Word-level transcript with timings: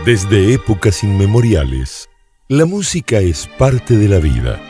Desde 0.00 0.52
épocas 0.52 1.04
inmemoriales, 1.04 2.10
la 2.48 2.64
música 2.64 3.20
es 3.20 3.46
parte 3.46 3.96
de 3.96 4.08
la 4.08 4.18
vida. 4.18 4.60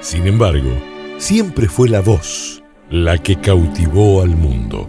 Sin 0.00 0.26
embargo, 0.26 0.70
siempre 1.18 1.68
fue 1.68 1.90
la 1.90 2.00
voz 2.00 2.62
la 2.88 3.18
que 3.18 3.38
cautivó 3.38 4.22
al 4.22 4.30
mundo. 4.30 4.88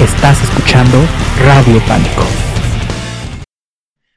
Estás 0.00 0.42
escuchando 0.42 0.96
Radio 1.44 1.82
Pánico. 1.86 2.24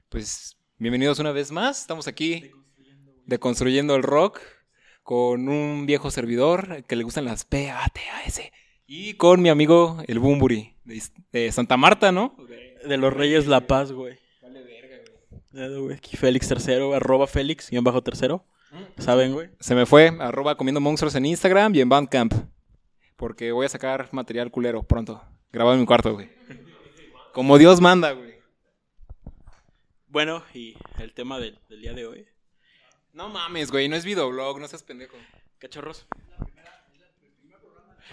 Pues 0.08 0.56
bienvenidos 0.78 1.20
una 1.20 1.34
vez 1.34 1.52
más. 1.52 1.82
Estamos 1.82 2.08
aquí 2.08 2.50
deconstruyendo 3.26 3.94
el 3.98 4.04
rock 4.04 4.40
con 5.08 5.48
un 5.48 5.86
viejo 5.86 6.12
servidor 6.12 6.84
que 6.84 6.98
le 6.98 7.06
gustan 7.06 7.24
las 7.24 7.46
PATAS 7.46 8.42
y 8.86 9.14
con 9.14 9.42
mi 9.42 9.48
amigo 9.48 10.04
el 10.06 10.20
Bumburi 10.20 10.76
de, 10.84 11.02
de 11.32 11.50
Santa 11.54 11.78
Marta, 11.78 12.12
¿no? 12.12 12.36
De 12.86 12.98
los 12.98 13.14
Reyes 13.14 13.48
La 13.48 13.66
Paz, 13.68 13.94
güey. 13.94 14.20
Vale, 14.42 15.80
güey. 15.80 15.96
Aquí 15.96 16.18
Félix 16.18 16.50
tercero, 16.50 16.94
arroba 16.94 17.26
Félix, 17.26 17.70
guion 17.70 17.86
bajo 17.86 18.04
tercero. 18.04 18.44
¿Saben, 18.98 19.32
güey? 19.32 19.50
Se 19.62 19.76
me 19.76 19.86
fue, 19.86 20.12
arroba 20.20 20.58
comiendo 20.58 20.82
monstruos 20.82 21.16
en 21.16 21.26
Instagram 21.26 21.74
y 21.74 21.80
en 21.80 21.88
Bandcamp. 21.88 22.34
Porque 23.16 23.54
voy 23.54 23.66
a 23.66 23.70
sacar 23.70 24.10
material 24.12 24.52
culero 24.52 24.84
pronto. 24.84 25.24
Grabado 25.54 25.76
en 25.76 25.80
mi 25.80 25.88
cuarto, 25.88 26.16
güey. 26.16 26.30
Como 27.32 27.58
Dios 27.58 27.80
manda, 27.80 28.12
güey. 28.12 28.42
Bueno, 30.08 30.44
y 30.54 30.76
el 31.00 31.14
tema 31.14 31.40
del, 31.40 31.58
del 31.70 31.80
día 31.80 31.94
de 31.94 32.08
hoy. 32.08 32.28
No 33.18 33.30
mames, 33.30 33.72
güey, 33.72 33.90
no 33.90 33.96
es 33.96 34.06
videoblog, 34.06 34.60
no 34.60 34.68
seas 34.68 34.84
pendejo. 34.84 35.18
Cachorros. 35.58 36.06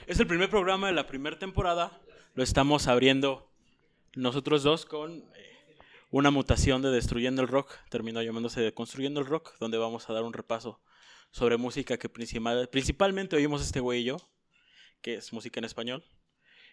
Es 0.07 0.19
el 0.19 0.27
primer 0.27 0.49
programa 0.49 0.87
de 0.87 0.95
la 0.95 1.07
primera 1.07 1.39
temporada. 1.39 2.01
Lo 2.33 2.43
estamos 2.43 2.87
abriendo 2.87 3.53
nosotros 4.15 4.63
dos 4.63 4.87
con 4.87 5.19
eh, 5.37 5.77
una 6.09 6.31
mutación 6.31 6.81
de 6.81 6.91
Destruyendo 6.91 7.43
el 7.43 7.49
Rock. 7.49 7.71
Terminó 7.91 8.23
llamándose 8.23 8.63
Deconstruyendo 8.63 9.21
el 9.21 9.27
Rock, 9.27 9.59
donde 9.59 9.77
vamos 9.77 10.09
a 10.09 10.15
dar 10.15 10.23
un 10.23 10.33
repaso 10.33 10.81
sobre 11.31 11.59
música 11.59 11.99
que 11.99 12.09
principal- 12.09 12.71
principalmente 12.71 13.37
oímos 13.37 13.61
este 13.61 13.81
güey 13.81 14.01
y 14.01 14.05
yo, 14.05 14.17
que 15.03 15.17
es 15.17 15.35
música 15.35 15.61
en 15.61 15.65
español. 15.67 16.03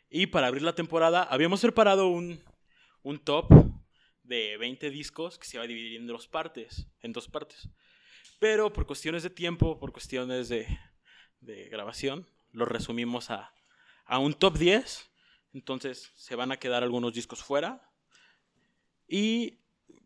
Y 0.10 0.28
para 0.28 0.48
abrir 0.48 0.62
la 0.64 0.74
temporada 0.76 1.24
habíamos 1.24 1.60
preparado 1.60 2.08
un, 2.08 2.42
top 3.26 3.50
de 4.24 4.56
20 4.56 4.90
discos 4.90 5.38
que 5.38 5.46
se 5.48 5.58
iba 5.58 5.66
a 5.66 5.68
dividir 5.68 6.00
en 6.00 6.08
dos 6.08 6.30
partes, 6.30 6.88
en 7.02 7.12
dos 7.12 7.28
partes. 7.28 7.68
Pero 8.42 8.74
por 8.74 8.88
cuestiones 8.88 9.22
de 9.22 9.30
tiempo, 9.30 9.78
por 9.78 9.92
cuestiones 9.92 10.50
de, 10.50 10.66
de 11.42 11.70
grabación, 11.70 12.26
lo 12.54 12.66
resumimos 12.66 13.30
a, 13.30 13.54
un 14.18 14.34
top 14.34 14.58
10. 14.58 15.12
Entonces 15.54 16.12
se 16.16 16.36
van 16.36 16.52
a 16.52 16.58
quedar 16.58 16.82
algunos 16.82 17.14
discos 17.14 17.44
fuera. 17.44 17.88
Y 19.08 19.60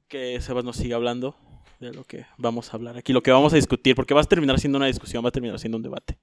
que 0.09 0.41
Sebas 0.41 0.66
nos 0.66 0.75
siga 0.75 0.97
hablando 0.97 1.38
de 1.80 1.94
lo 1.94 2.03
que 2.03 2.25
vamos 2.38 2.73
a 2.73 2.75
hablar 2.75 2.97
aquí, 2.97 3.13
lo 3.13 3.23
que 3.23 3.31
vamos 3.31 3.53
a 3.53 3.56
discutir, 3.56 3.95
porque 3.95 4.13
va 4.13 4.19
a 4.19 4.25
terminar 4.25 4.59
siendo 4.59 4.80
una 4.80 4.88
discusión, 4.88 5.23
va 5.23 5.30
a 5.30 5.31
terminar 5.31 5.58
siendo 5.58 5.78
un 5.78 5.83
debate. 5.83 6.17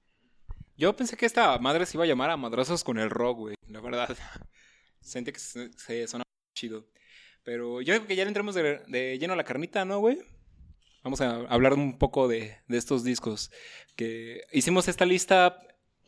Yo 0.77 0.95
pensé 0.95 1.17
que 1.17 1.25
esta 1.25 1.57
madre 1.57 1.87
se 1.87 1.97
iba 1.97 2.03
a 2.03 2.07
llamar 2.07 2.29
a 2.29 2.37
madrazos 2.37 2.83
con 2.83 2.99
el 2.99 3.09
rock, 3.09 3.37
güey. 3.39 3.55
La 3.67 3.81
verdad. 3.81 4.15
Sentí 5.01 5.31
que 5.31 5.39
se, 5.39 6.07
sonaba 6.07 6.29
chido. 6.53 6.85
Pero 7.41 7.81
yo 7.81 7.95
creo 7.95 8.05
que 8.05 8.15
ya 8.15 8.23
le 8.23 8.27
entramos 8.27 8.53
de, 8.53 8.83
de 8.87 9.17
lleno 9.17 9.33
a 9.33 9.35
la 9.35 9.43
carnita, 9.43 9.83
¿no, 9.83 9.97
güey? 9.97 10.19
Vamos 11.03 11.21
a 11.21 11.35
hablar 11.49 11.73
un 11.73 11.97
poco 11.97 12.27
de, 12.27 12.55
de 12.67 12.77
estos 12.77 13.03
discos. 13.03 13.51
Que 13.95 14.41
hicimos 14.51 14.87
esta 14.87 15.05
lista 15.05 15.59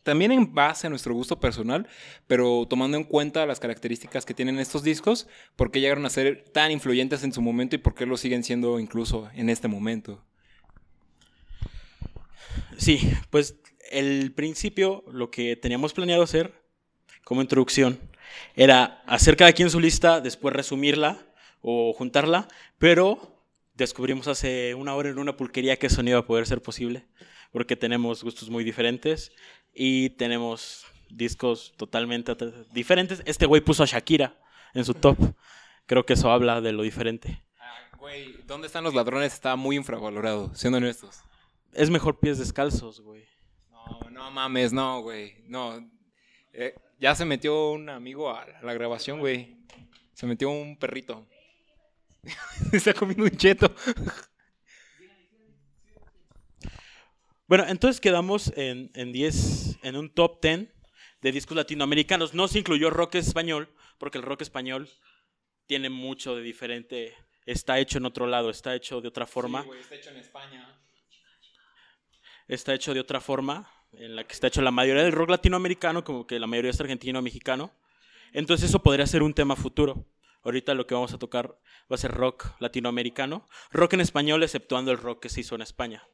también 0.06 0.30
en 0.30 0.54
base 0.54 0.86
a 0.86 0.90
nuestro 0.90 1.12
gusto 1.12 1.40
personal, 1.40 1.88
pero 2.28 2.64
tomando 2.70 2.96
en 2.96 3.04
cuenta 3.04 3.44
las 3.44 3.58
características 3.58 4.24
que 4.24 4.34
tienen 4.34 4.58
estos 4.60 4.84
discos, 4.84 5.26
por 5.56 5.72
qué 5.72 5.80
llegaron 5.80 6.06
a 6.06 6.10
ser 6.10 6.44
tan 6.52 6.70
influyentes 6.70 7.24
en 7.24 7.32
su 7.32 7.42
momento 7.42 7.74
y 7.74 7.80
por 7.80 7.94
qué 7.94 8.06
lo 8.06 8.16
siguen 8.16 8.44
siendo 8.44 8.78
incluso 8.78 9.28
en 9.34 9.50
este 9.50 9.66
momento. 9.66 10.24
Sí, 12.78 13.00
pues 13.30 13.56
el 13.90 14.32
principio, 14.32 15.04
lo 15.10 15.30
que 15.30 15.56
teníamos 15.56 15.92
planeado 15.92 16.22
hacer 16.22 16.54
como 17.24 17.42
introducción, 17.42 17.98
era 18.54 19.02
hacer 19.06 19.36
cada 19.36 19.52
quien 19.52 19.70
su 19.70 19.80
lista, 19.80 20.20
después 20.20 20.54
resumirla 20.54 21.26
o 21.60 21.92
juntarla, 21.92 22.46
pero 22.78 23.35
descubrimos 23.76 24.28
hace 24.28 24.74
una 24.74 24.94
hora 24.94 25.10
en 25.10 25.18
una 25.18 25.36
pulquería 25.36 25.78
que 25.78 25.86
eso 25.86 26.02
no 26.02 26.10
iba 26.10 26.18
a 26.18 26.26
poder 26.26 26.46
ser 26.46 26.62
posible, 26.62 27.06
porque 27.52 27.76
tenemos 27.76 28.24
gustos 28.24 28.50
muy 28.50 28.64
diferentes 28.64 29.32
y 29.72 30.10
tenemos 30.10 30.86
discos 31.10 31.74
totalmente 31.76 32.34
diferentes. 32.72 33.22
Este 33.26 33.46
güey 33.46 33.60
puso 33.60 33.82
a 33.82 33.86
Shakira 33.86 34.38
en 34.74 34.84
su 34.84 34.94
top. 34.94 35.16
Creo 35.86 36.04
que 36.04 36.14
eso 36.14 36.30
habla 36.30 36.60
de 36.60 36.72
lo 36.72 36.82
diferente. 36.82 37.42
Ah, 37.60 37.96
Güey, 37.98 38.42
¿dónde 38.46 38.66
están 38.66 38.84
los 38.84 38.94
ladrones? 38.94 39.32
Está 39.32 39.54
muy 39.56 39.76
infravalorado, 39.76 40.54
siendo 40.54 40.78
honestos. 40.78 41.20
Es 41.72 41.90
mejor 41.90 42.18
pies 42.18 42.38
descalzos, 42.38 43.00
güey. 43.00 43.24
No, 43.70 44.10
no 44.10 44.30
mames, 44.30 44.72
no, 44.72 45.02
güey. 45.02 45.44
No. 45.46 45.88
Eh, 46.52 46.74
ya 46.98 47.14
se 47.14 47.24
metió 47.24 47.70
un 47.70 47.88
amigo 47.88 48.30
a 48.30 48.46
la 48.62 48.72
grabación, 48.72 49.20
güey. 49.20 49.56
Se 50.14 50.26
metió 50.26 50.50
un 50.50 50.78
perrito. 50.78 51.26
Está 52.72 52.94
comiendo 52.94 53.24
un 53.24 53.30
cheto. 53.30 53.74
Bueno, 57.46 57.64
entonces 57.68 58.00
quedamos 58.00 58.52
en, 58.56 58.90
en 58.94 59.12
10, 59.12 59.78
en 59.82 59.96
un 59.96 60.10
top 60.10 60.42
10 60.42 60.68
de 61.22 61.32
discos 61.32 61.56
latinoamericanos. 61.56 62.34
No 62.34 62.48
se 62.48 62.58
incluyó 62.58 62.90
rock 62.90 63.16
español, 63.16 63.72
porque 63.98 64.18
el 64.18 64.24
rock 64.24 64.42
español 64.42 64.88
tiene 65.66 65.90
mucho 65.90 66.34
de 66.34 66.42
diferente. 66.42 67.14
Está 67.44 67.78
hecho 67.78 67.98
en 67.98 68.06
otro 68.06 68.26
lado, 68.26 68.50
está 68.50 68.74
hecho 68.74 69.00
de 69.00 69.08
otra 69.08 69.26
forma. 69.26 69.64
está 69.80 69.94
hecho 69.94 70.10
en 70.10 70.16
España. 70.16 70.80
Está 72.48 72.74
hecho 72.74 72.94
de 72.94 73.00
otra 73.00 73.20
forma, 73.20 73.70
en 73.92 74.14
la 74.14 74.24
que 74.24 74.32
está 74.32 74.46
hecho 74.46 74.62
la 74.62 74.70
mayoría 74.70 75.02
del 75.02 75.12
rock 75.12 75.30
latinoamericano, 75.30 76.04
como 76.04 76.26
que 76.26 76.38
la 76.38 76.46
mayoría 76.46 76.70
es 76.70 76.80
argentino 76.80 77.18
o 77.18 77.22
mexicano. 77.22 77.72
Entonces 78.32 78.68
eso 78.70 78.82
podría 78.82 79.06
ser 79.06 79.22
un 79.22 79.34
tema 79.34 79.56
futuro. 79.56 80.04
Ahorita 80.46 80.74
lo 80.74 80.86
que 80.86 80.94
vamos 80.94 81.12
a 81.12 81.18
tocar 81.18 81.58
va 81.90 81.94
a 81.94 81.98
ser 81.98 82.12
rock 82.12 82.46
latinoamericano. 82.60 83.48
Rock 83.72 83.94
en 83.94 84.00
español, 84.00 84.44
exceptuando 84.44 84.92
el 84.92 84.98
rock 84.98 85.20
que 85.22 85.28
se 85.28 85.40
hizo 85.40 85.56
en 85.56 85.62
España. 85.62 86.04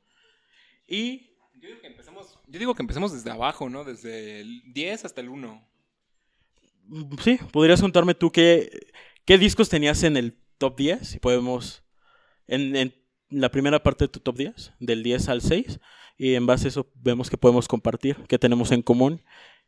Y 0.86 1.36
Yo 1.60 1.68
digo 1.68 1.80
que 1.82 1.86
empecemos, 1.86 2.38
yo 2.46 2.58
digo 2.58 2.74
que 2.74 2.82
empecemos 2.82 3.12
desde 3.12 3.30
abajo, 3.30 3.68
¿no? 3.68 3.84
Desde 3.84 4.40
el 4.40 4.62
10 4.72 5.04
hasta 5.04 5.20
el 5.20 5.28
1. 5.28 5.68
Mm, 6.84 7.14
Sí, 7.22 7.38
podrías 7.52 7.82
contarme 7.82 8.14
tú 8.14 8.32
qué, 8.32 8.88
qué 9.26 9.36
discos 9.36 9.68
tenías 9.68 10.02
en 10.02 10.16
el 10.16 10.38
top 10.56 10.78
10, 10.78 11.06
si 11.06 11.18
podemos, 11.18 11.84
en, 12.46 12.74
en 12.74 12.94
la 13.28 13.50
primera 13.50 13.82
parte 13.82 14.04
de 14.04 14.08
tu 14.08 14.20
top 14.20 14.38
10, 14.38 14.72
del 14.80 15.02
10 15.02 15.28
al 15.28 15.42
6, 15.42 15.78
y 16.16 16.36
en 16.36 16.46
base 16.46 16.66
a 16.66 16.68
eso 16.68 16.90
vemos 16.94 17.28
que 17.28 17.36
podemos 17.36 17.68
compartir, 17.68 18.16
qué 18.28 18.38
tenemos 18.38 18.72
en 18.72 18.80
común 18.80 19.22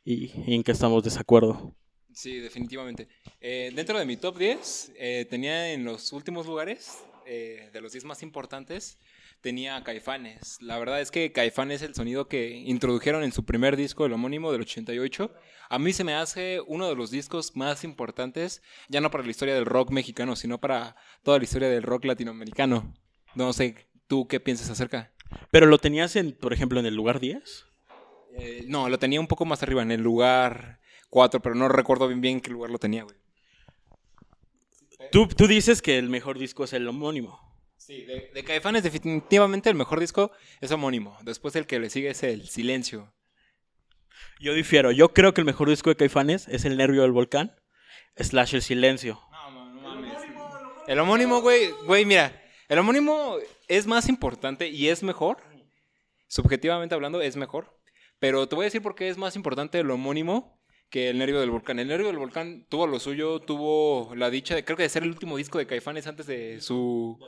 y, 0.05 0.33
y 0.51 0.55
en 0.55 0.63
qué 0.63 0.73
estamos 0.73 1.03
de 1.03 1.11
desacuerdo. 1.11 1.77
Sí, 2.15 2.39
definitivamente. 2.39 3.09
Eh, 3.41 3.73
dentro 3.75 3.99
de 3.99 4.07
mi 4.07 4.17
top 4.17 4.39
10, 4.39 4.93
eh, 4.97 5.27
tenía 5.29 5.73
en 5.73 5.85
los 5.85 6.13
últimos 6.13 6.47
lugares, 6.47 7.05
eh, 7.27 7.71
de 7.73 7.81
los 7.81 7.93
10 7.93 8.05
más 8.05 8.23
importantes, 8.23 8.99
tenía 9.41 9.77
a 9.77 9.83
Caifanes. 9.83 10.59
La 10.63 10.79
verdad 10.79 11.01
es 11.01 11.11
que 11.11 11.33
Caifanes, 11.33 11.83
el 11.83 11.95
sonido 11.95 12.29
que 12.29 12.51
introdujeron 12.51 13.25
en 13.25 13.33
su 13.33 13.45
primer 13.45 13.77
disco, 13.77 14.07
el 14.07 14.13
homónimo 14.13 14.53
del 14.53 14.63
88, 14.63 15.35
a 15.69 15.79
mí 15.79 15.93
se 15.93 16.05
me 16.05 16.15
hace 16.15 16.61
uno 16.67 16.89
de 16.89 16.95
los 16.95 17.11
discos 17.11 17.57
más 17.57 17.83
importantes, 17.83 18.63
ya 18.89 19.01
no 19.01 19.11
para 19.11 19.25
la 19.25 19.31
historia 19.31 19.55
del 19.55 19.67
rock 19.67 19.91
mexicano, 19.91 20.37
sino 20.37 20.61
para 20.61 20.97
toda 21.25 21.39
la 21.39 21.45
historia 21.45 21.69
del 21.69 21.83
rock 21.83 22.05
latinoamericano. 22.05 22.95
No 23.35 23.53
sé, 23.53 23.89
¿tú 24.07 24.29
qué 24.29 24.39
piensas 24.39 24.71
acerca? 24.71 25.13
Pero 25.51 25.67
lo 25.67 25.79
tenías, 25.79 26.15
en, 26.15 26.33
por 26.33 26.53
ejemplo, 26.53 26.79
en 26.79 26.87
el 26.87 26.94
lugar 26.94 27.19
10. 27.19 27.67
Eh, 28.37 28.65
no, 28.69 28.88
lo 28.88 28.99
tenía 28.99 29.21
un 29.21 29.27
poco 29.27 29.44
más 29.44 29.62
arriba, 29.62 29.83
en 29.83 29.91
el 29.91 30.00
lugar 30.00 30.81
4, 31.14 31.40
pero 31.40 31.55
no 31.55 31.69
recuerdo 31.69 32.08
bien 32.08 32.20
bien 32.20 32.40
qué 32.40 32.50
lugar 32.50 32.70
lo 32.70 32.78
tenía, 32.78 33.05
güey. 33.05 33.16
Tú, 35.12 35.28
tú 35.28 35.46
dices 35.46 35.81
que 35.81 35.96
el 35.96 36.08
mejor 36.08 36.40
disco 36.40 36.64
es 36.64 36.72
el 36.72 36.88
homónimo. 36.88 37.38
Sí, 37.76 38.02
de, 38.02 38.32
de 38.34 38.43
Caifanes 38.43 38.82
definitivamente 38.82 39.70
el 39.70 39.76
mejor 39.76 40.00
disco 40.00 40.32
es 40.61 40.72
homónimo. 40.72 41.16
Después 41.22 41.55
el 41.55 41.69
que 41.69 41.78
le 41.78 41.88
sigue 41.88 42.11
es 42.11 42.25
El 42.25 42.49
Silencio. 42.49 43.14
Yo 44.40 44.55
difiero, 44.55 44.90
yo 44.90 45.12
creo 45.12 45.32
que 45.34 45.40
el 45.40 45.44
mejor 45.44 45.69
disco 45.69 45.88
de 45.88 45.94
Caifanes 45.94 46.49
es 46.49 46.64
El 46.64 46.76
Nervio 46.76 47.02
del 47.02 47.12
Volcán, 47.12 47.55
slash 48.16 48.56
El 48.56 48.62
Silencio. 48.62 49.20
El 50.88 50.99
homónimo, 50.99 51.43
güey, 51.43 51.70
güey, 51.87 52.05
mira, 52.05 52.43
el 52.69 52.81
homónimo 52.81 53.37
es 53.69 53.87
más 53.87 54.08
importante 54.08 54.66
y 54.66 54.88
es 54.88 55.05
mejor. 55.05 55.38
Subjetivamente 56.26 56.96
hablando, 56.96 57.22
es 57.22 57.37
mejor. 57.37 57.78
Pero 58.19 58.49
te 58.49 58.56
voy 58.56 58.64
a 58.64 58.66
decir 58.66 58.82
por 58.82 58.96
qué 58.96 59.11
es 59.11 59.16
más 59.16 59.37
importante 59.37 59.78
el 59.78 59.93
homónimo 59.93 60.55
que 60.94 61.11
el 61.11 61.19
Nervio 61.19 61.41
del 61.41 61.50
Volcán. 61.50 61.81
El 61.81 61.88
Nervio 61.88 62.06
del 62.06 62.19
Volcán 62.19 62.67
tuvo 62.69 62.87
lo 62.87 63.00
suyo, 63.00 63.41
tuvo 63.41 64.14
la 64.14 64.31
dicha 64.31 64.55
de, 64.55 64.64
creo 64.64 64.76
que 64.76 64.85
de 64.85 64.88
ser 64.88 65.02
el 65.02 65.08
último 65.08 65.37
disco 65.37 65.58
de 65.58 65.67
Caifanes 65.67 66.06
antes 66.06 66.25
de 66.25 66.61
su 66.61 67.19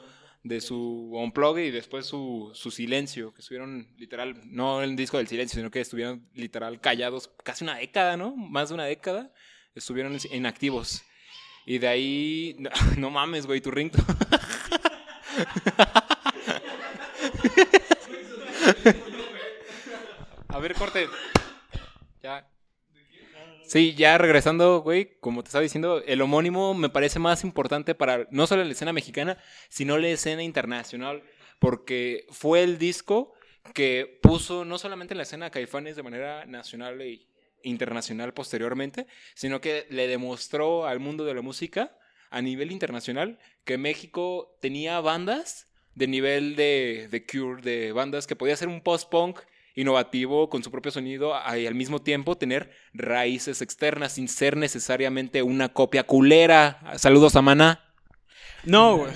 de 0.44 0.60
su 0.60 1.32
y 1.56 1.70
después 1.72 2.06
su, 2.06 2.52
silencio, 2.54 3.34
que 3.34 3.40
estuvieron 3.40 3.88
literal, 3.98 4.40
no 4.44 4.84
el 4.84 4.94
disco 4.94 5.16
del 5.16 5.26
silencio, 5.26 5.58
sino 5.58 5.72
que 5.72 5.80
estuvieron 5.80 6.28
literal 6.32 6.80
callados 6.80 7.28
casi 7.42 7.64
una 7.64 7.74
década, 7.78 8.16
¿no? 8.16 8.36
Más 8.36 8.68
de 8.68 8.76
una 8.76 8.84
década, 8.84 9.32
estuvieron 9.74 10.16
inactivos. 10.30 11.02
Y 11.64 11.78
de 11.78 11.88
ahí, 11.88 12.54
no, 12.60 12.70
no 12.98 13.10
mames, 13.10 13.46
güey, 13.46 13.60
tu 13.60 13.72
ringto. 13.72 13.98
A 20.50 20.58
ver, 20.60 20.74
corte. 20.74 21.08
Ya. 22.22 22.46
Sí, 23.66 23.94
ya 23.94 24.16
regresando, 24.16 24.80
güey, 24.80 25.18
como 25.20 25.42
te 25.42 25.48
estaba 25.48 25.62
diciendo, 25.62 26.00
el 26.06 26.22
homónimo 26.22 26.72
me 26.74 26.88
parece 26.88 27.18
más 27.18 27.42
importante 27.42 27.94
para 27.94 28.28
no 28.30 28.46
solo 28.46 28.62
la 28.62 28.70
escena 28.70 28.92
mexicana, 28.92 29.38
sino 29.68 29.98
la 29.98 30.08
escena 30.08 30.44
internacional, 30.44 31.22
porque 31.58 32.26
fue 32.30 32.62
el 32.62 32.78
disco 32.78 33.34
que 33.74 34.20
puso 34.22 34.64
no 34.64 34.78
solamente 34.78 35.14
en 35.14 35.18
la 35.18 35.24
escena 35.24 35.50
Caifanes 35.50 35.96
de 35.96 36.04
manera 36.04 36.46
nacional 36.46 37.00
e 37.00 37.26
internacional 37.64 38.32
posteriormente, 38.32 39.08
sino 39.34 39.60
que 39.60 39.86
le 39.90 40.06
demostró 40.06 40.86
al 40.86 41.00
mundo 41.00 41.24
de 41.24 41.34
la 41.34 41.42
música 41.42 41.98
a 42.30 42.42
nivel 42.42 42.70
internacional 42.70 43.38
que 43.64 43.78
México 43.78 44.56
tenía 44.60 45.00
bandas 45.00 45.68
de 45.94 46.06
nivel 46.06 46.54
de, 46.54 47.08
de 47.10 47.26
Cure, 47.26 47.62
de 47.62 47.92
bandas 47.92 48.26
que 48.26 48.36
podía 48.36 48.56
ser 48.56 48.68
un 48.68 48.82
post-punk 48.82 49.40
innovativo 49.76 50.48
con 50.48 50.64
su 50.64 50.70
propio 50.72 50.90
sonido 50.90 51.34
y 51.56 51.66
al 51.66 51.74
mismo 51.74 52.00
tiempo 52.02 52.36
tener 52.36 52.72
raíces 52.92 53.62
externas 53.62 54.14
sin 54.14 54.26
ser 54.26 54.56
necesariamente 54.56 55.42
una 55.42 55.68
copia 55.68 56.02
culera. 56.02 56.80
Saludos 56.96 57.36
a 57.36 57.42
Maná. 57.42 57.84
No, 58.64 58.96
güey. 58.96 59.12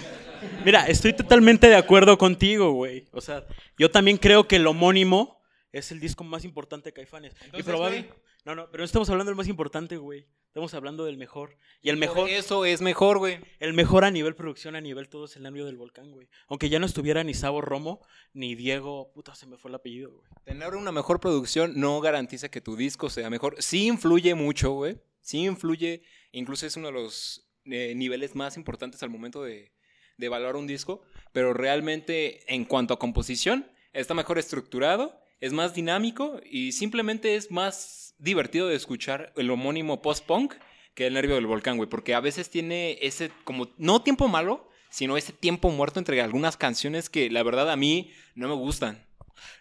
Mira, 0.65 0.87
estoy 0.87 1.13
totalmente 1.13 1.67
de 1.69 1.77
acuerdo 1.77 2.17
contigo, 2.19 2.73
güey. 2.73 3.07
O 3.13 3.21
sea, 3.21 3.45
yo 3.79 3.91
también 3.91 4.19
creo 4.19 4.47
que 4.47 4.57
el 4.57 4.67
homónimo 4.67 5.41
es 5.73 5.91
el 5.93 6.01
disco 6.01 6.25
más 6.25 6.45
importante 6.45 6.91
de 6.91 6.95
Caifanes. 6.95 7.33
y 7.41 7.45
Entonces, 7.47 7.67
probable... 7.67 8.03
güey. 8.03 8.21
No, 8.45 8.55
no, 8.55 8.71
pero 8.71 8.81
no 8.81 8.87
estamos 8.87 9.11
hablando 9.11 9.31
del 9.31 9.37
más 9.37 9.49
importante, 9.49 9.97
güey. 9.99 10.27
Estamos 10.51 10.75
hablando 10.75 11.05
del 11.05 11.17
mejor. 11.17 11.57
Y 11.81 11.91
el 11.91 11.95
Por 11.95 12.09
mejor, 12.09 12.29
eso 12.29 12.65
es 12.65 12.83
mejor, 12.83 13.19
güey. 13.19 13.39
el 13.61 13.73
mejor 13.73 14.05
a 14.05 14.11
nivel 14.11 14.35
producción, 14.35 14.75
a 14.75 14.81
nivel 14.81 15.09
todo 15.09 15.27
es 15.27 15.37
el 15.37 15.45
nervio 15.45 15.65
del 15.65 15.77
volcán, 15.77 16.11
güey. 16.11 16.29
Aunque 16.49 16.69
ya 16.69 16.81
no 16.81 16.87
estuviera 16.87 17.23
ni 17.23 17.35
Sabo 17.35 17.61
Romo, 17.61 18.05
ni 18.33 18.57
Diego, 18.57 19.13
puta, 19.15 19.37
se 19.37 19.47
me 19.47 19.57
fue 19.57 19.69
el 19.69 19.77
apellido, 19.77 20.11
güey. 20.11 20.25
Tener 20.45 20.75
una 20.75 20.91
mejor 20.91 21.21
producción 21.21 21.75
no 21.79 22.01
garantiza 22.01 22.49
que 22.51 22.61
tu 22.61 22.75
disco 22.75 23.11
sea 23.11 23.31
mejor. 23.31 23.55
Sí 23.61 23.87
influye 23.87 24.35
mucho, 24.35 24.73
güey. 24.73 25.01
Sí 25.21 25.45
influye. 25.45 26.03
Incluso 26.33 26.67
es 26.67 26.77
uno 26.77 26.89
de 26.89 26.95
los 26.95 27.49
eh, 27.67 27.95
niveles 27.95 28.35
más 28.35 28.57
importantes 28.57 29.05
al 29.05 29.11
momento 29.11 29.45
de, 29.45 29.71
de 30.17 30.27
evaluar 30.27 30.57
un 30.57 30.67
disco. 30.67 31.03
Pero 31.31 31.55
realmente, 31.55 32.53
en 32.53 32.65
cuanto 32.65 32.93
a 32.93 32.99
composición, 32.99 33.71
está 33.93 34.15
mejor 34.15 34.37
estructurado, 34.37 35.17
es 35.41 35.53
más 35.53 35.75
dinámico 35.75 36.41
y 36.45 36.73
simplemente 36.73 37.35
es 37.35 37.51
más 37.51 38.15
divertido 38.19 38.69
de 38.69 38.77
escuchar 38.77 39.33
el 39.37 39.51
homónimo 39.51 40.03
post-punk 40.03 40.55
que 40.95 41.07
el 41.07 41.15
nervio 41.15 41.35
del 41.35 41.47
volcán, 41.47 41.77
güey. 41.77 41.89
Porque 41.89 42.15
a 42.15 42.21
veces 42.21 42.51
tiene 42.51 42.99
ese, 43.01 43.31
como, 43.45 43.71
no 43.79 44.03
tiempo 44.03 44.29
malo, 44.29 44.69
sino 44.91 45.17
ese 45.17 45.33
tiempo 45.33 45.71
muerto 45.71 45.99
entre 45.99 46.21
algunas 46.21 46.57
canciones 46.57 47.09
que 47.09 47.31
la 47.31 47.43
verdad 47.43 47.71
a 47.71 47.77
mí 47.77 48.13
no 48.35 48.49
me 48.49 48.55
gustan. 48.55 49.07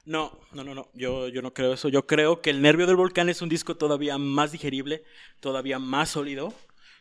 No, 0.03 0.37
no, 0.51 0.63
no, 0.65 0.75
no. 0.75 0.89
Yo, 0.93 1.29
yo 1.29 1.41
no 1.41 1.53
creo 1.53 1.73
eso. 1.73 1.87
Yo 1.87 2.05
creo 2.05 2.41
que 2.41 2.49
El 2.49 2.61
Nervio 2.61 2.85
del 2.85 2.97
Volcán 2.97 3.29
es 3.29 3.41
un 3.41 3.47
disco 3.47 3.77
todavía 3.77 4.17
más 4.17 4.51
digerible, 4.51 5.03
todavía 5.39 5.79
más 5.79 6.09
sólido. 6.09 6.53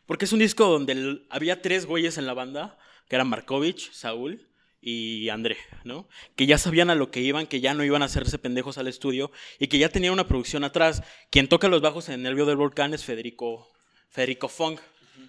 Porque 0.06 0.26
es 0.26 0.32
un 0.32 0.38
disco 0.38 0.66
donde 0.66 1.22
había 1.28 1.60
tres 1.60 1.84
güeyes 1.84 2.16
en 2.16 2.26
la 2.26 2.34
banda, 2.34 2.78
que 3.08 3.16
eran 3.16 3.28
Markovich, 3.28 3.92
Saúl 3.92 4.47
y 4.80 5.28
André, 5.28 5.56
¿no? 5.84 6.08
Que 6.36 6.46
ya 6.46 6.58
sabían 6.58 6.90
a 6.90 6.94
lo 6.94 7.10
que 7.10 7.20
iban, 7.20 7.46
que 7.46 7.60
ya 7.60 7.74
no 7.74 7.84
iban 7.84 8.02
a 8.02 8.06
hacerse 8.06 8.38
pendejos 8.38 8.78
al 8.78 8.88
estudio 8.88 9.30
y 9.58 9.68
que 9.68 9.78
ya 9.78 9.88
tenían 9.88 10.12
una 10.12 10.28
producción 10.28 10.64
atrás. 10.64 11.02
Quien 11.30 11.48
toca 11.48 11.68
los 11.68 11.80
bajos 11.80 12.08
en 12.08 12.14
El 12.14 12.22
Nervio 12.22 12.46
del 12.46 12.56
Volcán 12.56 12.94
es 12.94 13.04
Federico, 13.04 13.68
Federico 14.08 14.48
Fong. 14.48 14.78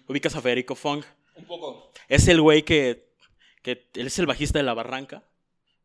¿Ubicas 0.08 0.36
a 0.36 0.42
Federico 0.42 0.76
Fong? 0.76 1.04
Un 1.36 1.46
poco. 1.46 1.92
Es 2.08 2.28
el 2.28 2.42
güey 2.42 2.64
que, 2.64 3.10
que 3.64 3.90
él 3.96 4.08
es 4.08 4.20
el 4.20 4.26
bajista 4.26 4.60
de 4.60 4.64
La 4.64 4.74
Barranca. 4.74 5.24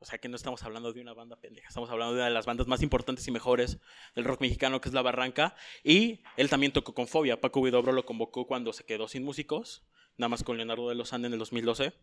O 0.04 0.06
sea 0.06 0.18
que 0.18 0.28
no 0.28 0.36
estamos 0.36 0.62
hablando 0.62 0.92
de 0.92 1.00
una 1.00 1.14
banda 1.14 1.36
pendeja, 1.36 1.66
estamos 1.66 1.88
hablando 1.88 2.12
de 2.12 2.18
una 2.20 2.28
de 2.28 2.34
las 2.34 2.44
bandas 2.44 2.66
más 2.66 2.82
importantes 2.82 3.26
y 3.26 3.30
mejores 3.30 3.78
del 4.14 4.26
rock 4.26 4.42
mexicano, 4.42 4.82
que 4.82 4.90
es 4.90 4.94
La 4.94 5.00
Barranca. 5.00 5.56
Y 5.82 6.20
él 6.36 6.50
también 6.50 6.72
tocó 6.72 6.92
con 6.92 7.08
Fobia. 7.08 7.40
Paco 7.40 7.60
Huidobro 7.60 7.90
lo 7.90 8.04
convocó 8.04 8.46
cuando 8.46 8.74
se 8.74 8.84
quedó 8.84 9.08
sin 9.08 9.24
músicos, 9.24 9.82
nada 10.18 10.28
más 10.28 10.44
con 10.44 10.58
Leonardo 10.58 10.90
de 10.90 10.94
los 10.94 11.14
Andes 11.14 11.28
en 11.28 11.32
el 11.32 11.38
2012. 11.38 11.94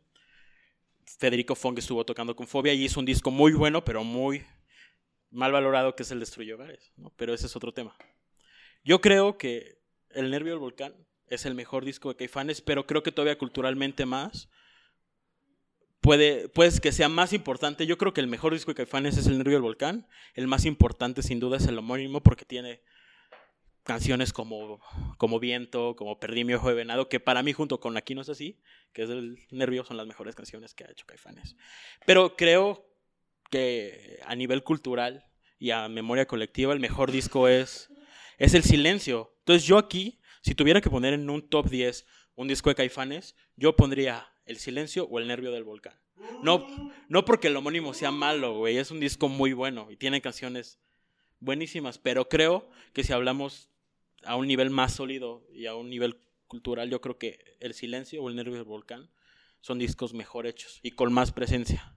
Federico 1.06 1.56
Fong 1.56 1.78
estuvo 1.78 2.06
tocando 2.06 2.36
con 2.36 2.48
Fobia 2.48 2.74
y 2.74 2.84
hizo 2.84 3.00
un 3.00 3.06
disco 3.06 3.32
muy 3.32 3.54
bueno, 3.54 3.84
pero 3.84 4.04
muy 4.04 4.44
mal 5.30 5.52
valorado, 5.52 5.96
que 5.96 6.04
es 6.04 6.12
el 6.12 6.20
Destruye 6.20 6.54
Hogares. 6.54 6.92
Pero 7.16 7.34
ese 7.34 7.48
es 7.48 7.56
otro 7.56 7.74
tema. 7.74 7.96
Yo 8.84 9.02
creo 9.02 9.38
que 9.38 9.80
El 10.10 10.32
Nervio 10.32 10.54
del 10.54 10.60
Volcán 10.60 10.94
es 11.28 11.46
el 11.46 11.56
mejor 11.56 11.86
disco 11.86 12.10
de 12.10 12.16
Caifanes, 12.16 12.62
pero 12.62 12.86
creo 12.86 13.04
que 13.04 13.12
todavía 13.12 13.38
culturalmente 13.38 14.06
más 14.06 14.50
puede, 16.02 16.50
pues 16.50 16.82
que 16.82 16.92
sea 16.92 17.08
más 17.08 17.32
importante. 17.32 17.86
Yo 17.86 17.98
creo 17.98 18.14
que 18.14 18.22
el 18.22 18.28
mejor 18.28 18.54
disco 18.54 18.72
de 18.72 18.76
Caifanes 18.76 19.18
es 19.18 19.28
El 19.28 19.38
Nervio 19.38 19.54
del 19.54 19.62
Volcán. 19.62 20.08
El 20.34 20.48
más 20.48 20.66
importante, 20.66 21.22
sin 21.22 21.40
duda, 21.40 21.58
es 21.58 21.68
el 21.68 21.78
homónimo, 21.78 22.22
porque 22.22 22.44
tiene 22.44 22.82
canciones 23.84 24.34
como, 24.34 24.80
como 25.18 25.40
Viento, 25.40 25.96
como 25.96 26.20
Perdí 26.20 26.44
mi 26.44 26.54
ojo 26.54 26.70
de 26.70 26.76
venado, 26.76 27.10
que 27.10 27.20
para 27.20 27.44
mí, 27.44 27.54
junto 27.54 27.80
con 27.80 27.98
Aquí 27.98 28.16
no 28.16 28.22
es 28.22 28.30
así, 28.30 28.60
que 28.94 29.04
es 29.04 29.10
el 29.10 29.40
Nervio, 29.50 29.84
son 29.84 29.98
las 29.98 30.08
mejores 30.08 30.36
canciones 30.36 30.74
que 30.74 30.84
ha 30.84 30.92
hecho 30.92 31.06
Caifanes. 31.06 31.56
Pero 32.06 32.36
creo 32.36 32.88
que 33.50 34.20
a 34.26 34.36
nivel 34.36 34.64
cultural 34.64 35.26
y 35.60 35.72
a 35.72 35.88
memoria 35.90 36.28
colectiva, 36.28 36.74
el 36.74 36.80
mejor 36.80 37.12
disco 37.12 37.48
es, 37.48 37.90
es 38.38 38.54
El 38.54 38.64
Silencio. 38.64 39.36
Entonces, 39.40 39.68
yo 39.68 39.78
aquí, 39.78 40.20
si 40.42 40.56
tuviera 40.56 40.82
que 40.82 40.90
poner 40.90 41.14
en 41.14 41.30
un 41.30 41.48
top 41.50 41.70
10 41.70 42.06
un 42.36 42.48
disco 42.48 42.70
de 42.70 42.76
Caifanes, 42.76 43.36
yo 43.56 43.76
pondría 43.76 44.34
El 44.46 44.58
Silencio 44.58 45.06
o 45.06 45.20
El 45.20 45.28
Nervio 45.28 45.52
del 45.52 45.64
Volcán. 45.64 46.00
No, 46.44 46.68
no 47.10 47.26
porque 47.26 47.48
el 47.48 47.56
homónimo 47.56 47.94
sea 47.94 48.12
malo, 48.12 48.58
güey, 48.58 48.78
es 48.78 48.92
un 48.92 49.00
disco 49.00 49.28
muy 49.28 49.54
bueno 49.54 49.90
y 49.90 49.98
tiene 49.98 50.22
canciones 50.22 50.80
buenísimas, 51.40 51.98
pero 51.98 52.30
creo 52.30 52.70
que 52.94 53.04
si 53.04 53.12
hablamos 53.12 53.71
a 54.26 54.36
un 54.36 54.48
nivel 54.48 54.70
más 54.70 54.94
sólido 54.94 55.46
y 55.54 55.66
a 55.66 55.76
un 55.76 55.90
nivel 55.90 56.18
cultural, 56.48 56.90
yo 56.90 57.02
creo 57.02 57.18
que 57.18 57.56
El 57.60 57.74
Silencio 57.74 58.22
o 58.22 58.30
El 58.30 58.36
Nervio 58.36 58.56
del 58.56 58.64
Volcán 58.64 59.10
son 59.62 59.80
discos 59.80 60.14
mejor 60.14 60.48
hechos 60.48 60.80
y 60.84 60.92
con 60.92 61.14
más 61.14 61.32
presencia. 61.32 61.96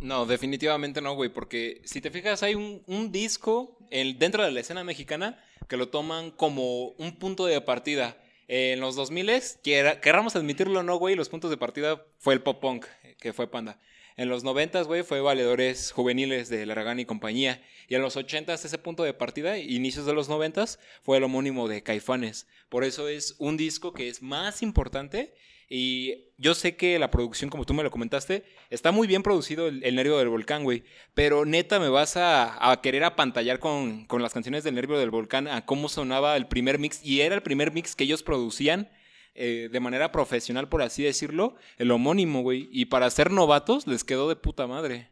No, 0.00 0.26
definitivamente 0.26 1.00
no, 1.00 1.14
güey, 1.14 1.28
porque 1.32 1.82
si 1.84 2.00
te 2.00 2.10
fijas, 2.10 2.42
hay 2.44 2.54
un, 2.54 3.10
disco 3.12 3.76
en- 3.90 4.18
dentro 4.18 4.44
de 4.44 4.52
la 4.52 4.60
escena 4.60 4.84
mexicana 4.84 5.42
que 5.68 5.76
lo 5.76 5.88
toman 5.88 6.30
como 6.30 6.90
un 6.90 7.18
punto 7.18 7.46
de 7.46 7.60
partida. 7.60 8.16
En 8.46 8.80
los 8.80 8.94
2000, 8.96 9.30
quiera- 9.62 10.00
querramos 10.00 10.36
admitirlo 10.36 10.80
o 10.80 10.82
no, 10.82 10.96
güey, 10.96 11.16
los 11.16 11.28
puntos 11.28 11.50
de 11.50 11.56
partida 11.56 12.06
fue 12.18 12.32
el 12.34 12.42
pop 12.42 12.60
punk, 12.60 12.86
que 13.20 13.32
fue 13.32 13.50
Panda. 13.50 13.80
En 14.18 14.28
los 14.28 14.42
90, 14.42 14.82
güey, 14.82 15.04
fue 15.04 15.20
Valedores 15.20 15.92
Juveniles 15.92 16.48
de 16.48 16.66
Laragán 16.66 16.98
y 16.98 17.04
compañía. 17.04 17.62
Y 17.86 17.94
en 17.94 18.02
los 18.02 18.16
80, 18.16 18.52
ese 18.52 18.76
punto 18.76 19.04
de 19.04 19.14
partida, 19.14 19.58
inicios 19.58 20.06
de 20.06 20.12
los 20.12 20.28
90, 20.28 20.64
fue 21.04 21.18
el 21.18 21.22
homónimo 21.22 21.68
de 21.68 21.84
Caifanes. 21.84 22.48
Por 22.68 22.82
eso 22.82 23.06
es 23.06 23.36
un 23.38 23.56
disco 23.56 23.92
que 23.92 24.08
es 24.08 24.20
más 24.20 24.60
importante. 24.60 25.36
Y 25.68 26.32
yo 26.36 26.56
sé 26.56 26.74
que 26.74 26.98
la 26.98 27.12
producción, 27.12 27.48
como 27.48 27.64
tú 27.64 27.74
me 27.74 27.84
lo 27.84 27.92
comentaste, 27.92 28.42
está 28.70 28.90
muy 28.90 29.06
bien 29.06 29.22
producido 29.22 29.68
el, 29.68 29.94
Nervio 29.94 30.18
del 30.18 30.30
Volcán, 30.30 30.64
güey. 30.64 30.82
Pero 31.14 31.44
neta, 31.44 31.78
me 31.78 31.88
vas 31.88 32.16
a, 32.16 32.72
a 32.72 32.80
querer 32.80 33.04
apantallar 33.04 33.60
con, 33.60 34.04
con 34.06 34.20
las 34.20 34.32
canciones 34.34 34.64
del 34.64 34.74
Nervio 34.74 34.98
del 34.98 35.10
Volcán, 35.10 35.46
a 35.46 35.64
cómo 35.64 35.88
sonaba 35.88 36.36
el 36.36 36.48
primer 36.48 36.80
mix. 36.80 37.04
Y 37.04 37.20
era 37.20 37.36
el 37.36 37.42
primer 37.42 37.70
mix 37.70 37.94
que 37.94 38.02
ellos 38.02 38.24
producían 38.24 38.90
eh, 39.38 39.68
de 39.70 39.80
manera 39.80 40.10
profesional, 40.10 40.68
por 40.68 40.82
así 40.82 41.04
decirlo, 41.04 41.54
el 41.76 41.90
homónimo, 41.90 42.42
güey. 42.42 42.68
Y 42.72 42.86
para 42.86 43.08
ser 43.10 43.30
novatos 43.30 43.86
les 43.86 44.02
quedó 44.04 44.28
de 44.28 44.36
puta 44.36 44.66
madre. 44.66 45.10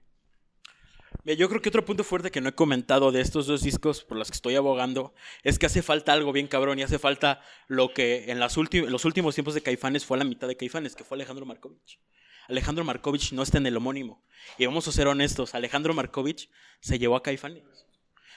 Yo 1.25 1.49
creo 1.49 1.61
que 1.61 1.69
otro 1.71 1.85
punto 1.85 2.05
fuerte 2.05 2.31
que 2.31 2.41
no 2.41 2.49
he 2.49 2.55
comentado 2.55 3.11
de 3.11 3.21
estos 3.21 3.47
dos 3.47 3.63
discos 3.63 4.05
por 4.05 4.17
los 4.17 4.31
que 4.31 4.37
estoy 4.37 4.55
abogando 4.55 5.15
es 5.43 5.59
que 5.59 5.67
hace 5.67 5.83
falta 5.83 6.13
algo 6.13 6.33
bien 6.33 6.47
cabrón 6.47 6.79
y 6.79 6.83
hace 6.83 6.99
falta 6.99 7.41
lo 7.67 7.93
que 7.93 8.31
en 8.31 8.39
las 8.39 8.57
los 8.57 9.05
últimos 9.05 9.35
tiempos 9.35 9.55
de 9.55 9.63
Caifanes 9.63 10.05
fue 10.05 10.19
la 10.19 10.25
mitad 10.25 10.47
de 10.47 10.57
Caifanes, 10.57 10.95
que 10.95 11.05
fue 11.05 11.17
Alejandro 11.17 11.47
Markovich. 11.47 12.01
Alejandro 12.49 12.85
Markovich 12.85 13.33
no 13.33 13.43
está 13.43 13.59
en 13.59 13.67
el 13.67 13.77
homónimo. 13.77 14.25
Y 14.59 14.67
vamos 14.67 14.87
a 14.87 14.93
ser 14.93 15.09
honestos, 15.09 15.55
Alejandro 15.55 15.95
Markovich 15.95 16.49
se 16.81 16.99
llevó 16.99 17.17
a 17.17 17.23
Caifanes. 17.23 17.86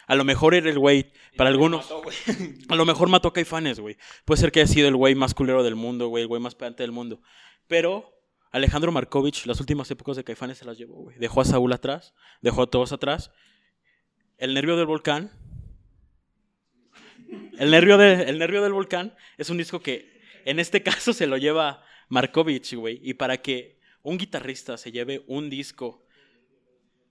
A 0.09 0.15
lo 0.15 0.23
mejor 0.25 0.55
era 0.55 0.69
el 0.69 0.79
güey, 0.79 1.11
para 1.37 1.49
algunos, 1.51 1.89
a 2.69 2.75
lo 2.75 2.85
mejor 2.85 3.09
mató 3.09 3.27
a 3.27 3.33
Caifanes, 3.33 3.79
güey. 3.79 3.95
Puede 4.25 4.41
ser 4.41 4.51
que 4.51 4.59
haya 4.59 4.67
sido 4.73 4.87
el 4.87 4.95
güey 4.95 5.13
más 5.15 5.33
culero 5.33 5.63
del 5.63 5.75
mundo, 5.75 6.07
güey, 6.07 6.23
el 6.23 6.27
güey 6.27 6.41
más 6.41 6.55
pedante 6.55 6.83
del 6.83 6.91
mundo. 6.91 7.21
Pero 7.67 8.11
Alejandro 8.51 8.91
Markovich, 8.91 9.45
las 9.45 9.59
últimas 9.59 9.89
épocas 9.91 10.17
de 10.17 10.23
Caifanes 10.23 10.57
se 10.57 10.65
las 10.65 10.77
llevó, 10.77 10.95
güey. 11.03 11.17
Dejó 11.19 11.41
a 11.41 11.45
Saúl 11.45 11.71
atrás, 11.73 12.15
dejó 12.41 12.63
a 12.63 12.67
todos 12.67 12.91
atrás. 12.91 13.31
El 14.37 14.53
nervio 14.55 14.75
del 14.77 14.87
volcán. 14.87 15.31
El 17.59 17.71
nervio, 17.71 17.97
de- 17.97 18.23
el 18.23 18.39
nervio 18.39 18.63
del 18.63 18.73
volcán 18.73 19.15
es 19.37 19.49
un 19.49 19.57
disco 19.57 19.79
que 19.81 20.19
en 20.45 20.59
este 20.59 20.81
caso 20.83 21.13
se 21.13 21.27
lo 21.27 21.37
lleva 21.37 21.83
Markovich, 22.07 22.73
güey. 22.73 22.99
Y 23.03 23.13
para 23.13 23.37
que 23.41 23.79
un 24.01 24.17
guitarrista 24.17 24.77
se 24.77 24.91
lleve 24.91 25.23
un 25.27 25.49
disco, 25.49 26.05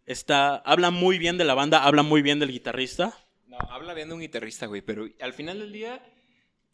está, 0.08 0.56
habla 0.56 0.90
muy 0.90 1.18
bien 1.18 1.38
de 1.38 1.44
la 1.44 1.54
banda, 1.54 1.84
habla 1.84 2.02
muy 2.02 2.22
bien 2.22 2.38
del 2.38 2.50
guitarrista. 2.50 3.14
No, 3.46 3.58
habla 3.58 3.94
bien 3.94 4.08
de 4.08 4.14
un 4.14 4.20
guitarrista, 4.20 4.66
güey, 4.66 4.80
pero 4.80 5.06
al 5.20 5.34
final 5.34 5.60
del 5.60 5.72
día 5.72 6.02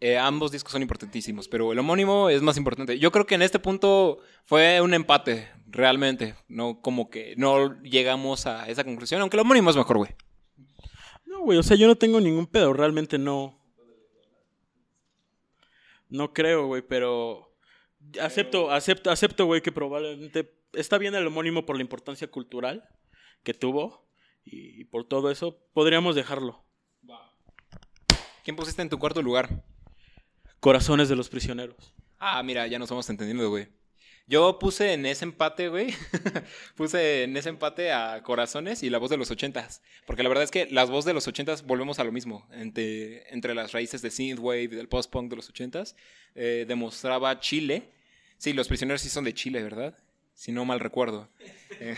eh, 0.01 0.17
ambos 0.17 0.53
discos 0.53 0.73
son 0.73 0.83
importantísimos, 0.83 1.49
pero 1.49 1.73
el 1.73 1.79
homónimo 1.79 2.31
es 2.31 2.43
más 2.43 2.57
importante. 2.57 2.99
Yo 2.99 3.11
creo 3.11 3.27
que 3.27 3.35
en 3.35 3.43
este 3.43 3.59
punto 3.59 4.21
fue 4.45 4.81
un 4.81 4.95
empate, 4.95 5.49
realmente. 5.67 6.37
No 6.49 6.81
como 6.81 7.11
que 7.11 7.35
no 7.37 7.81
llegamos 7.83 8.47
a 8.47 8.69
esa 8.69 8.85
conclusión, 8.85 9.21
aunque 9.21 9.37
el 9.37 9.43
homónimo 9.43 9.71
es 9.71 9.77
mejor, 9.77 9.99
güey. 9.99 10.11
No, 11.27 11.41
güey, 11.41 11.59
o 11.59 11.63
sea, 11.63 11.77
yo 11.77 11.89
no 11.89 11.97
tengo 11.97 12.21
ningún 12.21 12.47
pedo, 12.47 12.73
realmente 12.73 13.19
no. 13.19 13.61
No 16.09 16.33
creo, 16.33 16.67
güey, 16.67 16.83
pero 16.83 17.53
acepto, 18.21 18.71
acepto, 18.71 19.11
acepto, 19.11 19.47
güey, 19.47 19.61
que 19.61 19.73
probablemente 19.73 20.55
está 20.75 20.99
bien 20.99 21.17
el 21.17 21.27
homónimo 21.27 21.67
por 21.67 21.77
la 21.77 21.83
importancia 21.83 22.29
cultural 22.29 22.89
que 23.45 23.55
tuvo 23.55 24.09
y 24.45 24.85
por 24.85 25.07
todo 25.07 25.31
eso 25.31 25.59
podríamos 25.73 26.17
dejarlo. 26.17 26.65
¿Quién 28.45 28.57
pusiste 28.57 28.83
en 28.83 28.91
tu 28.91 28.99
cuarto 28.99 29.23
lugar? 29.23 29.65
Corazones 30.61 31.09
de 31.09 31.17
los 31.17 31.31
prisioneros. 31.31 31.95
Ah, 32.19 32.43
mira, 32.43 32.67
ya 32.67 32.79
nos 32.79 32.87
estamos 32.87 33.09
entendiendo, 33.09 33.49
güey. 33.49 33.69
Yo 34.27 34.59
puse 34.59 34.93
en 34.93 35.05
ese 35.07 35.25
empate, 35.25 35.69
güey, 35.69 35.95
puse 36.77 37.25
en 37.25 37.37
ese 37.37 37.51
empate 37.51 37.93
a 37.93 38.23
Corazones 38.23 38.83
y 38.83 38.89
la 38.91 38.99
voz 38.99 39.11
de 39.11 39.17
los 39.17 39.31
ochentas. 39.31 39.83
Porque 40.07 40.23
la 40.23 40.29
verdad 40.29 40.45
es 40.45 40.51
que 40.51 40.67
las 40.71 40.91
voces 40.91 41.07
de 41.07 41.15
los 41.15 41.27
ochentas 41.27 41.65
volvemos 41.65 41.99
a 41.99 42.05
lo 42.05 42.13
mismo. 42.13 42.47
Entre, 42.53 43.31
entre 43.33 43.55
las 43.55 43.73
raíces 43.73 44.03
de 44.03 44.11
synthwave 44.11 44.63
y 44.63 44.67
del 44.69 44.89
post-punk 44.89 45.31
de 45.31 45.37
los 45.37 45.49
ochentas, 45.49 45.97
eh, 46.35 46.65
demostraba 46.69 47.41
Chile. 47.41 47.91
Sí, 48.37 48.53
los 48.53 48.69
prisioneros 48.69 49.01
sí 49.01 49.09
son 49.09 49.25
de 49.25 49.35
Chile, 49.35 49.63
¿verdad? 49.63 49.97
Si 50.35 50.53
no 50.53 50.65
mal 50.65 50.81
recuerdo. 50.81 51.31
Eh, 51.81 51.97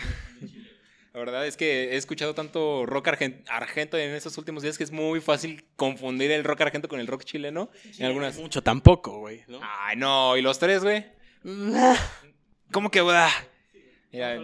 la 1.17 1.25
verdad 1.25 1.47
es 1.47 1.57
que 1.57 1.93
he 1.93 1.95
escuchado 1.97 2.35
tanto 2.35 2.85
rock 2.85 3.07
argen- 3.07 3.43
argento 3.47 3.97
en 3.97 4.13
estos 4.13 4.37
últimos 4.37 4.61
días 4.61 4.77
que 4.77 4.83
es 4.83 4.91
muy 4.91 5.19
fácil 5.19 5.65
confundir 5.75 6.29
el 6.29 6.43
rock 6.43 6.61
argento 6.61 6.87
con 6.87 6.99
el 6.99 7.07
rock 7.07 7.23
chileno. 7.23 7.71
en 7.97 8.05
algunas... 8.05 8.37
Mucho 8.37 8.61
tampoco, 8.61 9.17
güey, 9.17 9.43
¿no? 9.47 9.59
Ay, 9.63 9.95
no, 9.97 10.37
¿y 10.37 10.43
los 10.43 10.59
tres, 10.59 10.83
güey? 10.83 11.05
¿Cómo 12.71 12.91
que, 12.91 13.01
güey? 13.01 13.15
Mira, 14.11 14.39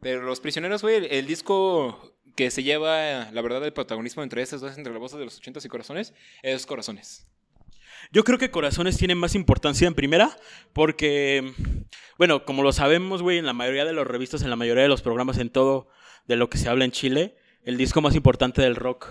pero 0.00 0.22
Los 0.22 0.40
Prisioneros, 0.40 0.82
güey, 0.82 0.96
el, 0.96 1.04
el 1.06 1.26
disco 1.26 2.14
que 2.34 2.50
se 2.50 2.62
lleva, 2.62 3.30
la 3.30 3.40
verdad, 3.42 3.64
el 3.64 3.72
protagonismo 3.72 4.22
entre 4.22 4.42
esas 4.42 4.60
dos, 4.60 4.76
entre 4.76 4.92
la 4.92 4.98
voz 4.98 5.16
de 5.16 5.24
los 5.24 5.36
ochentas 5.38 5.64
y 5.64 5.68
corazones, 5.68 6.12
es 6.42 6.66
Corazones. 6.66 7.26
Yo 8.12 8.24
creo 8.24 8.38
que 8.38 8.50
Corazones 8.50 8.96
tiene 8.96 9.14
más 9.14 9.34
importancia 9.34 9.86
en 9.86 9.94
primera 9.94 10.36
porque, 10.72 11.52
bueno, 12.18 12.44
como 12.44 12.62
lo 12.62 12.72
sabemos, 12.72 13.22
güey, 13.22 13.38
en 13.38 13.46
la 13.46 13.52
mayoría 13.52 13.84
de 13.84 13.92
las 13.92 14.06
revistas, 14.06 14.42
en 14.42 14.50
la 14.50 14.56
mayoría 14.56 14.82
de 14.82 14.88
los 14.88 15.02
programas, 15.02 15.38
en 15.38 15.50
todo 15.50 15.88
de 16.26 16.36
lo 16.36 16.48
que 16.50 16.58
se 16.58 16.68
habla 16.68 16.84
en 16.84 16.92
Chile, 16.92 17.36
el 17.64 17.76
disco 17.76 18.00
más 18.00 18.14
importante 18.14 18.62
del 18.62 18.76
rock 18.76 19.08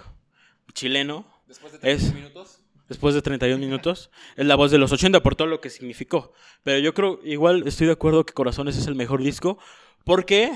chileno 0.73 1.25
Después 1.47 1.73
de 1.73 1.91
Es- 1.91 1.99
30 2.01 2.15
minutos. 2.15 2.61
después 2.89 3.15
de 3.15 3.21
31 3.21 3.59
minutos, 3.63 4.09
es 4.35 4.45
la 4.45 4.55
voz 4.55 4.71
de 4.71 4.77
los 4.77 4.91
80 4.91 5.21
por 5.21 5.35
todo 5.35 5.47
lo 5.47 5.61
que 5.61 5.69
significó. 5.69 6.33
Pero 6.63 6.79
yo 6.79 6.93
creo, 6.93 7.19
igual 7.23 7.67
estoy 7.67 7.87
de 7.87 7.93
acuerdo 7.93 8.25
que 8.25 8.33
Corazones 8.33 8.77
es 8.77 8.87
el 8.87 8.95
mejor 8.95 9.21
disco, 9.21 9.57
porque 10.03 10.51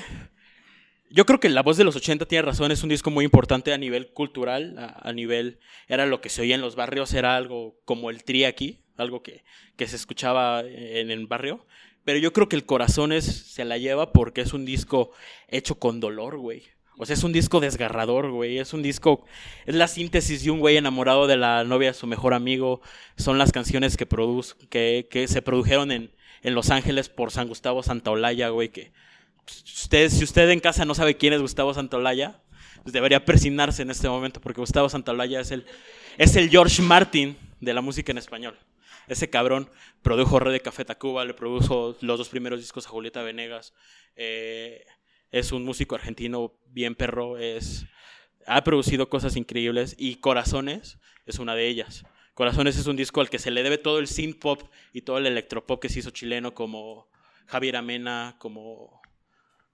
yo 1.10 1.26
creo 1.26 1.40
que 1.40 1.50
la 1.50 1.64
voz 1.64 1.78
de 1.78 1.84
los 1.84 1.96
80 1.96 2.26
tiene 2.26 2.44
razón, 2.44 2.72
es 2.72 2.84
un 2.84 2.90
disco 2.90 3.10
muy 3.10 3.26
importante 3.26 3.74
a 3.74 3.78
nivel 3.78 4.12
cultural, 4.14 4.76
a, 4.78 5.12
nivel, 5.14 5.60
era 5.88 6.06
lo 6.06 6.22
que 6.22 6.30
se 6.30 6.42
oía 6.42 6.56
en 6.56 6.62
los 6.62 6.76
barrios, 6.76 7.14
era 7.14 7.36
algo 7.36 7.80
como 7.86 8.10
el 8.10 8.24
tri 8.24 8.46
aquí, 8.46 8.84
algo 8.98 9.24
que, 9.24 9.44
que 9.76 9.88
se 9.88 9.96
escuchaba 9.96 10.62
en 10.62 11.10
el 11.10 11.26
barrio. 11.28 11.66
Pero 12.06 12.20
yo 12.20 12.34
creo 12.34 12.50
que 12.50 12.56
el 12.56 12.66
Corazones 12.66 13.26
se 13.26 13.66
la 13.66 13.78
lleva 13.78 14.14
porque 14.14 14.42
es 14.42 14.54
un 14.54 14.66
disco 14.66 15.12
hecho 15.48 15.76
con 15.76 16.00
dolor, 16.00 16.38
güey. 16.38 16.64
O 16.98 17.06
sea, 17.06 17.14
es 17.14 17.24
un 17.24 17.32
disco 17.32 17.60
desgarrador, 17.60 18.30
güey. 18.32 18.58
Es 18.58 18.74
un 18.74 18.82
disco. 18.82 19.26
Es 19.66 19.76
la 19.76 19.88
síntesis 19.88 20.44
de 20.44 20.52
un 20.52 20.60
güey 20.60 20.76
enamorado 20.76 21.28
de 21.28 21.38
la 21.38 21.64
novia 21.64 21.90
de 21.90 21.94
su 21.94 22.08
mejor 22.08 22.34
amigo. 22.34 22.82
Son 23.16 23.38
las 23.38 23.52
canciones 23.52 23.96
que, 23.96 24.06
produz, 24.06 24.56
que, 24.70 25.08
que 25.10 25.28
se 25.28 25.42
produjeron 25.42 25.92
en, 25.92 26.12
en 26.42 26.56
Los 26.56 26.72
Ángeles 26.72 27.08
por 27.08 27.32
San 27.32 27.48
Gustavo 27.48 27.84
Santaolalla, 27.84 28.50
güey. 28.50 28.70
Que 28.70 28.92
usted, 29.66 30.10
si 30.10 30.24
usted 30.24 30.50
en 30.50 30.60
casa 30.60 30.86
no 30.86 30.96
sabe 30.96 31.18
quién 31.18 31.34
es 31.34 31.42
Gustavo 31.42 31.74
Santaolalla, 31.74 32.42
pues 32.84 32.94
debería 32.94 33.26
persignarse 33.26 33.82
en 33.82 33.92
este 33.92 34.10
momento, 34.10 34.42
porque 34.42 34.62
Gustavo 34.62 34.90
Santaolalla 34.90 35.42
es 35.42 35.52
el, 35.52 35.66
es 36.18 36.36
el 36.36 36.50
George 36.50 36.82
Martin 36.82 37.38
de 37.60 37.74
la 37.74 37.82
música 37.82 38.12
en 38.12 38.18
español. 38.18 38.58
Ese 39.08 39.30
cabrón 39.30 39.70
produjo 40.02 40.40
Red 40.40 40.52
de 40.52 40.60
Café 40.60 40.86
Tacuba, 40.86 41.26
le 41.26 41.34
produjo 41.34 41.98
los 42.02 42.18
dos 42.18 42.30
primeros 42.30 42.60
discos 42.60 42.86
a 42.86 42.90
Julieta 42.90 43.24
Venegas. 43.24 43.74
eh, 44.16 44.86
es 45.32 45.52
un 45.52 45.64
músico 45.64 45.96
argentino 45.96 46.54
bien 46.68 46.96
perro, 46.96 47.38
es, 47.38 47.86
ha 48.48 48.64
producido 48.64 49.10
cosas 49.10 49.36
increíbles 49.36 49.96
y 49.98 50.16
Corazones 50.16 50.98
es 51.26 51.40
una 51.40 51.56
de 51.56 51.68
ellas. 51.68 52.04
Corazones 52.34 52.78
es 52.78 52.88
un 52.88 52.96
disco 52.96 53.22
al 53.22 53.30
que 53.30 53.38
se 53.38 53.52
le 53.52 53.64
debe 53.64 53.78
todo 53.78 54.00
el 54.00 54.08
synth 54.08 54.40
pop 54.40 54.64
y 54.94 55.02
todo 55.02 55.18
el 55.18 55.28
electropop 55.28 55.82
que 55.82 55.90
se 55.90 56.00
hizo 56.00 56.10
chileno, 56.10 56.54
como 56.54 57.10
Javier 57.48 57.76
Amena, 57.76 58.38
como, 58.40 58.99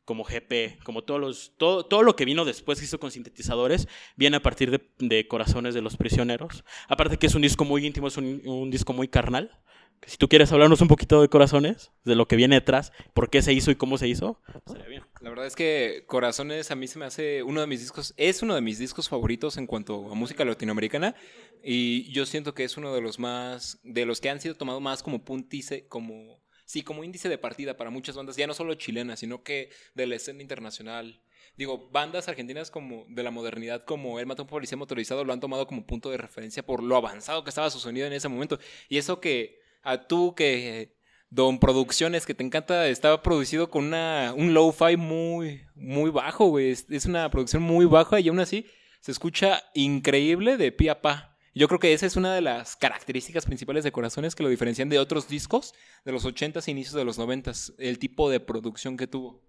como 0.06 0.24
GP, 0.24 0.84
como 0.84 1.04
todos 1.04 1.20
los, 1.20 1.54
todo, 1.58 1.86
todo 1.86 2.04
lo 2.04 2.16
que 2.16 2.26
vino 2.26 2.46
después 2.46 2.80
que 2.80 2.86
hizo 2.86 3.00
con 3.00 3.12
sintetizadores, 3.12 3.88
viene 4.16 4.38
a 4.38 4.42
partir 4.42 4.72
de, 4.72 4.88
de 5.00 5.28
Corazones 5.28 5.74
de 5.74 5.82
los 5.82 5.98
Prisioneros. 5.98 6.64
Aparte 6.88 7.18
que 7.18 7.28
es 7.28 7.36
un 7.36 7.42
disco 7.42 7.66
muy 7.66 7.86
íntimo, 7.86 8.08
es 8.08 8.18
un, 8.18 8.42
un 8.46 8.70
disco 8.70 8.94
muy 8.94 9.08
carnal. 9.08 9.60
Si 10.06 10.18
tú 10.18 10.30
quieres 10.30 10.52
hablarnos 10.52 10.82
un 10.82 10.88
poquito 10.88 11.22
de 11.22 11.30
Corazones, 11.30 11.92
de 12.04 12.16
lo 12.16 12.28
que 12.28 12.36
viene 12.36 12.56
detrás, 12.56 12.92
por 13.14 13.30
qué 13.30 13.42
se 13.42 13.54
hizo 13.54 13.72
y 13.72 13.76
cómo 13.76 13.98
se 13.98 14.08
hizo, 14.08 14.40
sería 14.68 14.86
bien. 14.86 15.04
La 15.22 15.30
verdad 15.30 15.48
es 15.48 15.56
que 15.56 16.04
Corazones 16.06 16.70
a 16.70 16.76
mí 16.76 16.88
se 16.88 17.00
me 17.00 17.06
hace 17.06 17.42
uno 17.42 17.62
de 17.62 17.68
mis 17.68 17.80
discos, 17.80 18.14
es 18.18 18.44
uno 18.44 18.54
de 18.54 18.62
mis 18.62 18.78
discos 18.78 19.10
favoritos 19.10 19.58
en 19.58 19.66
cuanto 19.66 20.12
a 20.12 20.14
música 20.14 20.46
latinoamericana 20.46 21.16
y 21.64 22.12
yo 22.12 22.28
siento 22.28 22.54
que 22.54 22.64
es 22.64 22.78
uno 22.78 22.94
de 22.94 23.02
los 23.02 23.18
más, 23.18 23.80
de 23.84 24.06
los 24.06 24.22
que 24.22 24.30
han 24.30 24.40
sido 24.40 24.54
tomados 24.54 24.82
más 24.82 25.02
como 25.02 25.26
puntice, 25.26 25.88
como, 25.88 26.40
sí, 26.66 26.84
como 26.84 27.04
índice 27.04 27.30
de 27.30 27.38
partida 27.38 27.78
para 27.78 27.90
muchas 27.90 28.16
bandas, 28.16 28.36
ya 28.36 28.48
no 28.48 28.54
solo 28.54 28.74
chilenas, 28.76 29.20
sino 29.20 29.44
que 29.44 29.70
de 29.94 30.08
la 30.08 30.16
escena 30.16 30.42
internacional. 30.42 31.22
Digo, 31.58 31.90
bandas 31.90 32.28
argentinas 32.28 32.70
como 32.70 33.06
de 33.08 33.24
la 33.24 33.32
modernidad, 33.32 33.86
como 33.86 34.20
El 34.20 34.26
Mató 34.26 34.44
un 34.44 34.50
Policía 34.50 34.78
Motorizado, 34.78 35.24
lo 35.24 35.32
han 35.32 35.40
tomado 35.40 35.68
como 35.68 35.86
punto 35.86 36.10
de 36.10 36.18
referencia 36.18 36.66
por 36.66 36.84
lo 36.84 36.98
avanzado 36.98 37.44
que 37.44 37.50
estaba 37.50 37.70
su 37.70 37.80
sonido 37.80 38.08
en 38.08 38.14
ese 38.14 38.28
momento. 38.28 38.60
Y 38.90 38.98
eso 38.98 39.22
que 39.22 39.60
a 39.82 40.08
tú 40.08 40.36
que 40.36 40.98
Don 41.30 41.60
Producciones, 41.60 42.26
que 42.26 42.34
te 42.34 42.44
encanta, 42.44 42.88
estaba 42.88 43.22
producido 43.22 43.70
con 43.70 43.86
una, 43.86 44.34
un 44.36 44.54
low-fi 44.54 44.98
muy, 44.98 45.66
muy 45.76 46.10
bajo, 46.10 46.48
güey. 46.48 46.72
Es, 46.72 46.88
es 46.90 47.06
una 47.06 47.30
producción 47.30 47.64
muy 47.64 47.86
baja 47.86 48.20
y 48.20 48.28
aún 48.28 48.40
así 48.40 48.66
se 49.00 49.12
escucha 49.12 49.64
increíble 49.74 50.58
de 50.58 50.72
pie 50.72 50.90
a 50.90 51.02
pa. 51.02 51.35
Yo 51.58 51.70
creo 51.70 51.80
que 51.80 51.94
esa 51.94 52.06
es 52.06 52.18
una 52.18 52.36
de 52.36 52.42
las 52.42 52.76
características 52.76 53.46
principales 53.46 53.86
de 53.86 53.94
Corazones 53.94 54.36
que 54.36 54.44
lo 54.44 54.50
diferencian 54.50 54.90
de 54.90 55.00
otros 55.00 55.30
discos 55.30 55.74
de 56.04 56.12
los 56.12 56.26
80s 56.26 56.68
e 56.68 56.72
inicios 56.72 56.96
de 56.96 57.06
los 57.06 57.18
90s, 57.18 57.74
el 57.78 57.98
tipo 57.98 58.30
de 58.30 58.42
producción 58.42 58.98
que 58.98 59.08
tuvo. 59.08 59.42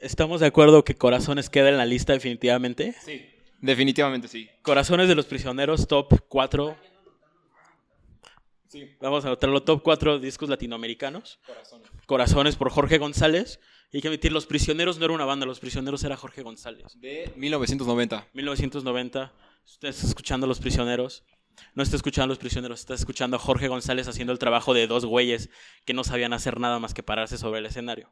¿Estamos 0.00 0.40
de 0.40 0.46
acuerdo 0.46 0.84
que 0.84 0.96
Corazones 0.96 1.50
queda 1.50 1.68
en 1.68 1.76
la 1.76 1.86
lista 1.86 2.14
definitivamente? 2.14 2.96
Sí. 3.04 3.24
Definitivamente 3.60 4.26
sí. 4.26 4.50
Corazones 4.62 5.06
de 5.08 5.14
los 5.14 5.26
Prisioneros, 5.26 5.86
top 5.86 6.20
4. 6.28 6.76
Sí. 8.66 8.96
Vamos 9.00 9.24
a 9.24 9.28
anotarlo, 9.28 9.62
top 9.62 9.82
4 9.84 10.18
discos 10.18 10.48
latinoamericanos. 10.48 11.38
Corazones. 11.46 11.90
Corazones 12.06 12.56
por 12.56 12.70
Jorge 12.70 12.98
González. 12.98 13.60
Y 13.92 13.98
hay 13.98 14.02
que 14.02 14.08
admitir, 14.08 14.32
Los 14.32 14.46
Prisioneros 14.46 14.98
no 14.98 15.04
era 15.04 15.14
una 15.14 15.24
banda, 15.24 15.46
Los 15.46 15.60
Prisioneros 15.60 16.02
era 16.02 16.16
Jorge 16.16 16.42
González. 16.42 17.00
De 17.00 17.32
1990. 17.36 18.26
1990, 18.34 19.32
usted 19.68 19.88
está 19.88 20.06
escuchando 20.06 20.44
a 20.46 20.48
Los 20.48 20.60
Prisioneros. 20.60 21.24
No 21.74 21.82
está 21.82 21.96
escuchando 21.96 22.24
a 22.24 22.28
Los 22.28 22.38
Prisioneros, 22.38 22.80
está 22.80 22.94
escuchando 22.94 23.36
a 23.36 23.40
Jorge 23.40 23.68
González 23.68 24.08
haciendo 24.08 24.32
el 24.32 24.38
trabajo 24.38 24.74
de 24.74 24.86
dos 24.86 25.04
güeyes 25.04 25.50
que 25.84 25.92
no 25.92 26.04
sabían 26.04 26.32
hacer 26.32 26.58
nada 26.58 26.78
más 26.78 26.94
que 26.94 27.02
pararse 27.02 27.36
sobre 27.36 27.58
el 27.60 27.66
escenario. 27.66 28.10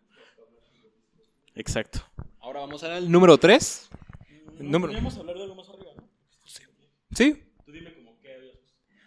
Exacto. 1.54 2.00
Ahora 2.40 2.60
vamos 2.60 2.82
al 2.82 3.10
número 3.10 3.38
3. 3.38 3.88
Número... 4.58 4.92
hablar 4.92 5.36
de 5.36 5.42
algo 5.42 5.54
más 5.54 5.68
arriba, 5.68 5.92
¿no? 5.96 6.08
Sí, 7.12 7.42
Tú 7.64 7.72
dime 7.72 7.94
como 7.94 8.20
qué 8.20 8.34
habías 8.34 8.56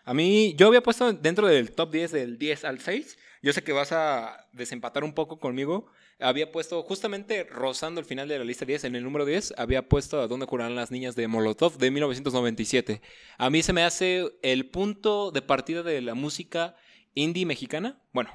A 0.03 0.13
mí, 0.13 0.55
yo 0.55 0.67
había 0.67 0.81
puesto 0.81 1.11
dentro 1.13 1.47
del 1.47 1.71
top 1.71 1.91
10 1.91 2.11
del 2.11 2.37
10 2.39 2.65
al 2.65 2.79
6. 2.79 3.17
Yo 3.41 3.53
sé 3.53 3.63
que 3.63 3.71
vas 3.71 3.91
a 3.91 4.47
desempatar 4.53 5.03
un 5.03 5.13
poco 5.13 5.39
conmigo. 5.39 5.87
Había 6.19 6.51
puesto, 6.51 6.83
justamente 6.83 7.45
rozando 7.45 8.01
el 8.01 8.05
final 8.05 8.27
de 8.27 8.37
la 8.37 8.43
lista 8.43 8.65
10, 8.65 8.83
en 8.83 8.95
el 8.95 9.03
número 9.03 9.23
10, 9.25 9.53
había 9.57 9.87
puesto 9.87 10.19
a 10.19 10.27
dónde 10.27 10.45
curarán 10.45 10.75
las 10.75 10.91
niñas 10.91 11.15
de 11.15 11.27
Molotov 11.29 11.77
de 11.77 11.91
1997. 11.91 13.01
A 13.37 13.49
mí 13.49 13.63
se 13.63 13.71
me 13.73 13.83
hace 13.83 14.25
el 14.41 14.69
punto 14.69 15.31
de 15.31 15.41
partida 15.41 15.81
de 15.83 16.01
la 16.01 16.15
música 16.15 16.75
indie 17.15 17.45
mexicana. 17.45 18.01
Bueno, 18.11 18.31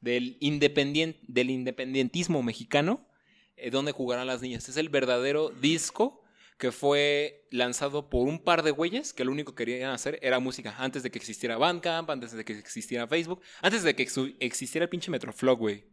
del, 0.00 0.38
independien- 0.40 1.18
del 1.28 1.50
independentismo 1.50 2.42
mexicano. 2.42 3.06
eh, 3.58 3.70
dónde 3.70 3.92
jugarán 3.92 4.26
las 4.26 4.42
niñas. 4.42 4.68
Es 4.68 4.76
el 4.76 4.90
verdadero 4.90 5.48
disco 5.48 6.22
que 6.58 6.72
fue 6.72 7.46
lanzado 7.50 8.08
por 8.08 8.26
un 8.26 8.42
par 8.42 8.62
de 8.62 8.70
güeyes 8.70 9.12
que 9.12 9.24
lo 9.24 9.32
único 9.32 9.54
que 9.54 9.64
querían 9.64 9.90
hacer 9.90 10.18
era 10.22 10.38
música. 10.38 10.74
Antes 10.78 11.02
de 11.02 11.10
que 11.10 11.18
existiera 11.18 11.58
Bandcamp, 11.58 12.08
antes 12.10 12.32
de 12.32 12.44
que 12.44 12.54
existiera 12.54 13.06
Facebook, 13.06 13.42
antes 13.60 13.82
de 13.82 13.94
que 13.94 14.08
existiera 14.40 14.84
el 14.84 14.88
pinche 14.88 15.10
Metroflog, 15.10 15.58
güey. 15.58 15.84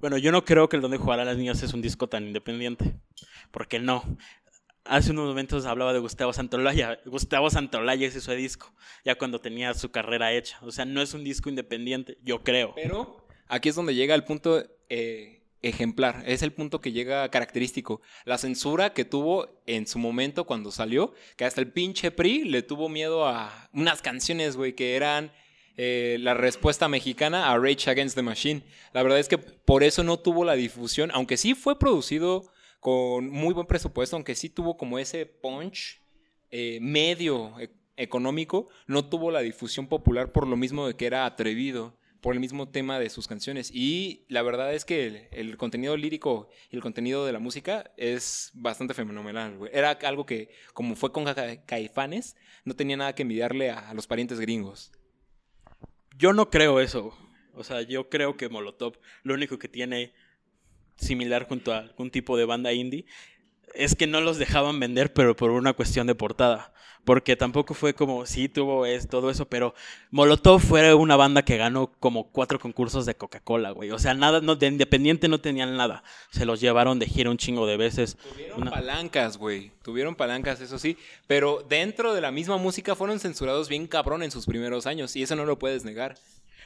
Bueno, 0.00 0.18
yo 0.18 0.30
no 0.30 0.44
creo 0.44 0.68
que 0.68 0.76
el 0.76 0.82
Donde 0.82 0.98
Jugarán 0.98 1.26
las 1.26 1.36
Niñas 1.36 1.62
es 1.62 1.72
un 1.72 1.82
disco 1.82 2.08
tan 2.08 2.24
independiente. 2.24 2.96
Porque 3.50 3.78
no. 3.78 4.18
Hace 4.84 5.10
unos 5.10 5.26
momentos 5.26 5.66
hablaba 5.66 5.92
de 5.92 5.98
Gustavo 5.98 6.32
Santolaya. 6.32 7.00
Gustavo 7.06 7.50
Santolaya 7.50 8.06
hizo 8.06 8.18
ese 8.18 8.36
disco, 8.36 8.72
ya 9.04 9.16
cuando 9.16 9.40
tenía 9.40 9.74
su 9.74 9.90
carrera 9.90 10.32
hecha. 10.32 10.58
O 10.62 10.70
sea, 10.70 10.84
no 10.84 11.02
es 11.02 11.12
un 11.12 11.24
disco 11.24 11.48
independiente, 11.48 12.18
yo 12.22 12.44
creo. 12.44 12.74
Pero 12.76 13.26
aquí 13.48 13.70
es 13.70 13.74
donde 13.74 13.94
llega 13.94 14.14
el 14.14 14.22
punto 14.22 14.64
eh, 14.88 15.35
ejemplar, 15.68 16.22
es 16.26 16.42
el 16.42 16.52
punto 16.52 16.80
que 16.80 16.92
llega 16.92 17.28
característico. 17.30 18.00
La 18.24 18.38
censura 18.38 18.92
que 18.92 19.04
tuvo 19.04 19.48
en 19.66 19.86
su 19.86 19.98
momento 19.98 20.44
cuando 20.44 20.70
salió, 20.70 21.14
que 21.36 21.44
hasta 21.44 21.60
el 21.60 21.72
pinche 21.72 22.10
PRI 22.10 22.44
le 22.44 22.62
tuvo 22.62 22.88
miedo 22.88 23.26
a 23.26 23.68
unas 23.72 24.02
canciones, 24.02 24.56
güey, 24.56 24.74
que 24.74 24.96
eran 24.96 25.32
eh, 25.76 26.16
la 26.20 26.34
respuesta 26.34 26.88
mexicana 26.88 27.50
a 27.50 27.58
Rage 27.58 27.90
Against 27.90 28.16
the 28.16 28.22
Machine. 28.22 28.62
La 28.92 29.02
verdad 29.02 29.18
es 29.18 29.28
que 29.28 29.38
por 29.38 29.82
eso 29.82 30.02
no 30.02 30.18
tuvo 30.18 30.44
la 30.44 30.54
difusión, 30.54 31.10
aunque 31.12 31.36
sí 31.36 31.54
fue 31.54 31.78
producido 31.78 32.50
con 32.80 33.28
muy 33.28 33.52
buen 33.52 33.66
presupuesto, 33.66 34.16
aunque 34.16 34.34
sí 34.34 34.48
tuvo 34.48 34.76
como 34.76 34.98
ese 34.98 35.26
punch 35.26 36.00
eh, 36.50 36.78
medio 36.80 37.58
e- 37.58 37.70
económico, 37.96 38.68
no 38.86 39.04
tuvo 39.06 39.30
la 39.30 39.40
difusión 39.40 39.86
popular 39.86 40.32
por 40.32 40.46
lo 40.46 40.56
mismo 40.56 40.86
de 40.86 40.94
que 40.94 41.06
era 41.06 41.26
atrevido 41.26 41.96
por 42.20 42.34
el 42.34 42.40
mismo 42.40 42.68
tema 42.68 42.98
de 42.98 43.10
sus 43.10 43.28
canciones. 43.28 43.70
Y 43.72 44.24
la 44.28 44.42
verdad 44.42 44.74
es 44.74 44.84
que 44.84 45.28
el, 45.32 45.56
contenido 45.56 45.96
lírico 45.96 46.48
y 46.70 46.76
el 46.76 46.82
contenido 46.82 47.26
de 47.26 47.32
la 47.32 47.38
música 47.38 47.92
es 47.96 48.50
bastante 48.54 48.94
fenomenal. 48.94 49.58
Era 49.72 49.90
algo 49.90 50.26
que, 50.26 50.50
como 50.74 50.96
fue 50.96 51.12
con 51.12 51.24
Ca- 51.24 51.64
Caifanes, 51.64 52.36
no 52.64 52.74
tenía 52.74 52.96
nada 52.96 53.14
que 53.14 53.22
envidiarle 53.22 53.70
a, 53.70 53.90
a 53.90 53.94
los 53.94 54.06
parientes 54.06 54.40
gringos. 54.40 54.92
Yo 56.16 56.32
no 56.32 56.50
creo 56.50 56.80
eso. 56.80 57.16
O 57.54 57.64
sea, 57.64 57.82
yo 57.82 58.08
creo 58.08 58.36
que 58.36 58.48
Molotov 58.48 58.98
lo 59.22 59.34
único 59.34 59.58
que 59.58 59.68
tiene 59.68 60.12
similar 60.96 61.46
junto 61.46 61.72
a 61.72 61.78
algún 61.78 62.10
tipo 62.10 62.36
de 62.36 62.44
banda 62.44 62.72
indie 62.72 63.06
es 63.74 63.94
que 63.94 64.06
no 64.06 64.20
los 64.20 64.38
dejaban 64.38 64.80
vender, 64.80 65.12
pero 65.12 65.36
por 65.36 65.50
una 65.50 65.72
cuestión 65.72 66.06
de 66.06 66.14
portada. 66.14 66.72
Porque 67.04 67.36
tampoco 67.36 67.72
fue 67.72 67.94
como, 67.94 68.26
sí, 68.26 68.48
tuvo 68.48 68.84
es, 68.84 69.06
todo 69.06 69.30
eso, 69.30 69.46
pero 69.46 69.74
Molotov 70.10 70.60
fue 70.60 70.92
una 70.92 71.14
banda 71.14 71.44
que 71.44 71.56
ganó 71.56 71.92
como 72.00 72.32
cuatro 72.32 72.58
concursos 72.58 73.06
de 73.06 73.14
Coca-Cola, 73.14 73.70
güey. 73.70 73.92
O 73.92 73.98
sea, 74.00 74.12
nada, 74.14 74.40
no, 74.40 74.56
de 74.56 74.66
independiente 74.66 75.28
no 75.28 75.38
tenían 75.40 75.76
nada. 75.76 76.02
Se 76.32 76.44
los 76.44 76.60
llevaron 76.60 76.98
de 76.98 77.06
gira 77.06 77.30
un 77.30 77.36
chingo 77.36 77.64
de 77.64 77.76
veces. 77.76 78.16
Tuvieron 78.16 78.62
Una- 78.62 78.72
palancas, 78.72 79.36
güey. 79.38 79.70
Tuvieron 79.84 80.16
palancas, 80.16 80.60
eso 80.60 80.80
sí. 80.80 80.96
Pero 81.28 81.64
dentro 81.68 82.12
de 82.12 82.20
la 82.20 82.32
misma 82.32 82.56
música 82.56 82.96
fueron 82.96 83.20
censurados 83.20 83.68
bien 83.68 83.86
cabrón 83.86 84.24
en 84.24 84.32
sus 84.32 84.44
primeros 84.44 84.88
años. 84.88 85.14
Y 85.14 85.22
eso 85.22 85.36
no 85.36 85.44
lo 85.44 85.60
puedes 85.60 85.84
negar. 85.84 86.16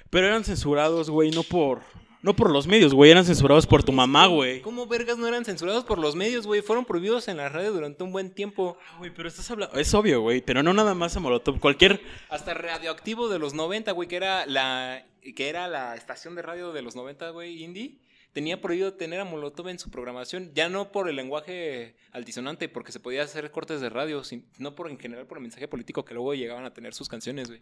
Pero 0.08 0.26
eran 0.26 0.44
censurados, 0.44 1.10
güey, 1.10 1.32
no 1.32 1.42
por, 1.42 1.82
no 2.22 2.34
por 2.36 2.50
los 2.50 2.66
medios, 2.66 2.92
güey. 2.94 3.10
Eran 3.10 3.24
censurados 3.24 3.66
por 3.66 3.82
tu 3.82 3.92
mamá, 3.92 4.26
güey. 4.26 4.60
¿Cómo 4.62 4.86
vergas 4.86 5.16
no 5.18 5.26
eran 5.26 5.44
censurados 5.44 5.84
por 5.84 5.98
los 5.98 6.14
medios, 6.16 6.46
güey? 6.46 6.60
Fueron 6.62 6.84
prohibidos 6.84 7.28
en 7.28 7.36
la 7.38 7.48
radio 7.48 7.72
durante 7.72 8.02
un 8.04 8.12
buen 8.12 8.30
tiempo. 8.30 8.76
Ah, 8.92 8.98
Güey, 8.98 9.10
pero 9.14 9.28
estás 9.28 9.50
hablando. 9.50 9.78
Es 9.78 9.92
obvio, 9.94 10.20
güey. 10.20 10.42
Pero 10.42 10.62
no 10.62 10.72
nada 10.74 10.94
más 10.94 11.16
a 11.16 11.20
Molotov. 11.20 11.58
Cualquier. 11.60 12.00
Hasta 12.28 12.52
Radioactivo 12.54 13.28
de 13.28 13.38
los 13.38 13.54
90, 13.54 13.92
güey, 13.92 14.08
que 14.08 14.16
era 14.16 14.44
la 14.46 15.04
que 15.34 15.48
era 15.48 15.68
la 15.68 15.94
estación 15.96 16.34
de 16.34 16.42
radio 16.42 16.72
de 16.72 16.80
los 16.82 16.96
90, 16.96 17.28
güey, 17.30 17.62
indie, 17.62 17.98
tenía 18.32 18.60
prohibido 18.60 18.94
tener 18.94 19.20
a 19.20 19.24
Molotov 19.26 19.68
en 19.68 19.78
su 19.78 19.90
programación, 19.90 20.52
ya 20.54 20.70
no 20.70 20.92
por 20.92 21.10
el 21.10 21.16
lenguaje 21.16 21.94
altisonante, 22.12 22.68
porque 22.70 22.90
se 22.90 23.00
podía 23.00 23.22
hacer 23.24 23.50
cortes 23.50 23.82
de 23.82 23.90
radio, 23.90 24.24
sin- 24.24 24.46
no 24.58 24.74
por 24.74 24.90
en 24.90 24.98
general 24.98 25.26
por 25.26 25.36
el 25.36 25.42
mensaje 25.42 25.68
político 25.68 26.06
que 26.06 26.14
luego 26.14 26.32
llegaban 26.34 26.64
a 26.64 26.72
tener 26.72 26.94
sus 26.94 27.08
canciones, 27.10 27.48
güey. 27.48 27.60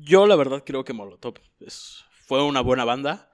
Yo, 0.00 0.26
la 0.26 0.34
verdad, 0.36 0.64
creo 0.66 0.84
que 0.84 0.92
Molotov 0.92 1.34
es- 1.60 2.04
fue 2.30 2.44
una 2.44 2.60
buena 2.60 2.84
banda. 2.84 3.28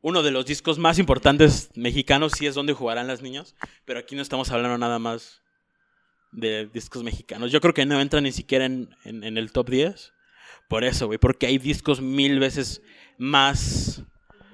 Uno 0.00 0.22
de 0.22 0.30
los 0.30 0.46
discos 0.46 0.78
más 0.78 0.98
importantes 0.98 1.68
mexicanos, 1.74 2.32
sí 2.38 2.46
es 2.46 2.54
donde 2.54 2.72
jugarán 2.72 3.06
las 3.06 3.20
niñas. 3.20 3.54
Pero 3.84 3.98
aquí 4.00 4.16
no 4.16 4.22
estamos 4.22 4.50
hablando 4.50 4.78
nada 4.78 4.98
más 4.98 5.42
de 6.32 6.66
discos 6.72 7.02
mexicanos. 7.04 7.52
Yo 7.52 7.60
creo 7.60 7.74
que 7.74 7.84
no 7.84 8.00
entra 8.00 8.22
ni 8.22 8.32
siquiera 8.32 8.64
en, 8.64 8.96
en- 9.04 9.36
el 9.36 9.52
top 9.52 9.68
10. 9.68 10.14
Por 10.70 10.84
eso, 10.84 11.04
güey. 11.06 11.18
Porque 11.18 11.48
hay 11.48 11.58
discos 11.58 12.00
mil 12.00 12.40
veces 12.40 12.80
más. 13.18 14.02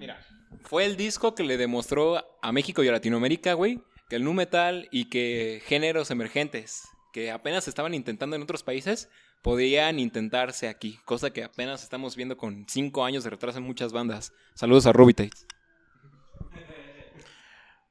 Mira, 0.01 0.19
fue 0.65 0.85
el 0.85 0.97
disco 0.97 1.37
que 1.37 1.45
le 1.45 1.57
demostró 1.57 2.25
a 2.43 2.51
México 2.51 2.83
y 2.83 2.89
a 2.89 2.93
Latinoamérica, 2.93 3.53
güey, 3.53 3.79
que 4.09 4.17
el 4.17 4.25
nu 4.25 4.33
metal 4.33 4.89
y 4.91 5.05
que 5.05 5.63
géneros 5.65 6.11
emergentes 6.11 6.83
que 7.13 7.31
apenas 7.31 7.69
estaban 7.69 7.95
intentando 7.95 8.35
en 8.35 8.43
otros 8.43 8.65
países 8.65 9.09
podían 9.47 10.01
intentarse 10.01 10.67
aquí, 10.67 10.99
cosa 11.05 11.31
que 11.31 11.45
apenas 11.45 11.85
estamos 11.85 12.17
viendo 12.17 12.37
con 12.37 12.67
cinco 12.69 13.05
años 13.05 13.23
de 13.23 13.31
retraso 13.31 13.59
en 13.59 13.65
muchas 13.65 13.93
bandas. 13.93 14.33
Saludos 14.55 14.87
a 14.87 14.93
Rubitate. 14.93 15.31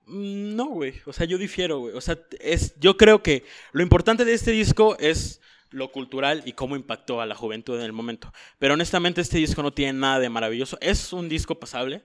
Mm, 0.05 0.57
No, 0.57 0.65
güey. 0.65 0.95
O 1.05 1.13
sea, 1.13 1.25
yo 1.25 1.37
difiero, 1.37 1.79
güey. 1.79 1.95
O 1.95 2.01
sea, 2.01 2.19
es, 2.41 2.77
yo 2.81 2.97
creo 2.97 3.23
que 3.23 3.45
lo 3.71 3.81
importante 3.83 4.25
de 4.25 4.33
este 4.33 4.51
disco 4.51 4.97
es 4.99 5.39
lo 5.69 5.93
cultural 5.93 6.43
y 6.45 6.51
cómo 6.51 6.75
impactó 6.75 7.21
a 7.21 7.25
la 7.25 7.35
juventud 7.35 7.79
en 7.79 7.85
el 7.85 7.93
momento. 7.93 8.33
Pero 8.59 8.73
honestamente 8.73 9.21
este 9.21 9.37
disco 9.37 9.63
no 9.63 9.71
tiene 9.71 9.93
nada 9.93 10.19
de 10.19 10.27
maravilloso. 10.27 10.77
Es 10.81 11.13
un 11.13 11.29
disco 11.29 11.57
pasable, 11.57 12.03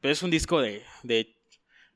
pero 0.00 0.12
es 0.12 0.22
un 0.22 0.30
disco 0.30 0.60
de, 0.60 0.84
de, 1.02 1.41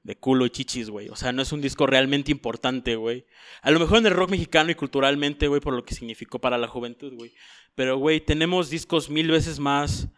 de 0.06 0.16
culo 0.16 0.46
y 0.46 0.50
chichis, 0.50 0.88
güey. 0.88 1.08
O 1.08 1.16
sea, 1.16 1.32
no 1.32 1.42
es 1.42 1.52
un 1.52 1.60
disco 1.60 1.86
realmente 1.86 2.30
importante, 2.30 2.94
güey. 2.96 3.26
A 3.62 3.70
lo 3.70 3.80
mejor 3.80 3.98
en 3.98 4.06
el 4.06 4.14
rock 4.14 4.30
mexicano 4.30 4.70
y 4.70 4.74
culturalmente, 4.76 5.48
güey, 5.48 5.60
por 5.60 5.74
lo 5.74 5.84
que 5.84 5.94
significó 5.94 6.38
para 6.38 6.56
la 6.58 6.68
juventud, 6.68 7.12
güey. 7.14 7.32
Pero, 7.74 7.98
güey, 7.98 8.20
tenemos 8.20 8.70
discos 8.70 9.10
mil 9.10 9.30
veces 9.30 9.58
más... 9.58 10.08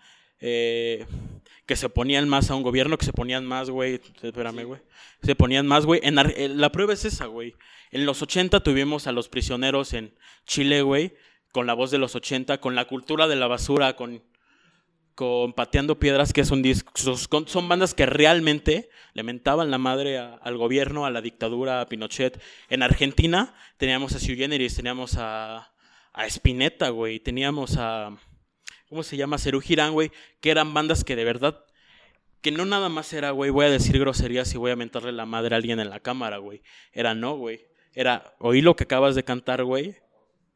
eh, 0.41 1.07
que 1.67 1.77
se 1.77 1.91
ponían 1.91 2.29
más 2.31 2.51
a 2.51 2.55
un 2.55 2.63
gobierno, 2.63 2.97
que 2.97 3.05
se 3.05 3.13
ponían 3.13 3.45
más, 3.45 3.69
güey. 3.69 4.01
Espérame, 4.23 4.65
güey. 4.65 4.81
Se 5.23 5.35
ponían 5.35 5.67
más, 5.67 5.85
güey. 5.85 6.01
En 6.03 6.19
Ar- 6.19 6.33
eh, 6.37 6.49
la 6.49 6.71
prueba 6.73 6.95
es 6.95 7.05
esa, 7.05 7.27
güey. 7.27 7.55
En 7.91 8.07
los 8.07 8.23
80 8.23 8.61
tuvimos 8.63 9.07
a 9.07 9.13
los 9.13 9.29
prisioneros 9.29 9.93
en 9.93 10.15
Chile, 10.47 10.81
güey. 10.81 11.15
Con 11.53 11.67
la 11.67 11.75
voz 11.75 11.91
de 11.91 11.99
los 11.99 12.15
80, 12.15 12.59
con 12.61 12.75
la 12.75 12.87
cultura 12.87 13.29
de 13.29 13.37
la 13.37 13.49
basura, 13.49 13.97
con, 13.97 14.23
con 15.19 15.53
Pateando 15.53 15.99
Piedras, 15.99 16.33
que 16.33 16.43
es 16.43 16.53
un 16.53 16.63
Son 16.95 17.69
bandas 17.69 17.93
que 17.93 18.07
realmente 18.07 18.89
le 19.15 19.25
mentaban 19.25 19.69
la 19.69 19.77
madre 19.77 20.17
al 20.17 20.57
gobierno, 20.57 21.07
a 21.07 21.11
la 21.11 21.21
dictadura, 21.21 21.81
a 21.81 21.89
Pinochet. 21.89 22.41
En 22.69 22.85
Argentina 22.85 23.53
teníamos 23.79 24.15
a 24.15 24.21
Sui 24.21 24.37
teníamos 24.37 25.17
a, 25.19 25.73
a 26.13 26.27
Spinetta, 26.27 26.91
güey. 26.91 27.19
Teníamos 27.19 27.79
a. 27.79 28.17
¿Cómo 28.89 29.03
se 29.03 29.17
llama? 29.17 29.39
Cerú 29.39 29.61
Girán, 29.61 29.93
güey. 29.93 30.13
Que 30.41 30.53
eran 30.53 30.73
bandas 30.73 31.03
que 31.03 31.17
de 31.17 31.25
verdad 31.25 31.65
que 32.41 32.53
no 32.53 32.65
nada 32.65 32.89
más 32.89 33.13
era, 33.13 33.33
güey, 33.33 33.51
voy 33.51 33.67
a 33.67 33.71
decir 33.71 33.99
groserías 33.99 34.55
y 34.55 34.57
voy 34.57 34.71
a 34.71 34.77
mentarle 34.77 35.11
la 35.11 35.27
madre 35.27 35.57
a 35.57 35.59
alguien 35.59 35.81
en 35.81 35.91
la 35.91 35.99
cámara, 35.99 36.37
güey. 36.37 36.63
Era 36.93 37.17
no, 37.17 37.37
güey. 37.37 37.67
Era, 37.93 38.37
oí 38.39 38.61
lo 38.61 38.77
que 38.77 38.85
acabas 38.85 39.17
de 39.17 39.25
cantar, 39.25 39.65
güey. 39.65 39.97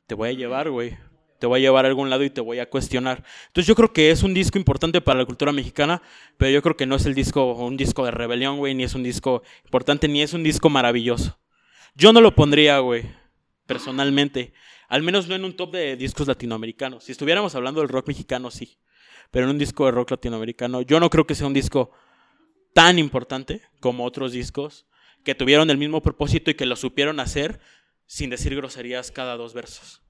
Te 0.07 0.15
voy 0.15 0.29
a 0.29 0.33
llevar, 0.35 0.71
güey. 0.71 0.97
Te 1.43 1.49
voy 1.49 1.59
a 1.59 1.63
llevar 1.63 1.87
a 1.87 1.89
algún 1.89 2.09
lado 2.09 2.23
y 2.23 2.31
te 2.31 2.41
voy 2.41 2.61
a 2.61 2.71
cuestionar. 2.71 3.25
Entonces 3.49 3.67
yo 3.67 3.75
creo 3.75 3.93
que 3.93 4.13
es 4.13 4.23
un 4.23 4.33
disco 4.33 4.59
importante 4.59 5.01
para 5.01 5.19
la 5.19 5.27
cultura 5.27 5.51
mexicana, 5.51 6.01
pero 6.37 6.53
yo 6.53 6.63
creo 6.63 6.77
que 6.77 6.87
no 6.87 6.95
es 6.95 7.05
el 7.05 7.17
disco, 7.17 7.55
un 7.55 7.77
disco 7.77 8.05
de 8.05 8.13
rebelión, 8.13 8.59
güey, 8.59 8.77
ni 8.77 8.85
es 8.85 8.95
un 8.95 9.03
disco 9.03 9.43
importante, 9.65 10.07
ni 10.07 10.23
es 10.23 10.35
un 10.35 10.45
disco 10.45 10.71
maravilloso. 10.71 11.37
Yo 11.97 12.13
no 12.13 12.21
lo 12.21 12.37
pondría, 12.37 12.79
güey, 12.79 13.11
personalmente. 13.67 14.53
Al 14.87 15.03
menos 15.03 15.27
no 15.27 15.35
en 15.35 15.45
un 15.45 15.57
top 15.57 15.73
de 15.73 15.97
discos 15.97 16.29
latinoamericanos. 16.29 17.03
Si 17.03 17.11
estuviéramos 17.11 17.57
hablando 17.57 17.81
del 17.81 17.89
rock 17.89 18.07
mexicano, 18.07 18.53
sí 18.53 18.79
pero 19.33 19.47
en 19.47 19.51
un 19.51 19.59
disco 19.59 19.87
de 19.87 19.91
rock 19.91 20.13
latinoamericano. 20.13 20.83
Yo 20.83 21.01
no 21.01 21.11
creo 21.11 21.27
que 21.27 21.35
sea 21.35 21.49
un 21.49 21.55
disco 21.55 21.91
tan 22.75 23.01
importante 23.01 23.63
como 23.81 24.05
otros 24.05 24.31
discos 24.31 24.87
que 25.25 25.35
tuvieron 25.35 25.71
el 25.71 25.79
mismo 25.79 26.03
propósito 26.03 26.51
y 26.51 26.55
que 26.55 26.67
lo 26.67 26.77
supieron 26.77 27.19
hacer 27.19 27.59
sin 28.07 28.31
decir 28.31 28.55
groserías 28.55 29.11
cada 29.11 29.37
dos 29.37 29.55
versos. 29.55 30.03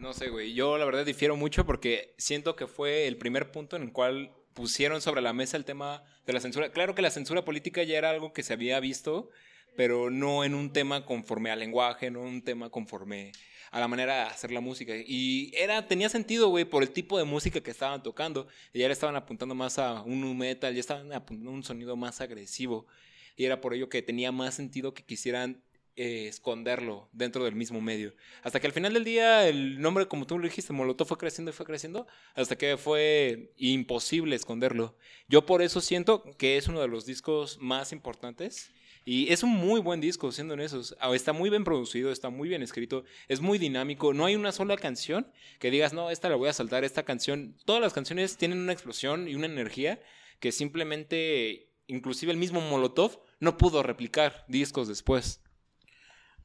No 0.00 0.12
sé, 0.12 0.28
güey. 0.28 0.54
Yo 0.54 0.78
la 0.78 0.84
verdad 0.84 1.04
difiero 1.04 1.36
mucho 1.36 1.64
porque 1.64 2.14
siento 2.18 2.56
que 2.56 2.66
fue 2.66 3.06
el 3.06 3.16
primer 3.16 3.50
punto 3.50 3.76
en 3.76 3.82
el 3.82 3.92
cual 3.92 4.32
pusieron 4.54 5.00
sobre 5.00 5.22
la 5.22 5.32
mesa 5.32 5.56
el 5.56 5.64
tema 5.64 6.02
de 6.26 6.32
la 6.32 6.40
censura. 6.40 6.72
Claro 6.72 6.94
que 6.94 7.02
la 7.02 7.10
censura 7.10 7.44
política 7.44 7.82
ya 7.82 7.98
era 7.98 8.10
algo 8.10 8.32
que 8.32 8.42
se 8.42 8.52
había 8.52 8.80
visto, 8.80 9.30
pero 9.76 10.10
no 10.10 10.44
en 10.44 10.54
un 10.54 10.72
tema 10.72 11.06
conforme 11.06 11.50
al 11.50 11.60
lenguaje, 11.60 12.10
no 12.10 12.22
en 12.22 12.34
un 12.34 12.42
tema 12.42 12.70
conforme 12.70 13.32
a 13.70 13.80
la 13.80 13.88
manera 13.88 14.16
de 14.16 14.20
hacer 14.22 14.50
la 14.50 14.60
música. 14.60 14.92
Y 14.94 15.50
era, 15.56 15.88
tenía 15.88 16.10
sentido, 16.10 16.48
güey, 16.48 16.66
por 16.66 16.82
el 16.82 16.90
tipo 16.90 17.16
de 17.16 17.24
música 17.24 17.60
que 17.62 17.70
estaban 17.70 18.02
tocando. 18.02 18.46
Y 18.72 18.80
ya 18.80 18.86
le 18.86 18.92
estaban 18.92 19.16
apuntando 19.16 19.54
más 19.54 19.78
a 19.78 20.02
un 20.02 20.36
metal, 20.36 20.74
ya 20.74 20.80
estaban 20.80 21.12
apuntando 21.12 21.50
a 21.50 21.54
un 21.54 21.64
sonido 21.64 21.96
más 21.96 22.20
agresivo. 22.20 22.86
Y 23.34 23.46
era 23.46 23.62
por 23.62 23.72
ello 23.72 23.88
que 23.88 24.02
tenía 24.02 24.30
más 24.30 24.54
sentido 24.54 24.92
que 24.92 25.04
quisieran 25.04 25.62
eh, 25.94 26.26
esconderlo 26.28 27.08
dentro 27.12 27.44
del 27.44 27.54
mismo 27.54 27.80
medio. 27.80 28.14
Hasta 28.42 28.60
que 28.60 28.66
al 28.66 28.72
final 28.72 28.94
del 28.94 29.04
día 29.04 29.46
el 29.46 29.80
nombre, 29.80 30.08
como 30.08 30.26
tú 30.26 30.38
lo 30.38 30.44
dijiste, 30.44 30.72
Molotov 30.72 31.06
fue 31.06 31.18
creciendo 31.18 31.50
y 31.50 31.54
fue 31.54 31.66
creciendo, 31.66 32.06
hasta 32.34 32.56
que 32.56 32.76
fue 32.76 33.52
imposible 33.58 34.36
esconderlo. 34.36 34.96
Yo 35.28 35.44
por 35.44 35.60
eso 35.60 35.80
siento 35.80 36.24
que 36.38 36.56
es 36.56 36.68
uno 36.68 36.80
de 36.80 36.88
los 36.88 37.04
discos 37.04 37.58
más 37.60 37.92
importantes. 37.92 38.72
Y 39.04 39.32
es 39.32 39.42
un 39.42 39.50
muy 39.50 39.80
buen 39.80 40.00
disco, 40.00 40.30
siendo 40.30 40.54
honestos. 40.54 40.96
Ah, 41.00 41.12
Está 41.12 41.32
muy 41.32 41.50
bien 41.50 41.64
producido, 41.64 42.12
está 42.12 42.30
muy 42.30 42.48
bien 42.48 42.62
escrito, 42.62 43.04
es 43.28 43.40
muy 43.40 43.58
dinámico. 43.58 44.14
No 44.14 44.24
hay 44.24 44.36
una 44.36 44.52
sola 44.52 44.76
canción 44.76 45.30
que 45.58 45.72
digas, 45.72 45.92
no, 45.92 46.10
esta 46.10 46.28
la 46.28 46.36
voy 46.36 46.48
a 46.48 46.52
saltar, 46.52 46.84
esta 46.84 47.04
canción. 47.04 47.56
Todas 47.64 47.82
las 47.82 47.92
canciones 47.92 48.36
tienen 48.36 48.58
una 48.58 48.72
explosión 48.72 49.28
y 49.28 49.34
una 49.34 49.46
energía 49.46 50.00
que 50.38 50.52
simplemente, 50.52 51.68
inclusive 51.86 52.32
el 52.32 52.38
mismo 52.38 52.60
Molotov, 52.60 53.18
no 53.40 53.58
pudo 53.58 53.82
replicar 53.82 54.44
discos 54.48 54.86
después. 54.86 55.42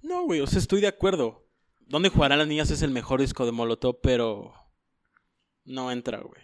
No, 0.08 0.24
güey, 0.24 0.40
o 0.40 0.48
sea, 0.48 0.60
estoy 0.60 0.80
de 0.80 0.88
acuerdo. 0.88 1.46
¿Dónde 1.86 2.08
jugarán 2.08 2.40
las 2.40 2.48
niñas 2.48 2.72
es 2.72 2.82
el 2.82 2.92
mejor 2.92 3.20
disco 3.20 3.46
de 3.46 3.52
Molotov, 3.52 4.00
pero 4.02 4.54
no 5.66 5.92
entra, 5.92 6.20
güey. 6.20 6.42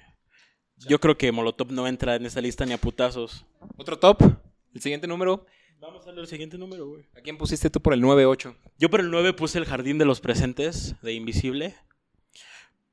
Yo 0.89 0.99
creo 0.99 1.17
que 1.17 1.32
Molotov 1.32 1.71
no 1.71 1.88
entra 1.88 2.15
en 2.15 2.26
esa 2.26 2.41
lista 2.41 2.65
ni 2.65 2.73
a 2.73 2.78
putazos. 2.78 3.45
Otro 3.78 3.97
top, 3.97 4.21
el 4.73 4.82
siguiente 4.82 5.08
número. 5.08 5.45
Vamos 5.80 6.06
a 6.06 6.12
ver 6.12 6.19
el 6.19 6.28
siguiente 6.28 6.58
número, 6.58 6.89
güey. 6.89 7.06
¿A 7.15 7.21
quién 7.21 7.38
pusiste 7.38 7.69
tú 7.69 7.82
por 7.82 7.93
el 7.93 8.02
9-8? 8.02 8.54
Yo 8.80 8.89
por 8.89 8.99
el 8.99 9.10
9 9.10 9.32
puse 9.32 9.60
el 9.60 9.65
Jardín 9.65 9.97
de 9.97 10.04
los 10.04 10.19
Presentes 10.19 10.95
de 11.02 11.13
Invisible. 11.13 11.73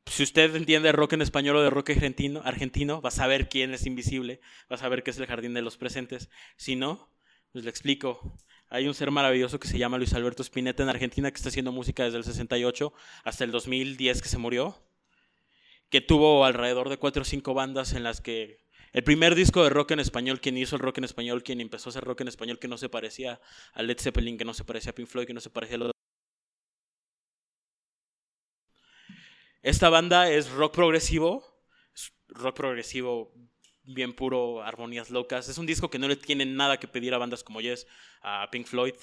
Si 0.06 0.22
usted 0.22 0.54
entiende 0.54 0.92
rock 0.92 1.14
en 1.14 1.22
español 1.22 1.56
o 1.56 1.62
de 1.62 1.70
rock 1.70 1.90
argentino, 1.90 2.42
argentino, 2.44 3.02
va 3.02 3.08
a 3.08 3.12
saber 3.12 3.48
quién 3.48 3.74
es 3.74 3.86
Invisible, 3.86 4.40
va 4.70 4.76
a 4.76 4.78
saber 4.78 5.02
qué 5.02 5.10
es 5.10 5.18
el 5.18 5.26
Jardín 5.26 5.52
de 5.52 5.62
los 5.62 5.76
Presentes. 5.76 6.30
Si 6.56 6.76
no, 6.76 7.10
pues 7.50 7.64
le 7.64 7.70
explico. 7.70 8.36
Hay 8.72 8.86
un 8.86 8.94
ser 8.94 9.10
maravilloso 9.10 9.58
que 9.58 9.66
se 9.66 9.78
llama 9.78 9.98
Luis 9.98 10.14
Alberto 10.14 10.44
Spinetta 10.44 10.84
en 10.84 10.88
Argentina 10.88 11.28
que 11.28 11.36
está 11.36 11.48
haciendo 11.48 11.72
música 11.72 12.04
desde 12.04 12.18
el 12.18 12.24
68 12.24 12.92
hasta 13.24 13.42
el 13.42 13.50
2010 13.50 14.22
que 14.22 14.28
se 14.28 14.38
murió. 14.38 14.80
Que 15.88 16.00
tuvo 16.00 16.44
alrededor 16.44 16.88
de 16.88 16.96
cuatro 16.96 17.22
o 17.22 17.24
cinco 17.24 17.52
bandas 17.52 17.94
en 17.94 18.04
las 18.04 18.20
que 18.20 18.60
el 18.92 19.02
primer 19.02 19.34
disco 19.34 19.64
de 19.64 19.70
rock 19.70 19.90
en 19.90 19.98
español, 19.98 20.40
quien 20.40 20.56
hizo 20.56 20.76
el 20.76 20.82
rock 20.82 20.98
en 20.98 21.04
español, 21.04 21.42
quien 21.42 21.60
empezó 21.60 21.88
a 21.88 21.90
hacer 21.90 22.04
rock 22.04 22.20
en 22.20 22.28
español 22.28 22.60
que 22.60 22.68
no 22.68 22.78
se 22.78 22.88
parecía 22.88 23.40
a 23.72 23.82
Led 23.82 23.98
Zeppelin, 23.98 24.38
que 24.38 24.44
no 24.44 24.54
se 24.54 24.62
parecía 24.62 24.90
a 24.90 24.94
Pink 24.94 25.08
Floyd, 25.08 25.26
que 25.26 25.34
no 25.34 25.40
se 25.40 25.50
parecía 25.50 25.74
a 25.74 25.78
los... 25.78 25.92
Esta 29.62 29.90
banda 29.90 30.30
es 30.30 30.48
rock 30.50 30.76
progresivo, 30.76 31.44
es 31.92 32.12
rock 32.28 32.56
progresivo 32.56 33.34
bien 33.84 34.12
puro, 34.12 34.62
armonías 34.62 35.10
locas. 35.10 35.48
Es 35.48 35.58
un 35.58 35.66
disco 35.66 35.90
que 35.90 35.98
no 35.98 36.08
le 36.08 36.16
tiene 36.16 36.46
nada 36.46 36.78
que 36.78 36.88
pedir 36.88 37.14
a 37.14 37.18
bandas 37.18 37.44
como 37.44 37.60
Yes, 37.60 37.86
a 38.22 38.48
Pink 38.50 38.66
Floyd, 38.66 38.94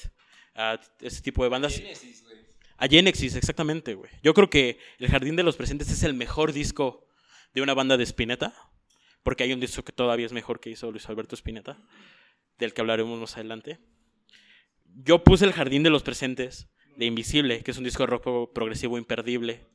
a 0.56 0.80
ese 1.02 1.22
tipo 1.22 1.44
de 1.44 1.50
bandas. 1.50 1.82
A 2.78 2.88
Genesis, 2.88 3.36
exactamente, 3.36 3.96
güey. 3.96 4.12
Yo 4.22 4.34
creo 4.34 4.50
que 4.50 4.80
El 5.00 5.10
Jardín 5.10 5.36
de 5.36 5.44
los 5.44 5.58
Presentes 5.58 5.90
es 5.90 6.04
el 6.04 6.14
mejor 6.14 6.54
disco 6.54 7.08
de 7.54 7.62
una 7.62 7.74
banda 7.74 7.98
de 7.98 8.04
Spinetta, 8.04 8.54
porque 9.24 9.44
hay 9.44 9.54
un 9.54 9.60
disco 9.60 9.84
que 9.84 9.92
todavía 9.92 10.26
es 10.26 10.34
mejor 10.34 10.60
que 10.60 10.70
hizo 10.70 10.92
Luis 10.92 11.10
Alberto 11.10 11.36
Spinetta, 11.36 11.78
del 12.58 12.74
que 12.74 12.82
hablaremos 12.82 13.20
más 13.20 13.36
adelante. 13.36 13.80
Yo 14.86 15.24
puse 15.24 15.46
El 15.46 15.54
Jardín 15.54 15.84
de 15.84 15.90
los 15.90 16.04
Presentes 16.04 16.70
de 16.96 17.06
Invisible, 17.06 17.64
que 17.64 17.72
es 17.72 17.78
un 17.78 17.84
disco 17.84 18.04
de 18.04 18.08
rock 18.08 18.54
progresivo 18.54 18.98
imperdible. 18.98 19.66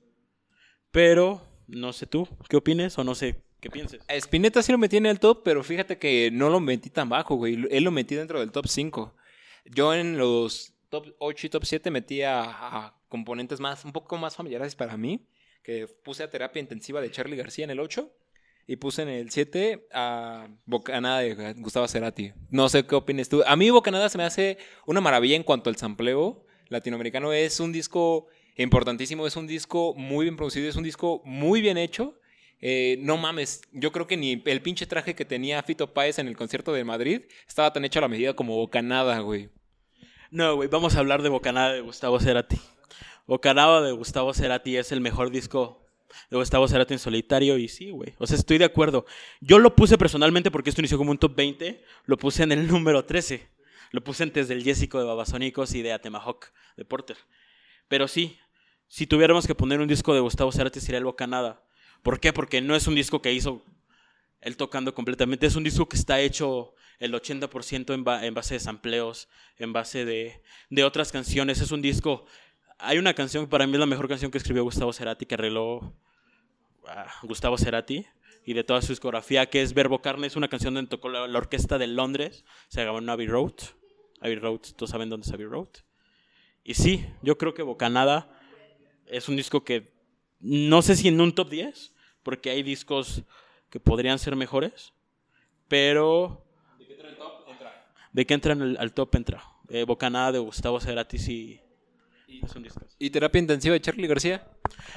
Pero, 0.91 1.47
no 1.67 1.93
sé 1.93 2.07
tú, 2.07 2.29
¿qué 2.49 2.57
opines 2.57 2.99
o 2.99 3.05
no 3.05 3.15
sé 3.15 3.43
qué 3.63 3.71
pienses? 3.71 4.03
Spinetta 4.09 4.63
sí 4.63 4.73
lo 4.73 4.79
metí 4.79 4.99
en 4.99 5.07
el 5.07 5.21
top, 5.21 5.43
pero 5.43 5.63
fíjate 5.63 5.97
que 5.97 6.31
no 6.31 6.51
lo 6.51 6.61
metí 6.61 6.91
tan 6.91 7.09
bajo, 7.09 7.37
güey. 7.37 7.67
Él 7.71 7.85
lo 7.85 7.91
metí 7.91 8.15
dentro 8.15 8.41
del 8.41 8.53
top 8.53 8.67
5. 8.67 9.15
Yo 9.67 9.95
en 9.95 10.19
los 10.19 10.75
top 10.91 11.07
8 11.19 11.47
y 11.47 11.51
top 11.51 11.65
7 11.65 11.91
metí 11.91 12.23
a, 12.23 12.43
a 12.43 13.01
componentes 13.09 13.61
más, 13.61 13.85
un 13.85 13.93
poco 13.93 14.19
más 14.19 14.37
familiares 14.37 14.75
para 14.75 14.97
mí, 14.97 15.27
que 15.63 15.87
puse 15.87 16.25
a 16.25 16.31
terapia 16.31 16.61
intensiva 16.61 17.01
de 17.01 17.11
Charlie 17.11 17.37
García 17.37 17.65
en 17.65 17.71
el 17.71 17.81
8 17.81 18.13
y 18.67 18.77
puse 18.77 19.03
en 19.03 19.09
el 19.09 19.31
7 19.31 19.87
a 19.93 20.49
Bocanada 20.67 21.21
de 21.21 21.55
Gustavo 21.55 21.87
Cerati. 21.87 22.33
No 22.51 22.69
sé 22.69 22.85
qué 22.85 22.95
opinas 22.97 23.29
tú. 23.29 23.43
A 23.47 23.57
mí 23.57 23.71
Bocanada 23.71 24.09
se 24.09 24.19
me 24.19 24.25
hace 24.25 24.59
una 24.87 25.01
maravilla 25.01 25.37
en 25.37 25.45
cuanto 25.45 25.71
al 25.71 25.77
sampleo 25.77 26.45
latinoamericano. 26.69 27.33
Es 27.33 27.61
un 27.61 27.73
disco 27.73 28.27
importantísimo, 28.57 29.27
es 29.27 29.37
un 29.37 29.47
disco 29.47 29.95
muy 29.95 30.25
bien 30.25 30.37
producido, 30.37 30.69
es 30.69 30.77
un 30.77 30.85
disco 30.85 31.23
muy 31.25 31.61
bien 31.61 31.79
hecho. 31.79 32.19
Eh, 32.65 32.97
no 33.01 33.17
mames, 33.17 33.61
yo 33.73 33.91
creo 33.91 34.07
que 34.07 34.17
ni 34.17 34.41
el 34.45 34.63
pinche 34.63 34.87
traje 34.87 35.17
que 35.17 35.25
tenía 35.25 35.63
Fito 35.65 35.93
Páez 35.93 36.21
en 36.21 36.29
el 36.29 36.37
concierto 36.37 36.73
de 36.73 36.85
Madrid 36.85 37.23
estaba 37.47 37.73
tan 37.73 37.85
hecho 37.85 37.99
a 37.99 38.03
la 38.03 38.09
medida 38.09 38.35
como 38.35 38.55
Bocanada, 38.55 39.19
güey. 39.19 39.51
No, 40.31 40.55
güey, 40.55 40.69
vamos 40.69 40.95
a 40.95 41.01
hablar 41.01 41.23
de 41.23 41.29
Bocanada 41.29 41.73
de 41.73 41.81
Gustavo 41.81 42.21
Cerati. 42.21 42.61
Bocanada 43.27 43.83
de 43.83 43.91
Gustavo 43.91 44.33
Cerati 44.33 44.77
es 44.77 44.93
el 44.93 45.01
mejor 45.01 45.31
disco 45.31 45.85
de 46.31 46.37
Gustavo 46.37 46.69
Cerati 46.69 46.95
en 46.95 47.01
solitario 47.01 47.59
y 47.59 47.67
sí, 47.67 47.91
güey. 47.91 48.15
O 48.19 48.29
sea, 48.29 48.37
estoy 48.37 48.59
de 48.59 48.65
acuerdo. 48.65 49.07
Yo 49.41 49.59
lo 49.59 49.75
puse 49.75 49.99
personalmente 49.99 50.53
porque 50.53 50.71
esto 50.71 50.81
inició 50.81 50.99
como 50.99 51.11
un 51.11 51.19
top 51.19 51.35
20, 51.35 51.83
lo 52.07 52.17
puse 52.17 52.45
en 52.45 52.53
el 52.53 52.67
número 52.69 53.05
13. 53.05 53.49
Lo 53.91 54.05
puse 54.05 54.23
antes 54.23 54.47
del 54.47 54.63
Jessico 54.63 55.01
de 55.01 55.05
Babasónicos 55.05 55.75
y 55.75 55.83
de 55.83 55.93
Atemahawk 55.93 56.47
de 56.77 56.85
Porter. 56.85 57.17
Pero 57.89 58.07
sí, 58.07 58.39
si 58.87 59.09
tuviéramos 59.09 59.49
que 59.49 59.55
poner 59.57 59.81
un 59.81 59.89
disco 59.89 60.15
de 60.15 60.21
Gustavo 60.21 60.53
Cerati 60.53 60.81
sería 60.81 60.99
el 60.99 61.05
Bocanada. 61.05 61.65
¿Por 62.03 62.21
qué? 62.21 62.33
Porque 62.33 62.61
no 62.61 62.75
es 62.75 62.87
un 62.87 62.95
disco 62.95 63.23
que 63.23 63.33
hizo 63.33 63.65
él 64.41 64.57
tocando 64.57 64.93
completamente, 64.95 65.47
es 65.47 65.55
un 65.55 65.63
disco 65.63 65.89
que 65.89 65.97
está 65.97 66.21
hecho 66.21 66.75
el 66.99 67.15
80% 67.15 67.95
en, 67.95 68.25
en, 68.25 68.35
base 68.35 68.55
de 68.55 68.61
sampleos, 68.61 69.29
en 69.57 69.73
base 69.73 70.05
de, 70.05 70.43
de, 70.69 70.85
otras 70.85 71.13
canciones. 71.13 71.61
Es 71.61 71.71
un 71.71 71.81
disco. 71.81 72.27
Hay 72.79 72.99
una 72.99 73.15
canción 73.15 73.45
que 73.45 73.51
para 73.51 73.67
mí 73.67 73.75
es 73.75 73.79
la 73.79 73.87
mejor 73.87 74.09
canción 74.09 74.31
que 74.31 74.39
escribió 74.39 74.65
Gustavo 74.65 74.93
Cerati, 74.93 75.27
que 75.27 75.35
arregló 75.35 75.95
Gustavo 77.23 77.57
Cerati, 77.57 78.05
y 78.45 78.55
de 78.55 78.65
toda 78.65 78.83
su 78.83 78.89
discografía, 78.93 79.47
que 79.47 79.63
es 79.63 79.75
Verbo 79.75 80.03
Carne. 80.03 80.27
Es 80.27 80.37
una 80.37 80.49
canción 80.49 80.75
donde 80.75 80.89
tocó 80.89 81.09
la, 81.09 81.29
la 81.29 81.39
orquesta 81.39 81.79
de 81.79 81.87
Londres, 81.87 82.45
se 82.69 82.85
llamó 82.85 82.99
Abbey 83.11 83.29
Road. 83.29 83.55
Abbey 84.21 84.37
Road, 84.37 84.61
todos 84.77 84.91
saben 84.91 85.09
dónde 85.09 85.27
es 85.27 85.33
Abbey 85.33 85.47
Road. 85.47 85.69
Y 86.65 86.75
sí, 86.75 87.07
yo 87.23 87.39
creo 87.39 87.55
que 87.55 87.63
Bocanada 87.63 88.41
es 89.07 89.29
un 89.29 89.37
disco 89.37 89.65
que 89.65 89.93
no 90.41 90.83
sé 90.83 90.97
si 90.97 91.09
en 91.09 91.21
un 91.21 91.35
top 91.35 91.51
10, 91.51 91.92
porque 92.23 92.51
hay 92.51 92.63
discos 92.63 93.23
que 93.71 93.81
podrían 93.81 94.19
ser 94.19 94.37
mejores, 94.37 94.93
pero 95.69 96.45
de 98.13 98.27
que 98.27 98.35
entra 98.35 98.53
al, 98.53 98.77
al 98.79 98.93
top 98.93 99.15
entra. 99.17 99.43
Eh, 99.69 99.85
Bocanada 99.85 100.33
de 100.33 100.39
Gustavo 100.39 100.79
Cerati 100.81 101.19
sí, 101.19 101.61
es 102.29 102.55
un 102.55 102.63
disco. 102.63 102.81
¿Y 102.99 103.11
terapia 103.11 103.39
intensiva 103.39 103.73
de 103.73 103.81
Charlie 103.81 104.07
García? 104.07 104.47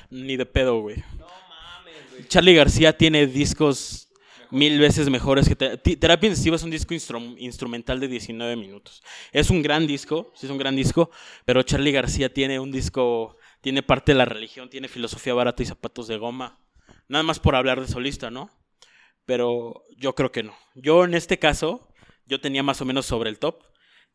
Ni 0.10 0.36
de 0.36 0.46
pedo, 0.46 0.82
güey. 0.82 0.98
No 1.18 1.28
mames, 1.50 2.12
güey. 2.12 2.28
Charlie 2.28 2.56
García 2.56 2.98
tiene 2.98 3.26
discos 3.28 4.10
Mejor. 4.40 4.58
mil 4.58 4.80
veces 4.80 5.10
mejores 5.10 5.48
que 5.48 5.56
te 5.56 5.78
Terapia 5.78 6.28
intensiva 6.28 6.56
es 6.56 6.64
un 6.64 6.72
disco 6.72 6.94
instru 6.94 7.20
instrumental 7.38 8.00
de 8.00 8.08
19 8.08 8.56
minutos. 8.58 9.02
Es 9.32 9.50
un 9.50 9.62
gran 9.62 9.88
disco, 9.88 10.32
sí 10.36 10.46
es 10.46 10.52
un 10.52 10.58
gran 10.58 10.76
disco, 10.76 11.10
pero 11.46 11.64
Charlie 11.64 11.92
García 11.92 12.34
tiene 12.34 12.60
un 12.60 12.72
disco, 12.72 13.38
tiene 13.62 13.82
parte 13.82 14.12
de 14.12 14.18
la 14.18 14.26
religión, 14.26 14.70
tiene 14.70 14.88
filosofía 14.88 15.34
barata 15.34 15.64
y 15.64 15.66
zapatos 15.66 16.08
de 16.08 16.18
goma. 16.18 16.60
Nada 17.08 17.24
más 17.24 17.40
por 17.40 17.56
hablar 17.56 17.82
de 17.82 17.88
solista, 17.88 18.32
¿no? 18.32 18.50
Pero 19.26 19.86
yo 19.98 20.16
creo 20.16 20.32
que 20.32 20.44
no. 20.44 20.56
Yo 20.76 21.04
en 21.04 21.14
este 21.14 21.40
caso, 21.40 21.88
yo 22.26 22.40
tenía 22.42 22.64
más 22.64 22.82
o 22.82 22.86
menos 22.86 23.06
sobre 23.06 23.30
el 23.30 23.40
top. 23.40 23.64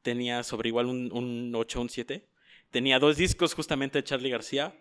Tenía 0.03 0.42
sobre 0.42 0.68
igual 0.68 0.87
un, 0.87 1.12
un 1.12 1.55
8 1.55 1.81
un 1.81 1.88
7. 1.88 2.29
Tenía 2.70 2.98
dos 2.98 3.16
discos 3.16 3.55
justamente 3.55 3.98
de 3.98 4.05
Charlie 4.05 4.31
García, 4.31 4.74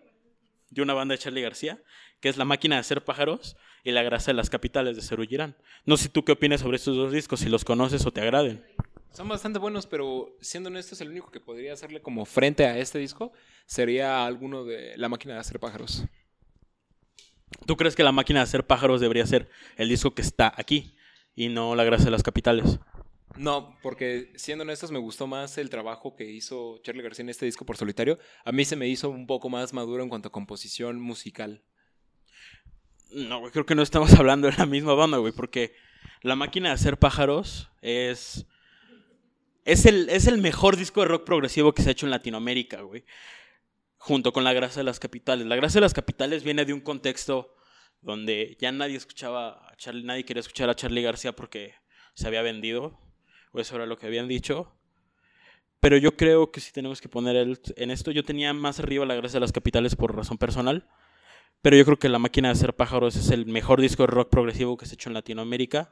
de 0.70 0.82
una 0.82 0.94
banda 0.94 1.14
de 1.14 1.18
Charlie 1.18 1.42
García, 1.42 1.82
que 2.20 2.28
es 2.28 2.36
La 2.36 2.44
máquina 2.44 2.76
de 2.76 2.80
hacer 2.80 3.04
pájaros 3.04 3.56
y 3.82 3.90
La 3.90 4.02
grasa 4.02 4.30
de 4.30 4.36
las 4.36 4.50
capitales 4.50 4.96
de 4.96 5.02
Cerú 5.02 5.24
Girán. 5.24 5.56
No 5.84 5.96
sé 5.96 6.08
tú 6.08 6.24
qué 6.24 6.32
opinas 6.32 6.60
sobre 6.60 6.76
estos 6.76 6.96
dos 6.96 7.12
discos, 7.12 7.40
si 7.40 7.48
los 7.48 7.64
conoces 7.64 8.06
o 8.06 8.12
te 8.12 8.20
agraden. 8.20 8.64
Son 9.12 9.28
bastante 9.28 9.58
buenos, 9.58 9.86
pero 9.86 10.36
siendo 10.40 10.68
honestos, 10.68 11.00
el 11.00 11.08
único 11.08 11.32
que 11.32 11.40
podría 11.40 11.72
hacerle 11.72 12.00
como 12.00 12.24
frente 12.24 12.64
a 12.64 12.78
este 12.78 13.00
disco 13.00 13.32
sería 13.66 14.24
alguno 14.24 14.64
de 14.64 14.96
La 14.96 15.08
máquina 15.08 15.34
de 15.34 15.40
hacer 15.40 15.58
pájaros. 15.58 16.04
¿Tú 17.66 17.76
crees 17.76 17.96
que 17.96 18.02
La 18.02 18.12
máquina 18.12 18.40
de 18.40 18.44
hacer 18.44 18.66
pájaros 18.66 19.00
debería 19.00 19.26
ser 19.26 19.48
el 19.76 19.88
disco 19.88 20.14
que 20.14 20.22
está 20.22 20.52
aquí 20.56 20.94
y 21.34 21.48
no 21.48 21.74
La 21.74 21.84
grasa 21.84 22.04
de 22.04 22.10
las 22.10 22.22
capitales? 22.22 22.78
No, 23.36 23.76
porque 23.82 24.32
siendo 24.36 24.62
honestos 24.62 24.90
me 24.90 24.98
gustó 24.98 25.26
más 25.26 25.56
el 25.58 25.70
trabajo 25.70 26.16
que 26.16 26.30
hizo 26.30 26.78
Charlie 26.82 27.02
García 27.02 27.22
en 27.22 27.28
este 27.28 27.46
disco 27.46 27.64
por 27.64 27.76
solitario. 27.76 28.18
A 28.44 28.52
mí 28.52 28.64
se 28.64 28.76
me 28.76 28.88
hizo 28.88 29.08
un 29.08 29.26
poco 29.26 29.48
más 29.48 29.72
maduro 29.72 30.02
en 30.02 30.08
cuanto 30.08 30.28
a 30.28 30.32
composición 30.32 31.00
musical. 31.00 31.62
No, 33.12 33.40
güey, 33.40 33.52
creo 33.52 33.66
que 33.66 33.74
no 33.74 33.82
estamos 33.82 34.12
hablando 34.18 34.50
de 34.50 34.56
la 34.56 34.66
misma 34.66 34.94
banda, 34.94 35.18
güey, 35.18 35.32
porque 35.32 35.74
La 36.22 36.36
máquina 36.36 36.68
de 36.68 36.74
hacer 36.74 36.98
pájaros 36.98 37.70
es... 37.82 38.46
Es 39.66 39.84
el, 39.84 40.08
es 40.08 40.26
el 40.26 40.38
mejor 40.38 40.76
disco 40.76 41.02
de 41.02 41.08
rock 41.08 41.24
progresivo 41.24 41.74
que 41.74 41.82
se 41.82 41.90
ha 41.90 41.92
hecho 41.92 42.06
en 42.06 42.10
Latinoamérica, 42.10 42.80
güey. 42.80 43.04
Junto 44.02 44.32
con 44.32 44.44
La 44.44 44.54
grasa 44.54 44.80
de 44.80 44.84
las 44.84 44.98
capitales. 44.98 45.46
La 45.46 45.56
grasa 45.56 45.74
de 45.74 45.82
las 45.82 45.92
capitales 45.92 46.42
viene 46.42 46.64
de 46.64 46.72
un 46.72 46.80
contexto 46.80 47.54
donde 48.00 48.56
ya 48.58 48.72
nadie 48.72 48.96
escuchaba 48.96 49.70
nadie 50.02 50.24
quería 50.24 50.40
escuchar 50.40 50.70
a 50.70 50.74
Charlie 50.74 51.02
García 51.02 51.32
porque 51.36 51.74
se 52.14 52.26
había 52.26 52.42
vendido, 52.42 52.98
o 53.52 53.60
eso 53.60 53.76
era 53.76 53.84
lo 53.84 53.98
que 53.98 54.06
habían 54.06 54.26
dicho. 54.26 54.74
Pero 55.80 55.98
yo 55.98 56.16
creo 56.16 56.50
que 56.50 56.60
si 56.60 56.72
tenemos 56.72 57.00
que 57.00 57.08
poner 57.08 57.36
el, 57.36 57.60
en 57.76 57.90
esto, 57.90 58.10
yo 58.10 58.22
tenía 58.22 58.52
más 58.52 58.80
arriba 58.80 59.06
la 59.06 59.14
gracia 59.14 59.36
de 59.36 59.40
las 59.40 59.52
capitales 59.52 59.96
por 59.96 60.16
razón 60.16 60.38
personal. 60.38 60.88
Pero 61.62 61.76
yo 61.76 61.84
creo 61.84 61.98
que 61.98 62.08
La 62.08 62.18
máquina 62.18 62.48
de 62.48 62.52
hacer 62.52 62.74
pájaros 62.74 63.16
es 63.16 63.30
el 63.30 63.46
mejor 63.46 63.80
disco 63.82 64.02
de 64.02 64.08
rock 64.08 64.30
progresivo 64.30 64.76
que 64.76 64.86
se 64.86 64.92
ha 64.92 64.94
hecho 64.94 65.10
en 65.10 65.14
Latinoamérica. 65.14 65.90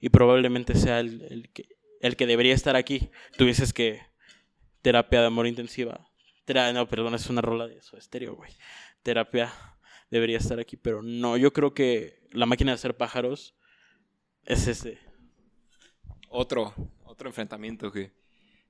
Y 0.00 0.08
probablemente 0.08 0.74
sea 0.74 1.00
el, 1.00 1.50
que, 1.52 1.68
el 2.00 2.16
que 2.16 2.26
debería 2.26 2.54
estar 2.54 2.76
aquí. 2.76 3.10
Tú 3.36 3.44
dices 3.44 3.72
que 3.72 4.00
terapia 4.82 5.20
de 5.20 5.26
amor 5.26 5.46
intensiva. 5.46 6.09
Tera, 6.44 6.72
no, 6.72 6.88
perdón, 6.88 7.14
es 7.14 7.28
una 7.28 7.40
rola 7.40 7.66
de 7.66 7.78
eso, 7.78 7.96
estéreo, 7.96 8.34
güey. 8.34 8.50
Terapia 9.02 9.52
debería 10.10 10.38
estar 10.38 10.58
aquí, 10.58 10.76
pero 10.76 11.02
no, 11.02 11.36
yo 11.36 11.52
creo 11.52 11.74
que 11.74 12.20
La 12.32 12.46
máquina 12.46 12.72
de 12.72 12.76
hacer 12.76 12.96
pájaros 12.96 13.56
es 14.44 14.66
ese 14.66 14.98
otro, 16.28 16.74
otro 17.04 17.28
enfrentamiento 17.28 17.90
que... 17.92 18.12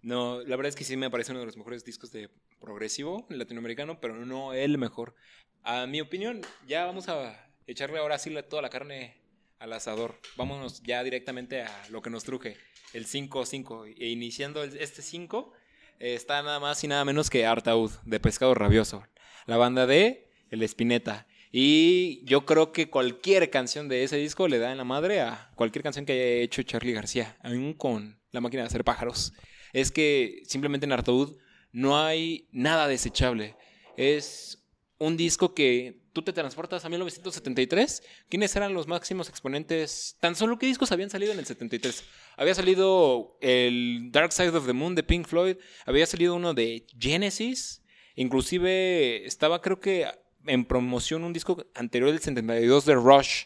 No, 0.03 0.41
la 0.41 0.57
verdad 0.57 0.71
es 0.71 0.77
que 0.77 0.85
sí 0.85 0.97
me 0.97 1.11
parece 1.11 1.33
uno 1.33 1.41
de 1.41 1.47
los 1.47 1.59
mejores 1.59 1.85
discos 1.85 2.11
de 2.11 2.31
progresivo 2.59 3.27
latinoamericano, 3.29 4.01
pero 4.01 4.15
no 4.25 4.55
el 4.55 4.79
mejor. 4.79 5.15
A 5.63 5.87
mi 5.87 6.01
opinión, 6.01 6.41
ya 6.67 6.87
vamos 6.87 7.11
a 7.11 7.51
echarle 7.67 7.99
ahora 7.99 8.19
sí 8.19 8.35
toda 8.49 8.63
la 8.63 8.71
carne 8.71 9.21
al 9.59 9.75
asador. 9.75 10.19
Vámonos 10.37 10.83
ya 10.83 11.05
directamente 11.05 11.63
a 11.63 11.89
lo 11.91 12.01
que 12.01 12.09
nos 12.09 12.25
truje, 12.25 12.57
el 12.95 13.07
5-5. 13.07 13.95
E 13.99 14.09
iniciando 14.09 14.65
este 14.65 15.03
5, 15.03 15.53
eh, 15.53 15.60
está 16.01 16.43
nada 16.43 16.59
más 16.59 16.83
y 16.83 16.89
nada 16.89 17.05
menos 17.05 17.31
que 17.31 17.47
Artaud, 17.47 17.93
de 18.05 18.19
Pescado 18.19 18.55
Rabioso. 18.55 19.05
La 19.47 19.59
banda 19.59 19.87
de 19.87 20.29
El 20.51 20.63
Espineta. 20.63 21.27
Y 21.53 22.25
yo 22.25 22.47
creo 22.47 22.73
que 22.73 22.89
cualquier 22.89 23.51
canción 23.51 23.89
de 23.89 24.03
ese 24.03 24.17
disco 24.17 24.49
le 24.49 24.59
da 24.59 24.73
en 24.73 24.79
la 24.79 24.85
madre 24.85 25.21
a 25.21 25.51
cualquier 25.57 25.83
canción 25.83 26.07
que 26.07 26.13
haya 26.13 26.43
hecho 26.43 26.63
Charlie 26.63 26.93
García, 26.93 27.37
aún 27.43 27.75
con 27.75 28.19
La 28.33 28.41
máquina 28.41 28.63
de 28.63 28.69
hacer 28.69 28.85
pájaros. 28.85 29.33
Es 29.73 29.91
que 29.91 30.43
simplemente 30.47 30.87
en 30.87 30.93
Artaud 30.93 31.37
no 31.73 31.99
hay 31.99 32.49
nada 32.53 32.89
desechable. 32.89 33.57
Es 33.97 34.60
un 35.01 35.17
disco 35.17 35.55
que 35.55 35.99
tú 36.13 36.23
te 36.23 36.33
transportas 36.33 36.85
a 36.85 36.89
1973. 36.91 38.03
¿Quiénes 38.29 38.55
eran 38.55 38.75
los 38.75 38.87
máximos 38.87 39.29
exponentes? 39.31 40.17
Tan 40.21 40.37
solo 40.37 40.59
qué 40.59 40.67
discos 40.67 40.93
habían 40.93 41.09
salido 41.09 41.33
en 41.33 41.39
el 41.39 41.47
73. 41.47 42.05
Había 42.37 42.55
salido 42.55 43.39
el 43.41 44.11
Dark 44.13 44.33
Side 44.33 44.51
of 44.51 44.67
the 44.67 44.75
Moon 44.75 44.95
de 44.95 45.03
Pink 45.03 45.27
Floyd, 45.27 45.57
había 45.87 46.07
salido 46.07 46.35
uno 46.35 46.53
de 46.53 46.87
Genesis, 46.99 47.83
inclusive 48.15 49.25
estaba 49.25 49.63
creo 49.63 49.81
que 49.81 50.07
en 50.47 50.67
promoción 50.67 51.25
un 51.25 51.33
disco 51.33 51.67
anterior 51.75 52.11
del 52.11 52.21
72 52.21 52.85
de 52.85 52.95
Rush. 52.95 53.45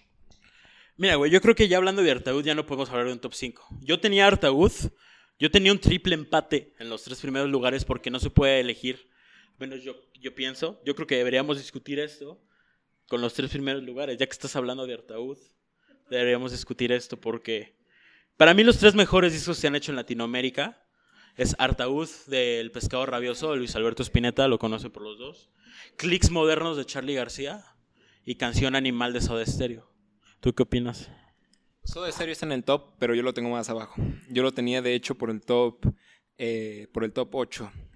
Mira, 0.96 1.14
güey, 1.14 1.30
yo 1.30 1.40
creo 1.40 1.54
que 1.54 1.68
ya 1.68 1.76
hablando 1.76 2.02
de 2.02 2.10
Artaud 2.10 2.44
ya 2.44 2.56
no 2.56 2.66
podemos 2.66 2.90
hablar 2.90 3.06
de 3.06 3.12
un 3.12 3.20
top 3.20 3.34
5. 3.34 3.68
Yo 3.80 4.00
tenía 4.00 4.26
Artaud, 4.26 4.72
yo 5.38 5.50
tenía 5.52 5.70
un 5.70 5.80
triple 5.80 6.14
empate 6.14 6.74
en 6.80 6.88
los 6.88 7.04
tres 7.04 7.20
primeros 7.20 7.48
lugares 7.48 7.84
porque 7.84 8.10
no 8.10 8.18
se 8.18 8.30
puede 8.30 8.58
elegir. 8.58 9.13
Bueno, 9.58 9.76
yo, 9.76 9.94
yo 10.20 10.34
pienso, 10.34 10.80
yo 10.84 10.94
creo 10.94 11.06
que 11.06 11.16
deberíamos 11.16 11.58
discutir 11.58 11.98
esto 12.00 12.40
con 13.08 13.20
los 13.20 13.34
tres 13.34 13.50
primeros 13.50 13.82
lugares. 13.82 14.18
Ya 14.18 14.26
que 14.26 14.32
estás 14.32 14.56
hablando 14.56 14.86
de 14.86 14.94
Artaud, 14.94 15.38
deberíamos 16.10 16.52
discutir 16.52 16.92
esto 16.92 17.20
porque 17.20 17.76
para 18.36 18.54
mí 18.54 18.64
los 18.64 18.78
tres 18.78 18.94
mejores 18.94 19.32
discos 19.32 19.56
que 19.56 19.60
se 19.62 19.66
han 19.68 19.76
hecho 19.76 19.92
en 19.92 19.96
Latinoamérica 19.96 20.80
es 21.36 21.54
Artaud 21.58 22.08
del 22.26 22.70
Pescado 22.72 23.06
Rabioso 23.06 23.54
Luis 23.56 23.74
Alberto 23.76 24.02
Spinetta, 24.02 24.48
lo 24.48 24.58
conoce 24.58 24.90
por 24.90 25.02
los 25.02 25.18
dos. 25.18 25.50
Clicks 25.96 26.30
Modernos 26.30 26.76
de 26.76 26.84
Charlie 26.84 27.14
García 27.14 27.64
y 28.24 28.36
Canción 28.36 28.74
Animal 28.76 29.12
de 29.12 29.20
Soda 29.20 29.44
Stereo. 29.46 29.90
¿Tú 30.40 30.52
qué 30.54 30.62
opinas? 30.62 31.10
Soda 31.84 32.10
Stereo 32.10 32.32
está 32.32 32.46
en 32.46 32.52
el 32.52 32.64
top, 32.64 32.94
pero 32.98 33.14
yo 33.14 33.22
lo 33.22 33.34
tengo 33.34 33.50
más 33.50 33.68
abajo. 33.70 34.00
Yo 34.30 34.42
lo 34.42 34.52
tenía 34.52 34.80
de 34.82 34.94
hecho 34.94 35.14
por 35.16 35.30
el 35.30 35.40
top 35.42 35.84
eh, 36.38 36.88
por 36.92 37.04
el 37.04 37.12
top 37.12 37.32
8, 37.34 37.70
aproxim- 37.70 37.93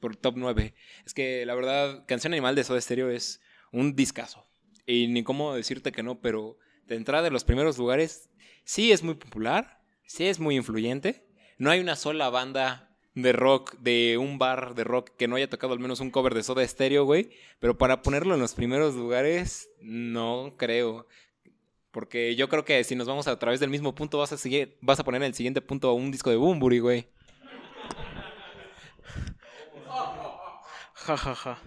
por 0.00 0.16
top 0.16 0.34
9. 0.36 0.74
Es 1.04 1.14
que 1.14 1.44
la 1.46 1.54
verdad, 1.54 2.04
Canción 2.06 2.32
Animal 2.32 2.54
de 2.54 2.64
Soda 2.64 2.80
Stereo 2.80 3.10
es 3.10 3.40
un 3.72 3.94
discazo. 3.94 4.46
Y 4.86 5.08
ni 5.08 5.22
cómo 5.22 5.54
decirte 5.54 5.92
que 5.92 6.02
no, 6.02 6.20
pero 6.20 6.58
de 6.86 6.96
entrada 6.96 7.22
de 7.22 7.30
los 7.30 7.44
primeros 7.44 7.78
lugares, 7.78 8.30
sí 8.64 8.92
es 8.92 9.02
muy 9.02 9.14
popular, 9.14 9.80
sí 10.06 10.26
es 10.26 10.40
muy 10.40 10.56
influyente. 10.56 11.26
No 11.58 11.70
hay 11.70 11.80
una 11.80 11.96
sola 11.96 12.30
banda 12.30 12.90
de 13.14 13.32
rock, 13.32 13.76
de 13.78 14.18
un 14.18 14.38
bar 14.38 14.74
de 14.74 14.84
rock 14.84 15.10
que 15.16 15.28
no 15.28 15.36
haya 15.36 15.50
tocado 15.50 15.72
al 15.72 15.78
menos 15.78 16.00
un 16.00 16.10
cover 16.10 16.34
de 16.34 16.42
Soda 16.42 16.66
Stereo, 16.66 17.04
güey. 17.04 17.30
Pero 17.58 17.78
para 17.78 18.02
ponerlo 18.02 18.34
en 18.34 18.40
los 18.40 18.54
primeros 18.54 18.94
lugares, 18.94 19.70
no 19.80 20.54
creo. 20.56 21.06
Porque 21.90 22.36
yo 22.36 22.48
creo 22.48 22.64
que 22.64 22.82
si 22.84 22.94
nos 22.94 23.08
vamos 23.08 23.26
a 23.26 23.38
través 23.38 23.60
del 23.60 23.70
mismo 23.70 23.94
punto, 23.94 24.18
vas 24.18 24.32
a 24.32 24.38
seguir, 24.38 24.78
vas 24.80 25.00
a 25.00 25.04
poner 25.04 25.22
en 25.22 25.26
el 25.26 25.34
siguiente 25.34 25.60
punto 25.60 25.92
un 25.92 26.10
disco 26.12 26.30
de 26.30 26.36
Bumburi, 26.36 26.78
güey. 26.78 27.08
Ja, 31.06 31.16
ja, 31.16 31.34
ja. 31.34 31.58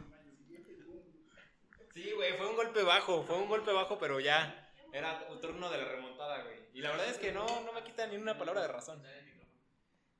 Sí, 1.93 2.11
güey, 2.15 2.33
fue 2.37 2.49
un 2.49 2.55
golpe 2.55 2.83
bajo, 2.83 3.23
fue 3.23 3.37
un 3.37 3.47
golpe 3.47 3.71
bajo, 3.71 3.97
pero 3.99 4.19
ya 4.19 4.69
era 4.91 5.25
un 5.29 5.39
turno 5.41 5.69
de 5.69 5.77
la 5.77 5.85
remontada, 5.85 6.41
güey. 6.43 6.55
Y 6.73 6.81
la 6.81 6.91
verdad 6.91 7.09
es 7.09 7.17
que 7.17 7.31
no, 7.31 7.45
no 7.65 7.73
me 7.73 7.83
quita 7.83 8.07
ni 8.07 8.15
una 8.17 8.37
palabra 8.37 8.61
de 8.61 8.67
razón. 8.67 9.01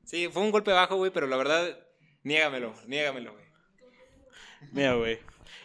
Sí, 0.03 0.27
fue 0.31 0.41
un 0.41 0.51
golpe 0.51 0.71
bajo, 0.71 0.95
güey, 0.97 1.11
pero 1.11 1.27
la 1.27 1.37
verdad, 1.37 1.79
niégamelo, 2.23 2.73
niégamelo, 2.87 3.33
güey. 3.33 3.45
Mira, 4.71 4.93
güey. 4.95 5.19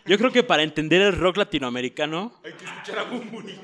Yo 0.07 0.17
creo 0.19 0.33
que 0.33 0.43
para 0.43 0.63
entender 0.63 1.03
el 1.03 1.17
rock 1.19 1.37
latinoamericano, 1.37 2.41
Hay 2.45 2.53
que 2.55 2.65
escuchar 2.65 2.99
a 3.01 3.03
Bumburi. 3.05 3.61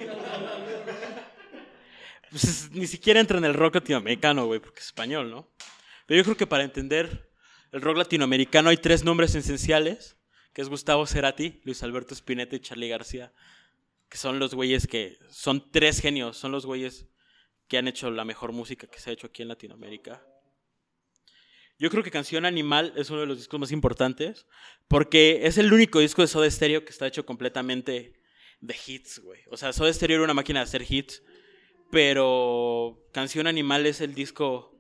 pues 2.31 2.45
es- 2.45 2.71
ni 2.71 2.87
siquiera 2.87 3.21
entra 3.21 3.39
en 3.39 3.45
el 3.45 3.55
rock 3.55 3.77
latinoamericano, 3.77 4.47
güey, 4.47 4.61
porque 4.61 4.81
es 4.81 4.87
español, 4.87 5.31
¿no? 5.31 5.49
Pero 6.07 6.19
yo 6.19 6.25
creo 6.25 6.37
que 6.37 6.47
para 6.47 6.65
entender 6.65 7.31
el 7.75 7.81
rock 7.81 7.97
latinoamericano 7.97 8.69
hay 8.71 8.77
tres 8.77 9.03
nombres 9.03 9.35
esenciales, 9.35 10.17
que 10.53 10.63
es 10.63 10.69
Gustavo 10.69 11.09
Cerati, 11.09 11.61
Luis 11.65 11.83
Alberto 11.83 12.15
Spinetta 12.15 12.55
y 12.55 12.61
Charlie 12.61 12.89
García, 12.89 13.33
que 14.09 14.17
son 14.17 14.39
los 14.39 14.55
güeyes 14.55 14.87
que 14.87 15.19
son 15.29 15.73
tres 15.73 16.01
genios, 16.01 16.37
son 16.37 16.53
los 16.53 16.67
güeyes 16.67 17.09
que 17.67 17.77
han 17.77 17.89
hecho 17.89 18.13
la 18.13 18.25
mejor 18.25 18.53
música 18.53 18.87
que 18.87 19.01
se 19.01 19.11
ha 19.11 19.13
hecho 19.13 19.27
aquí 19.27 19.43
en 19.43 19.49
Latinoamérica. 19.49 20.25
Yo 21.77 21.91
creo 21.91 22.05
que 22.05 22.13
Canción 22.13 22.45
Animal 22.47 22.93
es 22.95 23.11
uno 23.11 23.23
de 23.23 23.27
los 23.27 23.39
discos 23.39 23.59
más 23.59 23.73
importantes, 23.73 24.47
porque 24.87 25.41
es 25.43 25.59
el 25.59 25.73
único 25.73 25.99
disco 25.99 26.23
de 26.23 26.29
Soda 26.29 26.49
Stereo 26.49 26.85
que 26.85 26.93
está 26.93 27.09
hecho 27.09 27.27
completamente 27.27 28.23
de 28.61 28.77
hits, 28.87 29.19
güey. 29.19 29.41
O 29.51 29.57
sea, 29.57 29.73
Soda 29.73 29.93
Stereo 29.93 30.19
era 30.19 30.25
una 30.25 30.35
máquina 30.35 30.61
de 30.61 30.65
hacer 30.65 30.87
hits, 30.89 31.25
pero 31.91 33.05
Canción 33.13 33.49
Animal 33.49 33.85
es 33.87 34.01
el 34.01 34.15
disco 34.15 34.74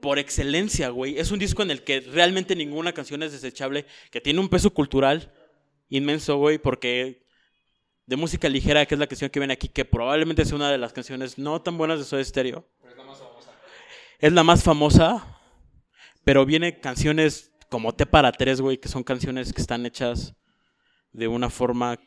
por 0.00 0.18
excelencia, 0.18 0.88
güey. 0.88 1.18
Es 1.18 1.30
un 1.30 1.38
disco 1.38 1.62
en 1.62 1.70
el 1.70 1.82
que 1.82 2.00
realmente 2.00 2.56
ninguna 2.56 2.92
canción 2.92 3.22
es 3.22 3.32
desechable, 3.32 3.86
que 4.10 4.20
tiene 4.20 4.40
un 4.40 4.48
peso 4.48 4.70
cultural 4.70 5.32
inmenso, 5.88 6.36
güey, 6.36 6.58
porque 6.58 7.26
de 8.06 8.16
música 8.16 8.48
ligera, 8.48 8.86
que 8.86 8.94
es 8.94 8.98
la 8.98 9.06
canción 9.06 9.30
que 9.30 9.40
ven 9.40 9.50
aquí, 9.50 9.68
que 9.68 9.84
probablemente 9.84 10.44
sea 10.44 10.56
una 10.56 10.70
de 10.70 10.78
las 10.78 10.92
canciones 10.92 11.38
no 11.38 11.62
tan 11.62 11.78
buenas 11.78 11.98
de 11.98 12.04
Soda 12.04 12.24
Stereo. 12.24 12.66
Es 14.18 14.32
la 14.32 14.42
más 14.42 14.62
famosa, 14.62 15.24
pero 16.24 16.44
viene 16.44 16.80
canciones 16.80 17.52
como 17.68 17.94
T 17.94 18.06
para 18.06 18.32
tres, 18.32 18.60
güey, 18.60 18.78
que 18.78 18.88
son 18.88 19.02
canciones 19.02 19.52
que 19.52 19.60
están 19.60 19.86
hechas 19.86 20.34
de 21.12 21.28
una 21.28 21.50
forma 21.50 21.98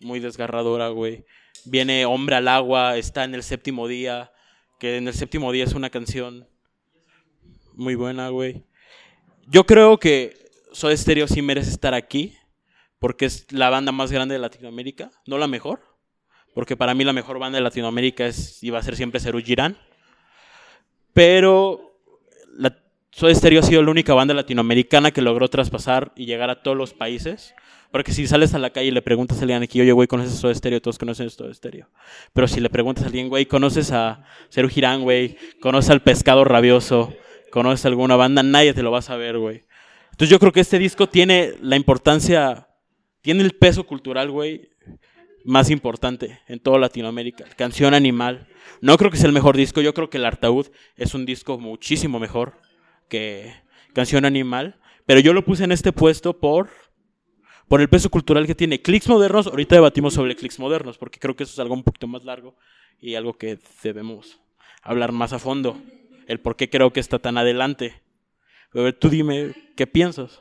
muy 0.00 0.18
desgarradora, 0.18 0.88
güey. 0.88 1.24
Viene 1.64 2.06
Hombre 2.06 2.36
al 2.36 2.48
agua, 2.48 2.96
está 2.96 3.24
en 3.24 3.34
el 3.34 3.42
séptimo 3.42 3.86
día, 3.86 4.32
que 4.80 4.96
en 4.96 5.06
el 5.06 5.14
séptimo 5.14 5.52
día 5.52 5.64
es 5.64 5.74
una 5.74 5.90
canción 5.90 6.48
muy 7.74 7.94
buena, 7.94 8.28
güey. 8.28 8.64
Yo 9.46 9.64
creo 9.64 9.98
que 9.98 10.36
Soda 10.72 10.96
Stereo 10.96 11.26
sí 11.26 11.42
merece 11.42 11.70
estar 11.70 11.94
aquí, 11.94 12.36
porque 12.98 13.26
es 13.26 13.50
la 13.52 13.70
banda 13.70 13.92
más 13.92 14.12
grande 14.12 14.34
de 14.34 14.38
Latinoamérica, 14.38 15.10
no 15.26 15.38
la 15.38 15.48
mejor, 15.48 15.80
porque 16.54 16.76
para 16.76 16.94
mí 16.94 17.04
la 17.04 17.12
mejor 17.12 17.38
banda 17.38 17.56
de 17.56 17.62
Latinoamérica 17.62 18.26
es, 18.26 18.62
iba 18.62 18.78
a 18.78 18.82
ser 18.82 18.96
siempre 18.96 19.20
Serú 19.20 19.40
Girán, 19.40 19.76
pero 21.12 21.98
la, 22.54 22.76
Soda 23.10 23.34
Stereo 23.34 23.60
ha 23.60 23.62
sido 23.62 23.82
la 23.82 23.90
única 23.90 24.14
banda 24.14 24.32
latinoamericana 24.32 25.10
que 25.10 25.20
logró 25.20 25.48
traspasar 25.48 26.12
y 26.16 26.24
llegar 26.24 26.48
a 26.48 26.62
todos 26.62 26.76
los 26.76 26.94
países. 26.94 27.54
Porque 27.90 28.10
si 28.12 28.26
sales 28.26 28.54
a 28.54 28.58
la 28.58 28.70
calle 28.70 28.86
y 28.86 28.90
le 28.90 29.02
preguntas 29.02 29.36
a 29.36 29.42
alguien 29.42 29.62
aquí, 29.62 29.78
oye, 29.78 29.92
güey, 29.92 30.08
¿conoces 30.08 30.38
Soda 30.38 30.54
Stereo? 30.54 30.80
Todos 30.80 30.96
conocen 30.96 31.28
Soda 31.28 31.52
Stereo. 31.52 31.90
Pero 32.32 32.48
si 32.48 32.58
le 32.58 32.70
preguntas 32.70 33.04
a 33.04 33.08
alguien, 33.08 33.28
güey, 33.28 33.44
¿conoces 33.44 33.92
a 33.92 34.24
Serú 34.48 34.70
Girán, 34.70 35.02
güey? 35.02 35.36
¿Conoces 35.60 35.90
al 35.90 36.00
Pescado 36.00 36.42
Rabioso? 36.42 37.12
¿Conoces 37.52 37.84
alguna 37.84 38.16
banda? 38.16 38.42
Nadie 38.42 38.72
te 38.72 38.82
lo 38.82 38.90
va 38.90 39.00
a 39.00 39.02
saber, 39.02 39.36
güey. 39.36 39.66
Entonces 40.12 40.30
yo 40.30 40.38
creo 40.38 40.52
que 40.52 40.60
este 40.60 40.78
disco 40.78 41.06
tiene 41.06 41.52
la 41.60 41.76
importancia, 41.76 42.66
tiene 43.20 43.42
el 43.42 43.52
peso 43.52 43.84
cultural, 43.84 44.30
güey, 44.30 44.70
más 45.44 45.68
importante 45.68 46.40
en 46.48 46.60
toda 46.60 46.78
Latinoamérica. 46.78 47.44
Canción 47.54 47.92
Animal. 47.92 48.48
No 48.80 48.96
creo 48.96 49.10
que 49.10 49.18
sea 49.18 49.26
el 49.26 49.34
mejor 49.34 49.54
disco, 49.54 49.82
yo 49.82 49.92
creo 49.92 50.08
que 50.08 50.16
el 50.16 50.24
Artaud 50.24 50.68
es 50.96 51.12
un 51.12 51.26
disco 51.26 51.58
muchísimo 51.58 52.18
mejor 52.18 52.54
que 53.10 53.52
Canción 53.92 54.24
Animal. 54.24 54.80
Pero 55.04 55.20
yo 55.20 55.34
lo 55.34 55.44
puse 55.44 55.64
en 55.64 55.72
este 55.72 55.92
puesto 55.92 56.40
por, 56.40 56.70
por 57.68 57.82
el 57.82 57.90
peso 57.90 58.08
cultural 58.08 58.46
que 58.46 58.54
tiene. 58.54 58.80
Clicks 58.80 59.08
modernos, 59.08 59.46
ahorita 59.46 59.74
debatimos 59.74 60.14
sobre 60.14 60.36
clicks 60.36 60.58
modernos, 60.58 60.96
porque 60.96 61.20
creo 61.20 61.36
que 61.36 61.42
eso 61.42 61.52
es 61.52 61.58
algo 61.58 61.74
un 61.74 61.82
poquito 61.82 62.06
más 62.06 62.24
largo 62.24 62.56
y 62.98 63.14
algo 63.14 63.34
que 63.34 63.58
debemos 63.82 64.40
hablar 64.82 65.12
más 65.12 65.34
a 65.34 65.38
fondo. 65.38 65.76
El 66.26 66.40
por 66.40 66.56
qué 66.56 66.70
creo 66.70 66.92
que 66.92 67.00
está 67.00 67.18
tan 67.18 67.38
adelante. 67.38 68.02
Tú 69.00 69.08
dime, 69.10 69.54
¿qué 69.76 69.86
piensas? 69.86 70.40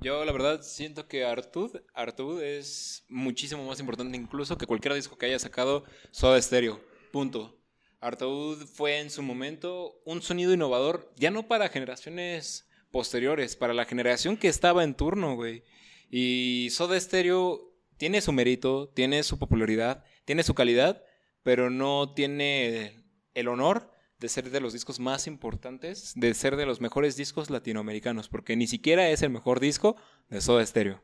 Yo 0.00 0.24
la 0.24 0.32
verdad 0.32 0.62
siento 0.62 1.06
que 1.06 1.24
Artud, 1.24 1.80
Artud 1.94 2.42
es 2.42 3.04
muchísimo 3.08 3.64
más 3.64 3.78
importante 3.78 4.16
incluso 4.16 4.58
que 4.58 4.66
cualquier 4.66 4.94
disco 4.94 5.16
que 5.16 5.26
haya 5.26 5.38
sacado 5.38 5.84
Soda 6.10 6.40
Stereo. 6.42 6.80
Punto. 7.12 7.56
Artaud 8.00 8.66
fue 8.66 8.98
en 8.98 9.10
su 9.10 9.22
momento 9.22 10.00
un 10.04 10.22
sonido 10.22 10.52
innovador, 10.52 11.12
ya 11.16 11.30
no 11.30 11.46
para 11.46 11.68
generaciones 11.68 12.68
posteriores, 12.90 13.54
para 13.54 13.74
la 13.74 13.84
generación 13.84 14.36
que 14.36 14.48
estaba 14.48 14.82
en 14.82 14.94
turno, 14.94 15.36
güey. 15.36 15.62
Y 16.10 16.68
Soda 16.72 16.98
Stereo 16.98 17.72
tiene 17.98 18.20
su 18.20 18.32
mérito, 18.32 18.88
tiene 18.88 19.22
su 19.22 19.38
popularidad, 19.38 20.04
tiene 20.24 20.42
su 20.42 20.52
calidad, 20.52 21.04
pero 21.44 21.70
no 21.70 22.12
tiene 22.12 23.04
el 23.34 23.46
honor 23.46 23.91
de 24.22 24.28
ser 24.28 24.50
de 24.50 24.60
los 24.60 24.72
discos 24.72 25.00
más 25.00 25.26
importantes, 25.26 26.12
de 26.14 26.32
ser 26.32 26.54
de 26.54 26.64
los 26.64 26.80
mejores 26.80 27.16
discos 27.16 27.50
latinoamericanos, 27.50 28.28
porque 28.28 28.54
ni 28.54 28.68
siquiera 28.68 29.10
es 29.10 29.20
el 29.22 29.30
mejor 29.30 29.58
disco 29.58 29.96
de 30.30 30.40
Soda 30.40 30.64
Stereo. 30.64 31.02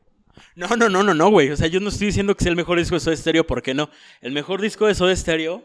No, 0.55 0.69
no, 0.77 0.87
no, 0.87 1.03
no, 1.03 1.13
no, 1.13 1.29
güey. 1.29 1.49
O 1.49 1.57
sea, 1.57 1.67
yo 1.67 1.81
no 1.81 1.89
estoy 1.89 2.07
diciendo 2.07 2.33
que 2.33 2.45
sea 2.45 2.51
el 2.51 2.55
mejor 2.55 2.79
disco 2.79 2.95
de 2.95 3.01
Soda 3.01 3.17
Stereo, 3.17 3.45
¿por 3.45 3.61
qué 3.61 3.73
no? 3.73 3.89
El 4.21 4.31
mejor 4.31 4.61
disco 4.61 4.87
de 4.87 4.95
Soda 4.95 5.13
Stereo 5.13 5.61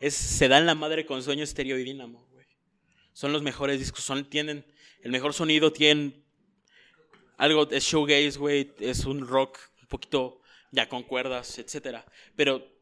es 0.00 0.12
Se 0.12 0.48
dan 0.48 0.66
la 0.66 0.74
madre 0.74 1.06
con 1.06 1.22
Sueño 1.22 1.46
Stereo 1.46 1.78
y 1.78 1.84
Dínamo, 1.84 2.28
güey. 2.30 2.44
Son 3.14 3.32
los 3.32 3.42
mejores 3.42 3.78
discos, 3.78 4.04
son, 4.04 4.28
tienen 4.28 4.66
el 5.00 5.10
mejor 5.10 5.32
sonido, 5.32 5.72
tienen 5.72 6.22
algo, 7.38 7.70
es 7.70 7.84
showgaze, 7.84 8.38
güey, 8.38 8.74
es 8.80 9.06
un 9.06 9.26
rock 9.26 9.58
un 9.80 9.88
poquito 9.88 10.42
ya 10.72 10.90
con 10.90 11.04
cuerdas, 11.04 11.58
etcétera. 11.58 12.04
Pero 12.36 12.77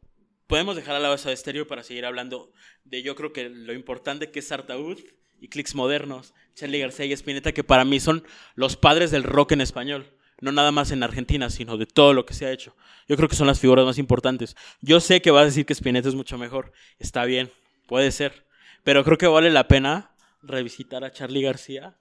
podemos 0.46 0.76
dejar 0.76 0.96
a 0.96 1.00
la 1.00 1.08
base 1.08 1.28
de 1.28 1.34
estéreo 1.34 1.66
para 1.66 1.82
seguir 1.82 2.04
hablando 2.04 2.52
de 2.84 3.02
yo 3.02 3.14
creo 3.14 3.32
que 3.32 3.48
lo 3.48 3.72
importante 3.72 4.30
que 4.30 4.40
es 4.40 4.52
Artaud 4.52 4.98
y 5.40 5.48
Clicks 5.48 5.74
Modernos, 5.74 6.34
Charlie 6.54 6.80
García 6.80 7.06
y 7.06 7.12
Spinetta, 7.12 7.52
que 7.52 7.64
para 7.64 7.84
mí 7.84 8.00
son 8.00 8.24
los 8.54 8.76
padres 8.76 9.10
del 9.10 9.24
rock 9.24 9.52
en 9.52 9.60
español. 9.60 10.12
No 10.40 10.52
nada 10.52 10.70
más 10.70 10.90
en 10.90 11.02
Argentina, 11.02 11.48
sino 11.48 11.78
de 11.78 11.86
todo 11.86 12.12
lo 12.12 12.26
que 12.26 12.34
se 12.34 12.44
ha 12.44 12.52
hecho. 12.52 12.76
Yo 13.08 13.16
creo 13.16 13.28
que 13.28 13.36
son 13.36 13.46
las 13.46 13.58
figuras 13.58 13.86
más 13.86 13.96
importantes. 13.96 14.54
Yo 14.82 15.00
sé 15.00 15.22
que 15.22 15.30
vas 15.30 15.42
a 15.42 15.46
decir 15.46 15.64
que 15.64 15.72
Spinetta 15.72 16.08
es 16.08 16.14
mucho 16.14 16.36
mejor. 16.36 16.72
Está 16.98 17.24
bien, 17.24 17.50
puede 17.86 18.12
ser. 18.12 18.46
Pero 18.84 19.02
creo 19.02 19.16
que 19.16 19.26
vale 19.26 19.50
la 19.50 19.66
pena 19.66 20.14
revisitar 20.42 21.04
a 21.04 21.10
Charlie 21.10 21.42
García 21.42 21.96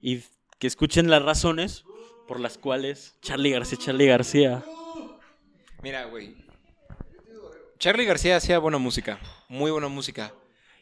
y 0.00 0.20
que 0.58 0.66
escuchen 0.66 1.08
las 1.08 1.22
razones 1.22 1.84
por 2.26 2.40
las 2.40 2.58
cuales 2.58 3.16
Charlie 3.22 3.50
García, 3.50 3.78
Charlie 3.78 4.06
García. 4.06 4.64
Mira, 5.82 6.04
güey. 6.04 6.47
Charlie 7.78 8.06
García 8.06 8.36
hacía 8.36 8.58
buena 8.58 8.78
música, 8.78 9.20
muy 9.48 9.70
buena 9.70 9.86
música, 9.86 10.34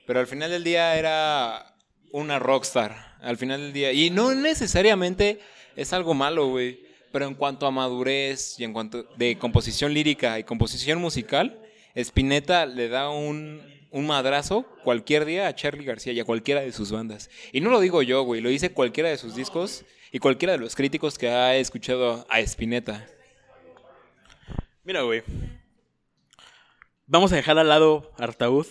pero 0.07 0.19
al 0.19 0.27
final 0.27 0.51
del 0.51 0.65
día 0.65 0.97
era 0.97 1.77
una 2.11 2.39
rockstar, 2.39 3.19
al 3.21 3.37
final 3.37 3.61
del 3.61 3.75
día. 3.75 3.93
Y 3.93 4.09
no 4.09 4.35
necesariamente 4.35 5.39
es 5.77 5.93
algo 5.93 6.15
malo, 6.15 6.49
güey, 6.49 6.81
pero 7.13 7.27
en 7.27 7.35
cuanto 7.35 7.67
a 7.67 7.71
madurez 7.71 8.59
y 8.59 8.65
en 8.65 8.73
cuanto 8.73 9.03
de 9.19 9.37
composición 9.37 9.93
lírica 9.93 10.39
y 10.39 10.45
composición 10.45 10.99
musical, 10.99 11.61
Spinetta 11.95 12.65
le 12.65 12.89
da 12.89 13.11
un, 13.11 13.61
un 13.91 14.07
madrazo 14.07 14.63
cualquier 14.83 15.27
día 15.27 15.49
a 15.49 15.55
Charlie 15.55 15.85
García 15.85 16.15
y 16.15 16.21
a 16.21 16.25
cualquiera 16.25 16.63
de 16.63 16.73
sus 16.73 16.91
bandas. 16.91 17.29
Y 17.53 17.61
no 17.61 17.69
lo 17.69 17.81
digo 17.81 18.01
yo, 18.01 18.23
güey, 18.23 18.41
lo 18.41 18.49
dice 18.49 18.73
cualquiera 18.73 19.11
de 19.11 19.19
sus 19.19 19.35
discos 19.35 19.85
y 20.13 20.19
cualquiera 20.19 20.53
de 20.53 20.61
los 20.61 20.75
críticos 20.75 21.19
que 21.19 21.29
ha 21.29 21.57
escuchado 21.57 22.27
a 22.31 22.41
Spinetta. 22.41 23.07
Mira, 24.83 25.03
güey. 25.03 25.23
Vamos 27.09 27.33
a 27.33 27.37
dejar 27.37 27.57
al 27.57 27.69
lado 27.69 28.13
Artaud. 28.19 28.67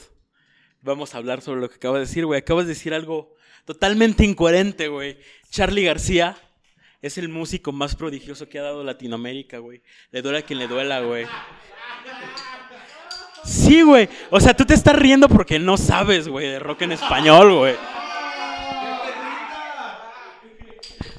Vamos 0.81 1.15
a 1.15 1.19
hablar 1.19 1.41
sobre 1.41 1.61
lo 1.61 1.69
que 1.69 1.75
acabas 1.75 1.99
de 1.99 2.05
decir, 2.05 2.25
güey. 2.25 2.39
Acabas 2.39 2.65
de 2.65 2.73
decir 2.73 2.93
algo 2.93 3.33
totalmente 3.63 4.25
incoherente, 4.25 4.89
güey. 4.89 5.17
Charlie 5.49 5.85
García 5.85 6.37
es 7.01 7.17
el 7.17 7.29
músico 7.29 7.71
más 7.71 7.95
prodigioso 7.95 8.49
que 8.49 8.59
ha 8.59 8.63
dado 8.63 8.83
Latinoamérica, 8.83 9.59
güey. 9.59 9.81
Le 10.11 10.21
duela 10.21 10.39
a 10.39 10.41
quien 10.41 10.59
le 10.59 10.67
duela, 10.67 10.99
güey. 10.99 11.25
Sí, 13.45 13.83
güey. 13.83 14.09
O 14.31 14.39
sea, 14.41 14.53
tú 14.53 14.65
te 14.65 14.73
estás 14.73 14.97
riendo 14.97 15.29
porque 15.29 15.57
no 15.57 15.77
sabes, 15.77 16.27
güey, 16.27 16.49
de 16.49 16.59
rock 16.59 16.81
en 16.81 16.91
español, 16.91 17.53
güey. 17.53 17.75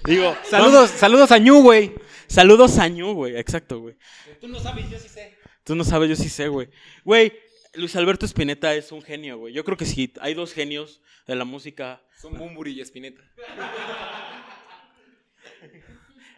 Digo, 0.05 0.37
Saludos, 0.51 0.91
saludos 0.91 1.33
a 1.33 1.39
Ñu, 1.39 1.63
güey. 1.63 1.95
Saludos 2.27 2.79
a 2.79 2.89
Ñu, 2.89 3.15
güey. 3.15 3.37
Exacto, 3.39 3.81
güey. 3.81 3.97
Tú 4.39 4.49
no 4.49 4.61
sabes, 4.61 4.91
yo 4.91 4.99
sí 4.99 5.09
sé. 5.09 5.36
Tú 5.67 5.75
no 5.75 5.83
sabes, 5.83 6.09
yo 6.09 6.15
sí 6.15 6.29
sé, 6.29 6.47
güey. 6.47 6.69
Güey, 7.05 7.33
Luis 7.75 7.97
Alberto 7.97 8.25
Spinetta 8.25 8.73
es 8.77 8.93
un 8.93 9.03
genio, 9.03 9.37
güey. 9.37 9.53
Yo 9.53 9.65
creo 9.65 9.77
que 9.77 9.85
sí, 9.85 10.13
hay 10.21 10.33
dos 10.33 10.53
genios 10.53 11.03
de 11.27 11.35
la 11.35 11.45
música. 11.45 12.01
Son 12.17 12.39
Bumburi 12.39 12.71
y 12.71 12.81
Spinetta. 12.83 13.23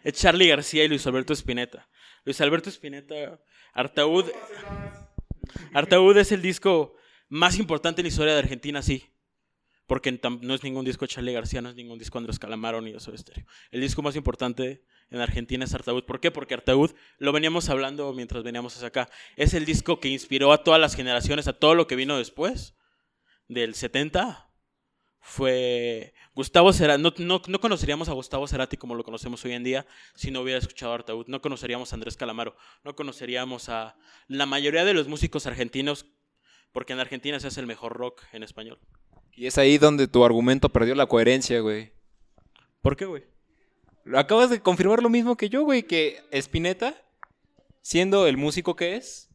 Es 0.03 0.13
Charlie 0.15 0.47
García 0.47 0.83
y 0.83 0.87
Luis 0.87 1.05
Alberto 1.05 1.33
Spinetta. 1.33 1.87
Luis 2.25 2.41
Alberto 2.41 2.71
Spinetta, 2.71 3.39
Artaud. 3.73 4.25
Artaud 5.73 6.17
es 6.17 6.31
el 6.31 6.41
disco 6.41 6.95
más 7.27 7.59
importante 7.59 8.01
en 8.01 8.05
la 8.05 8.09
historia 8.09 8.33
de 8.33 8.39
Argentina, 8.39 8.81
sí. 8.81 9.13
Porque 9.85 10.19
no 10.41 10.55
es 10.55 10.63
ningún 10.63 10.85
disco 10.85 11.05
de 11.05 11.09
Charlie 11.09 11.33
García, 11.33 11.61
no 11.61 11.69
es 11.69 11.75
ningún 11.75 11.99
disco 11.99 12.17
de 12.17 12.23
Andrés 12.23 12.39
Calamaro 12.39 12.81
ni 12.81 12.93
de 12.93 12.99
Soda 12.99 13.17
Stereo. 13.17 13.45
El 13.69 13.81
disco 13.81 14.01
más 14.01 14.15
importante 14.15 14.83
en 15.11 15.21
Argentina 15.21 15.65
es 15.65 15.73
Artaud. 15.73 16.03
¿Por 16.03 16.19
qué? 16.19 16.31
Porque 16.31 16.53
Artaud, 16.53 16.91
lo 17.17 17.31
veníamos 17.31 17.69
hablando 17.69 18.13
mientras 18.13 18.43
veníamos 18.43 18.75
hacia 18.75 18.89
acá, 18.89 19.09
es 19.35 19.53
el 19.53 19.65
disco 19.65 19.99
que 19.99 20.09
inspiró 20.09 20.53
a 20.53 20.63
todas 20.63 20.79
las 20.79 20.95
generaciones, 20.95 21.47
a 21.47 21.53
todo 21.53 21.75
lo 21.75 21.87
que 21.87 21.95
vino 21.95 22.17
después, 22.17 22.75
del 23.47 23.75
70. 23.75 24.45
Fue 25.21 26.13
Gustavo 26.33 26.71
Cerati. 26.71 27.01
No, 27.01 27.13
no, 27.17 27.41
no 27.45 27.59
conoceríamos 27.59 28.07
a 28.07 28.13
Gustavo 28.13 28.47
Cerati 28.47 28.77
como 28.77 28.95
lo 28.95 29.03
conocemos 29.03 29.43
hoy 29.43 29.51
en 29.51 29.63
día 29.63 29.85
si 30.15 30.31
no 30.31 30.41
hubiera 30.41 30.59
escuchado 30.59 30.93
a 30.93 30.95
Artaud. 30.95 31.27
No 31.27 31.41
conoceríamos 31.41 31.91
a 31.91 31.95
Andrés 31.95 32.15
Calamaro. 32.15 32.55
No 32.83 32.95
conoceríamos 32.95 33.67
a 33.69 33.97
la 34.27 34.45
mayoría 34.45 34.85
de 34.85 34.93
los 34.93 35.07
músicos 35.07 35.45
argentinos, 35.45 36.05
porque 36.71 36.93
en 36.93 36.99
Argentina 36.99 37.39
se 37.39 37.47
hace 37.47 37.59
el 37.59 37.67
mejor 37.67 37.93
rock 37.93 38.23
en 38.31 38.43
español. 38.43 38.79
Y 39.33 39.47
es 39.47 39.57
ahí 39.57 39.77
donde 39.77 40.07
tu 40.07 40.23
argumento 40.23 40.69
perdió 40.69 40.95
la 40.95 41.07
coherencia, 41.07 41.59
güey. 41.59 41.93
¿Por 42.81 42.95
qué, 42.95 43.05
güey? 43.05 43.23
Acabas 44.13 44.49
de 44.49 44.61
confirmar 44.61 45.03
lo 45.03 45.09
mismo 45.09 45.37
que 45.37 45.49
yo, 45.49 45.63
güey, 45.63 45.83
que 45.83 46.21
Spinetta, 46.31 46.95
siendo 47.81 48.27
el 48.27 48.37
músico 48.37 48.75
que 48.75 48.95
es, 48.95 49.29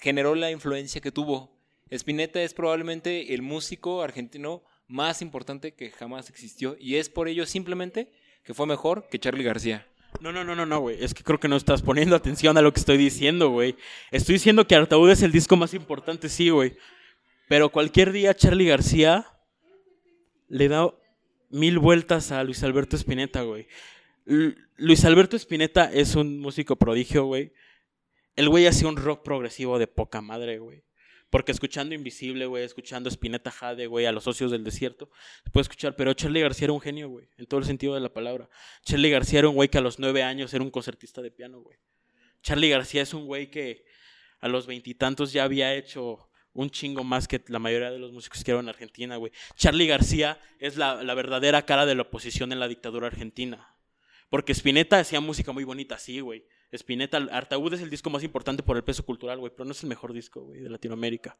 generó 0.00 0.34
la 0.34 0.50
influencia 0.50 1.00
que 1.00 1.12
tuvo. 1.12 1.56
Spinetta 1.90 2.42
es 2.42 2.54
probablemente 2.54 3.34
el 3.34 3.42
músico 3.42 4.02
argentino 4.02 4.62
más 4.86 5.22
importante 5.22 5.74
que 5.74 5.90
jamás 5.90 6.30
existió 6.30 6.76
y 6.78 6.96
es 6.96 7.08
por 7.08 7.28
ello 7.28 7.46
simplemente 7.46 8.12
que 8.44 8.54
fue 8.54 8.66
mejor 8.66 9.08
que 9.10 9.18
Charlie 9.18 9.44
García. 9.44 9.86
No, 10.20 10.32
no, 10.32 10.42
no, 10.42 10.54
no, 10.54 10.64
no, 10.64 10.80
güey. 10.80 11.02
Es 11.02 11.14
que 11.14 11.22
creo 11.22 11.38
que 11.38 11.48
no 11.48 11.56
estás 11.56 11.82
poniendo 11.82 12.16
atención 12.16 12.56
a 12.56 12.62
lo 12.62 12.72
que 12.72 12.80
estoy 12.80 12.96
diciendo, 12.96 13.50
güey. 13.50 13.76
Estoy 14.10 14.34
diciendo 14.34 14.66
que 14.66 14.74
Artaud 14.74 15.10
es 15.10 15.22
el 15.22 15.32
disco 15.32 15.56
más 15.56 15.74
importante, 15.74 16.28
sí, 16.28 16.48
güey. 16.48 16.76
Pero 17.48 17.70
cualquier 17.70 18.12
día 18.12 18.34
Charlie 18.34 18.66
García 18.66 19.26
le 20.48 20.68
da 20.68 20.90
mil 21.50 21.78
vueltas 21.78 22.32
a 22.32 22.44
Luis 22.44 22.62
Alberto 22.62 22.96
Spinetta, 22.96 23.42
güey. 23.42 23.66
Luis 24.76 25.04
Alberto 25.04 25.36
Spinetta 25.36 25.90
es 25.92 26.14
un 26.14 26.38
músico 26.40 26.76
prodigio, 26.76 27.24
güey. 27.24 27.52
El 28.36 28.48
güey 28.48 28.66
hacía 28.66 28.88
un 28.88 28.96
rock 28.96 29.24
progresivo 29.24 29.78
de 29.78 29.86
poca 29.86 30.20
madre, 30.20 30.58
güey. 30.58 30.84
Porque 31.30 31.52
escuchando 31.52 31.94
Invisible, 31.94 32.46
güey, 32.46 32.64
escuchando 32.64 33.10
Spinetta 33.10 33.50
Jade, 33.50 33.86
güey, 33.86 34.06
a 34.06 34.12
los 34.12 34.24
socios 34.24 34.50
del 34.50 34.64
desierto, 34.64 35.10
se 35.44 35.50
puede 35.50 35.62
escuchar. 35.62 35.94
Pero 35.96 36.14
Charlie 36.14 36.40
García 36.40 36.66
era 36.66 36.72
un 36.72 36.80
genio, 36.80 37.08
güey, 37.08 37.28
en 37.36 37.46
todo 37.46 37.60
el 37.60 37.66
sentido 37.66 37.94
de 37.94 38.00
la 38.00 38.12
palabra. 38.12 38.48
Charlie 38.84 39.10
García 39.10 39.40
era 39.40 39.48
un 39.48 39.54
güey 39.54 39.68
que 39.68 39.78
a 39.78 39.82
los 39.82 39.98
nueve 39.98 40.22
años 40.22 40.54
era 40.54 40.64
un 40.64 40.70
concertista 40.70 41.20
de 41.20 41.30
piano, 41.30 41.60
güey. 41.60 41.78
Charlie 42.42 42.70
García 42.70 43.02
es 43.02 43.12
un 43.12 43.26
güey 43.26 43.50
que 43.50 43.84
a 44.40 44.48
los 44.48 44.66
veintitantos 44.66 45.32
ya 45.32 45.44
había 45.44 45.74
hecho 45.74 46.27
un 46.54 46.70
chingo 46.70 47.04
más 47.04 47.28
que 47.28 47.42
la 47.48 47.58
mayoría 47.58 47.90
de 47.90 47.98
los 47.98 48.12
músicos 48.12 48.42
que 48.42 48.50
eran 48.50 48.64
en 48.64 48.70
Argentina, 48.70 49.16
güey. 49.16 49.32
Charlie 49.54 49.86
García 49.86 50.40
es 50.58 50.76
la, 50.76 51.02
la 51.02 51.14
verdadera 51.14 51.64
cara 51.64 51.86
de 51.86 51.94
la 51.94 52.02
oposición 52.02 52.52
en 52.52 52.60
la 52.60 52.68
dictadura 52.68 53.06
argentina. 53.06 53.74
Porque 54.30 54.52
Spinetta 54.52 54.98
hacía 54.98 55.20
música 55.20 55.52
muy 55.52 55.64
bonita, 55.64 55.98
sí, 55.98 56.20
güey. 56.20 56.44
Spinetta, 56.72 57.16
Artaud 57.16 57.72
es 57.72 57.80
el 57.80 57.90
disco 57.90 58.10
más 58.10 58.22
importante 58.22 58.62
por 58.62 58.76
el 58.76 58.84
peso 58.84 59.04
cultural, 59.04 59.38
güey, 59.38 59.52
pero 59.54 59.64
no 59.64 59.72
es 59.72 59.82
el 59.82 59.88
mejor 59.88 60.12
disco, 60.12 60.42
güey, 60.42 60.60
de 60.60 60.68
Latinoamérica. 60.68 61.38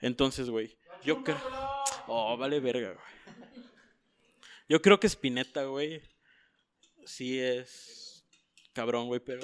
Entonces, 0.00 0.48
güey, 0.48 0.78
yo 1.04 1.22
creo... 1.22 1.38
Oh, 2.06 2.36
vale 2.36 2.60
verga, 2.60 2.94
güey. 2.94 3.66
Yo 4.68 4.80
creo 4.80 5.00
que 5.00 5.06
Spinetta, 5.06 5.64
güey, 5.64 6.00
sí 7.04 7.38
es 7.38 8.26
cabrón, 8.72 9.06
güey, 9.06 9.20
pero 9.20 9.42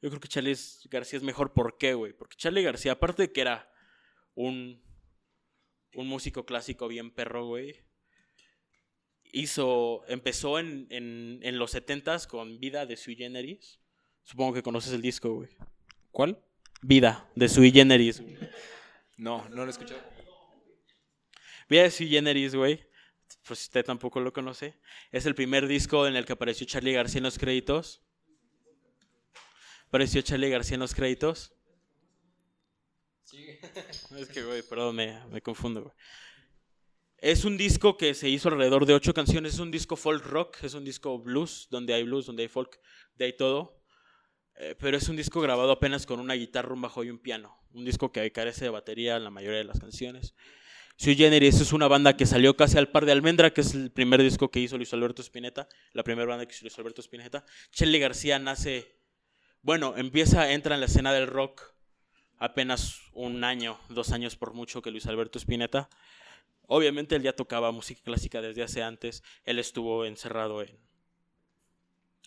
yo 0.00 0.10
creo 0.10 0.20
que 0.20 0.28
Charlie 0.28 0.56
García 0.90 1.16
es 1.18 1.22
mejor. 1.22 1.52
¿Por 1.52 1.76
qué, 1.76 1.94
güey? 1.94 2.12
Porque 2.12 2.36
Charlie 2.36 2.62
García, 2.62 2.92
aparte 2.92 3.22
de 3.22 3.32
que 3.32 3.40
era 3.40 3.70
un, 4.34 4.82
un 5.94 6.06
músico 6.06 6.44
clásico 6.44 6.88
bien 6.88 7.10
perro, 7.10 7.46
güey, 7.46 7.84
hizo, 9.34 10.04
empezó 10.08 10.58
en, 10.58 10.86
en, 10.90 11.40
en 11.42 11.58
los 11.58 11.74
70s 11.74 12.26
con 12.26 12.60
Vida 12.60 12.86
de 12.86 12.96
Sui 12.96 13.16
Generis. 13.16 13.80
Supongo 14.22 14.54
que 14.54 14.62
conoces 14.62 14.92
el 14.92 15.02
disco, 15.02 15.34
güey. 15.34 15.50
¿Cuál? 16.10 16.42
Vida 16.82 17.30
de 17.34 17.48
Sui 17.48 17.70
Generis. 17.70 18.20
güey. 18.20 18.38
No, 19.16 19.48
no 19.50 19.56
lo 19.56 19.66
he 19.66 19.70
escuchado. 19.70 20.00
Vida 21.68 21.82
de 21.82 21.90
Sui 21.90 22.08
Generis, 22.08 22.54
güey. 22.54 22.88
Pues 23.46 23.58
si 23.58 23.64
usted 23.64 23.84
tampoco 23.84 24.20
lo 24.20 24.32
conoce. 24.32 24.78
Es 25.10 25.26
el 25.26 25.34
primer 25.34 25.66
disco 25.66 26.06
en 26.06 26.16
el 26.16 26.24
que 26.24 26.34
apareció 26.34 26.66
Charlie 26.66 26.92
García 26.92 27.18
en 27.18 27.24
los 27.24 27.38
créditos. 27.38 28.02
Apareció 29.88 30.22
Charlie 30.22 30.50
García 30.50 30.74
en 30.74 30.80
los 30.80 30.94
créditos. 30.94 31.53
Es 34.18 34.28
que, 34.28 34.42
güey, 34.42 34.62
perdón, 34.62 34.96
me, 34.96 35.26
me 35.26 35.40
confundo, 35.40 35.82
güey. 35.82 35.94
Es 37.18 37.44
un 37.44 37.56
disco 37.56 37.96
que 37.96 38.12
se 38.12 38.28
hizo 38.28 38.50
alrededor 38.50 38.84
de 38.84 38.92
ocho 38.92 39.14
canciones. 39.14 39.54
Es 39.54 39.60
un 39.60 39.70
disco 39.70 39.96
folk 39.96 40.24
rock, 40.26 40.62
es 40.62 40.74
un 40.74 40.84
disco 40.84 41.18
blues, 41.18 41.68
donde 41.70 41.94
hay 41.94 42.02
blues, 42.02 42.26
donde 42.26 42.42
hay 42.42 42.48
folk, 42.48 42.78
de 43.14 43.24
ahí 43.24 43.36
todo. 43.36 43.80
Eh, 44.56 44.76
pero 44.78 44.96
es 44.96 45.08
un 45.08 45.16
disco 45.16 45.40
grabado 45.40 45.72
apenas 45.72 46.06
con 46.06 46.20
una 46.20 46.34
guitarra, 46.34 46.74
un 46.74 46.82
bajo 46.82 47.02
y 47.02 47.10
un 47.10 47.18
piano. 47.18 47.56
Un 47.72 47.84
disco 47.84 48.12
que 48.12 48.30
carece 48.30 48.66
de 48.66 48.70
batería 48.70 49.16
en 49.16 49.24
la 49.24 49.30
mayoría 49.30 49.58
de 49.58 49.64
las 49.64 49.80
canciones. 49.80 50.34
Sui 50.96 51.16
Generis 51.16 51.60
es 51.60 51.72
una 51.72 51.88
banda 51.88 52.16
que 52.16 52.24
salió 52.24 52.56
casi 52.56 52.78
al 52.78 52.90
par 52.90 53.04
de 53.04 53.12
Almendra, 53.12 53.52
que 53.52 53.62
es 53.62 53.74
el 53.74 53.90
primer 53.90 54.22
disco 54.22 54.50
que 54.50 54.60
hizo 54.60 54.76
Luis 54.76 54.92
Alberto 54.92 55.22
Spinetta, 55.22 55.66
la 55.92 56.04
primera 56.04 56.28
banda 56.28 56.46
que 56.46 56.54
hizo 56.54 56.64
Luis 56.64 56.78
Alberto 56.78 57.00
Spinetta. 57.00 57.44
Charlie 57.72 57.98
García 57.98 58.38
nace, 58.38 59.00
bueno, 59.60 59.94
empieza, 59.96 60.52
entra 60.52 60.74
en 60.74 60.80
la 60.80 60.86
escena 60.86 61.12
del 61.12 61.26
rock 61.26 61.73
apenas 62.38 63.00
un 63.12 63.44
año, 63.44 63.78
dos 63.88 64.12
años 64.12 64.36
por 64.36 64.54
mucho 64.54 64.82
que 64.82 64.90
Luis 64.90 65.06
Alberto 65.06 65.38
Spinetta. 65.38 65.88
Obviamente 66.66 67.16
él 67.16 67.22
ya 67.22 67.34
tocaba 67.34 67.72
música 67.72 68.00
clásica 68.02 68.40
desde 68.40 68.62
hace 68.62 68.82
antes, 68.82 69.22
él 69.44 69.58
estuvo 69.58 70.04
encerrado 70.04 70.62
en, 70.62 70.78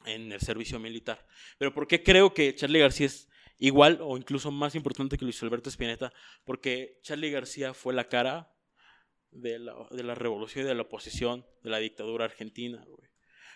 en 0.05 0.31
el 0.31 0.39
servicio 0.41 0.79
militar. 0.79 1.25
Pero 1.57 1.73
¿por 1.73 1.87
qué 1.87 2.03
creo 2.03 2.33
que 2.33 2.53
Charlie 2.55 2.79
García 2.79 3.07
es 3.07 3.29
igual 3.57 3.99
o 4.01 4.17
incluso 4.17 4.51
más 4.51 4.75
importante 4.75 5.17
que 5.17 5.25
Luis 5.25 5.41
Alberto 5.41 5.69
Spinetta? 5.69 6.13
Porque 6.45 6.99
Charlie 7.01 7.31
García 7.31 7.73
fue 7.73 7.93
la 7.93 8.07
cara 8.07 8.53
de 9.31 9.59
la, 9.59 9.75
de 9.91 10.03
la 10.03 10.15
revolución 10.15 10.65
y 10.65 10.67
de 10.67 10.75
la 10.75 10.83
oposición 10.83 11.45
de 11.63 11.69
la 11.69 11.79
dictadura 11.79 12.25
argentina, 12.25 12.83
güey. 12.87 13.07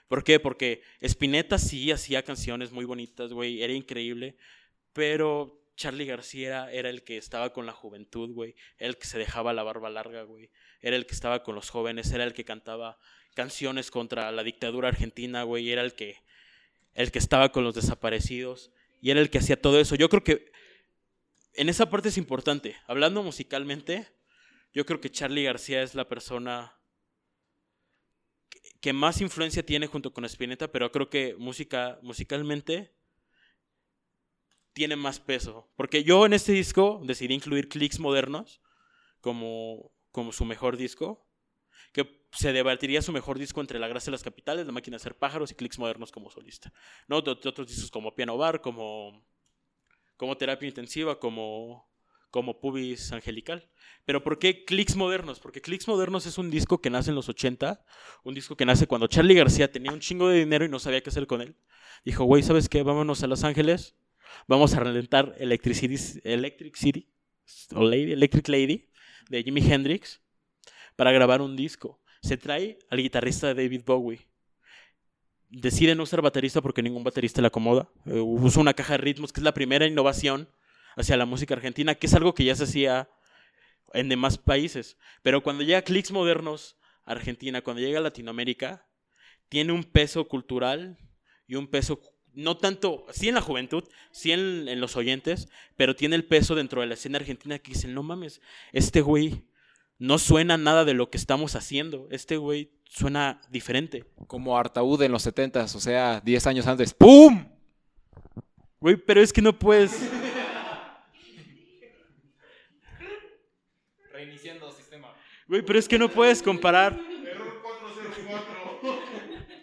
¿Por 0.07 0.25
qué? 0.25 0.41
Porque 0.41 0.81
Spinetta 0.99 1.57
sí 1.57 1.89
hacía 1.89 2.23
canciones 2.23 2.73
muy 2.73 2.83
bonitas, 2.83 3.31
güey, 3.31 3.63
era 3.63 3.71
increíble, 3.71 4.35
pero 4.91 5.60
Charlie 5.81 6.05
García 6.05 6.71
era, 6.71 6.91
el 6.91 7.03
que 7.03 7.17
estaba 7.17 7.53
con 7.53 7.65
la 7.65 7.73
juventud, 7.73 8.29
güey. 8.33 8.55
Era 8.77 8.89
el 8.89 8.97
que 8.97 9.07
se 9.07 9.17
dejaba 9.17 9.51
la 9.51 9.63
barba 9.63 9.89
larga, 9.89 10.21
güey. 10.21 10.51
Era 10.79 10.95
el 10.95 11.07
que 11.07 11.15
estaba 11.15 11.41
con 11.41 11.55
los 11.55 11.71
jóvenes, 11.71 12.11
era 12.11 12.23
el 12.23 12.33
que 12.33 12.45
cantaba 12.45 12.99
canciones 13.33 13.89
contra 13.89 14.31
la 14.31 14.43
dictadura 14.43 14.89
argentina, 14.89 15.41
güey. 15.41 15.71
Era 15.71 15.81
el 15.81 15.95
que, 15.95 16.17
el 16.93 17.11
que 17.11 17.17
estaba 17.17 17.51
con 17.51 17.63
los 17.63 17.73
desaparecidos. 17.73 18.71
Y 19.01 19.09
era 19.09 19.21
el 19.21 19.31
que 19.31 19.39
hacía 19.39 19.59
todo 19.59 19.79
eso. 19.79 19.95
Yo 19.95 20.07
creo 20.07 20.23
que 20.23 20.51
en 21.55 21.67
esa 21.67 21.89
parte 21.89 22.09
es 22.09 22.17
importante. 22.19 22.77
Hablando 22.85 23.23
musicalmente, 23.23 24.07
yo 24.73 24.85
creo 24.85 25.01
que 25.01 25.09
Charlie 25.09 25.45
García 25.45 25.81
es 25.81 25.95
la 25.95 26.07
persona 26.07 26.77
que 28.81 28.93
más 28.93 29.19
influencia 29.19 29.65
tiene 29.65 29.87
junto 29.87 30.13
con 30.13 30.25
Spinetta, 30.25 30.71
pero 30.71 30.91
creo 30.91 31.09
que 31.09 31.35
música, 31.39 31.97
musicalmente 32.03 32.93
tiene 34.73 34.95
más 34.95 35.19
peso. 35.19 35.69
Porque 35.75 36.03
yo 36.03 36.25
en 36.25 36.33
este 36.33 36.51
disco 36.51 37.01
decidí 37.03 37.33
incluir 37.33 37.69
Clicks 37.69 37.99
Modernos 37.99 38.61
como, 39.19 39.91
como 40.11 40.31
su 40.31 40.45
mejor 40.45 40.77
disco. 40.77 41.27
Que 41.93 42.21
se 42.31 42.53
debatiría 42.53 43.01
su 43.01 43.11
mejor 43.11 43.37
disco 43.37 43.59
entre 43.59 43.79
La 43.79 43.87
Gracia 43.87 44.07
de 44.07 44.11
las 44.11 44.23
Capitales, 44.23 44.65
La 44.65 44.71
Máquina 44.71 44.95
de 44.95 45.01
Hacer 45.01 45.17
Pájaros 45.17 45.51
y 45.51 45.55
Clicks 45.55 45.79
Modernos 45.79 46.11
como 46.11 46.29
solista. 46.29 46.71
¿No? 47.07 47.21
De, 47.21 47.31
otros 47.31 47.67
discos 47.67 47.91
como 47.91 48.15
Piano 48.15 48.37
Bar, 48.37 48.61
como, 48.61 49.25
como 50.15 50.37
Terapia 50.37 50.69
Intensiva, 50.69 51.19
como, 51.19 51.89
como 52.29 52.61
Pubis 52.61 53.11
Angelical. 53.11 53.69
Pero 54.05 54.23
¿por 54.23 54.39
qué 54.39 54.63
Clicks 54.63 54.95
Modernos? 54.95 55.39
Porque 55.39 55.61
Clicks 55.61 55.87
Modernos 55.87 56.25
es 56.25 56.37
un 56.37 56.49
disco 56.49 56.81
que 56.81 56.89
nace 56.89 57.09
en 57.09 57.15
los 57.15 57.27
80, 57.27 57.83
un 58.23 58.33
disco 58.33 58.55
que 58.55 58.65
nace 58.65 58.87
cuando 58.87 59.07
Charlie 59.07 59.35
García 59.35 59.71
tenía 59.71 59.91
un 59.91 59.99
chingo 59.99 60.29
de 60.29 60.39
dinero 60.39 60.63
y 60.63 60.69
no 60.69 60.79
sabía 60.79 61.01
qué 61.01 61.09
hacer 61.09 61.27
con 61.27 61.41
él. 61.41 61.55
Dijo, 62.05 62.23
güey, 62.23 62.41
¿sabes 62.41 62.69
qué? 62.69 62.81
Vámonos 62.81 63.21
a 63.23 63.27
Los 63.27 63.43
Ángeles, 63.43 63.95
vamos 64.47 64.73
a 64.73 64.79
relentar 64.79 65.35
Electric 65.39 65.75
City, 65.75 66.21
Electric 66.23 66.75
o 67.73 67.83
Lady, 67.83 68.11
Electric 68.13 68.47
Lady 68.47 68.89
de 69.29 69.43
Jimi 69.43 69.61
Hendrix 69.61 70.21
para 70.95 71.11
grabar 71.11 71.41
un 71.41 71.55
disco. 71.55 72.01
Se 72.21 72.37
trae 72.37 72.77
al 72.89 72.99
guitarrista 72.99 73.53
David 73.53 73.83
Bowie. 73.85 74.27
Decide 75.49 75.95
no 75.95 76.05
ser 76.05 76.21
baterista 76.21 76.61
porque 76.61 76.83
ningún 76.83 77.03
baterista 77.03 77.41
le 77.41 77.47
acomoda. 77.47 77.89
Eh, 78.05 78.19
usa 78.19 78.61
una 78.61 78.73
caja 78.73 78.93
de 78.93 78.99
ritmos 78.99 79.33
que 79.33 79.39
es 79.39 79.43
la 79.43 79.53
primera 79.53 79.85
innovación 79.85 80.49
hacia 80.95 81.17
la 81.17 81.25
música 81.25 81.53
argentina, 81.53 81.95
que 81.95 82.07
es 82.07 82.13
algo 82.13 82.33
que 82.33 82.43
ya 82.43 82.55
se 82.55 82.63
hacía 82.63 83.09
en 83.93 84.09
demás 84.09 84.37
países. 84.37 84.97
Pero 85.21 85.43
cuando 85.43 85.63
llega 85.63 85.81
Clicks 85.81 86.11
Modernos 86.11 86.77
a 87.05 87.11
Argentina, 87.11 87.61
cuando 87.61 87.81
llega 87.81 87.99
a 87.99 88.03
Latinoamérica, 88.03 88.87
tiene 89.49 89.73
un 89.73 89.83
peso 89.83 90.27
cultural 90.27 90.97
y 91.47 91.55
un 91.55 91.67
peso 91.67 92.01
no 92.33 92.57
tanto, 92.57 93.05
sí 93.11 93.27
en 93.27 93.35
la 93.35 93.41
juventud, 93.41 93.83
sí 94.11 94.31
en, 94.31 94.79
los 94.79 94.95
oyentes, 94.95 95.49
pero 95.75 95.95
tiene 95.95 96.15
el 96.15 96.25
peso 96.25 96.55
dentro 96.55 96.81
de 96.81 96.87
la 96.87 96.93
escena 96.93 97.17
argentina 97.17 97.59
que 97.59 97.73
dicen, 97.73 97.93
no 97.93 98.03
mames, 98.03 98.41
este 98.71 99.01
güey 99.01 99.43
no 99.97 100.17
suena 100.17 100.57
nada 100.57 100.85
de 100.85 100.93
lo 100.93 101.09
que 101.09 101.17
estamos 101.17 101.55
haciendo, 101.55 102.07
este 102.11 102.37
güey 102.37 102.71
suena 102.85 103.41
diferente. 103.49 104.05
Como 104.27 104.57
Artaúd 104.57 105.01
en 105.01 105.11
los 105.11 105.23
70 105.23 105.63
o 105.63 105.67
sea, 105.67 106.21
10 106.21 106.47
años 106.47 106.67
antes, 106.67 106.93
¡pum! 106.93 107.45
Güey, 108.79 108.95
pero 108.95 109.21
es 109.21 109.31
que 109.31 109.41
no 109.41 109.57
puedes... 109.57 109.91
Reiniciando 114.11 114.71
sistema. 114.71 115.13
Güey, 115.47 115.61
pero 115.61 115.77
es 115.77 115.87
que 115.87 115.99
no 115.99 116.09
puedes 116.09 116.41
comparar... 116.41 116.99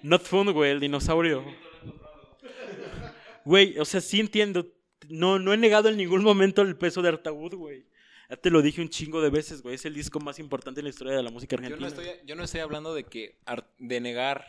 Not 0.02 0.22
fun, 0.22 0.52
güey, 0.52 0.70
el 0.70 0.80
dinosaurio. 0.80 1.44
Güey, 3.48 3.78
o 3.78 3.84
sea, 3.86 4.02
sí 4.02 4.20
entiendo. 4.20 4.70
No, 5.08 5.38
no 5.38 5.54
he 5.54 5.56
negado 5.56 5.88
en 5.88 5.96
ningún 5.96 6.22
momento 6.22 6.60
el 6.60 6.76
peso 6.76 7.00
de 7.00 7.08
Artaud, 7.08 7.54
güey. 7.54 7.86
Ya 8.28 8.36
te 8.36 8.50
lo 8.50 8.60
dije 8.60 8.82
un 8.82 8.90
chingo 8.90 9.22
de 9.22 9.30
veces, 9.30 9.62
güey. 9.62 9.74
Es 9.76 9.86
el 9.86 9.94
disco 9.94 10.20
más 10.20 10.38
importante 10.38 10.80
en 10.80 10.84
la 10.84 10.90
historia 10.90 11.14
de 11.14 11.22
la 11.22 11.30
música 11.30 11.56
argentina. 11.56 11.88
Yo 12.26 12.36
no 12.36 12.44
estoy, 12.44 12.60
hablando 12.60 12.92
de 12.92 13.04
que 13.04 13.38
de 13.78 14.00
negar 14.02 14.44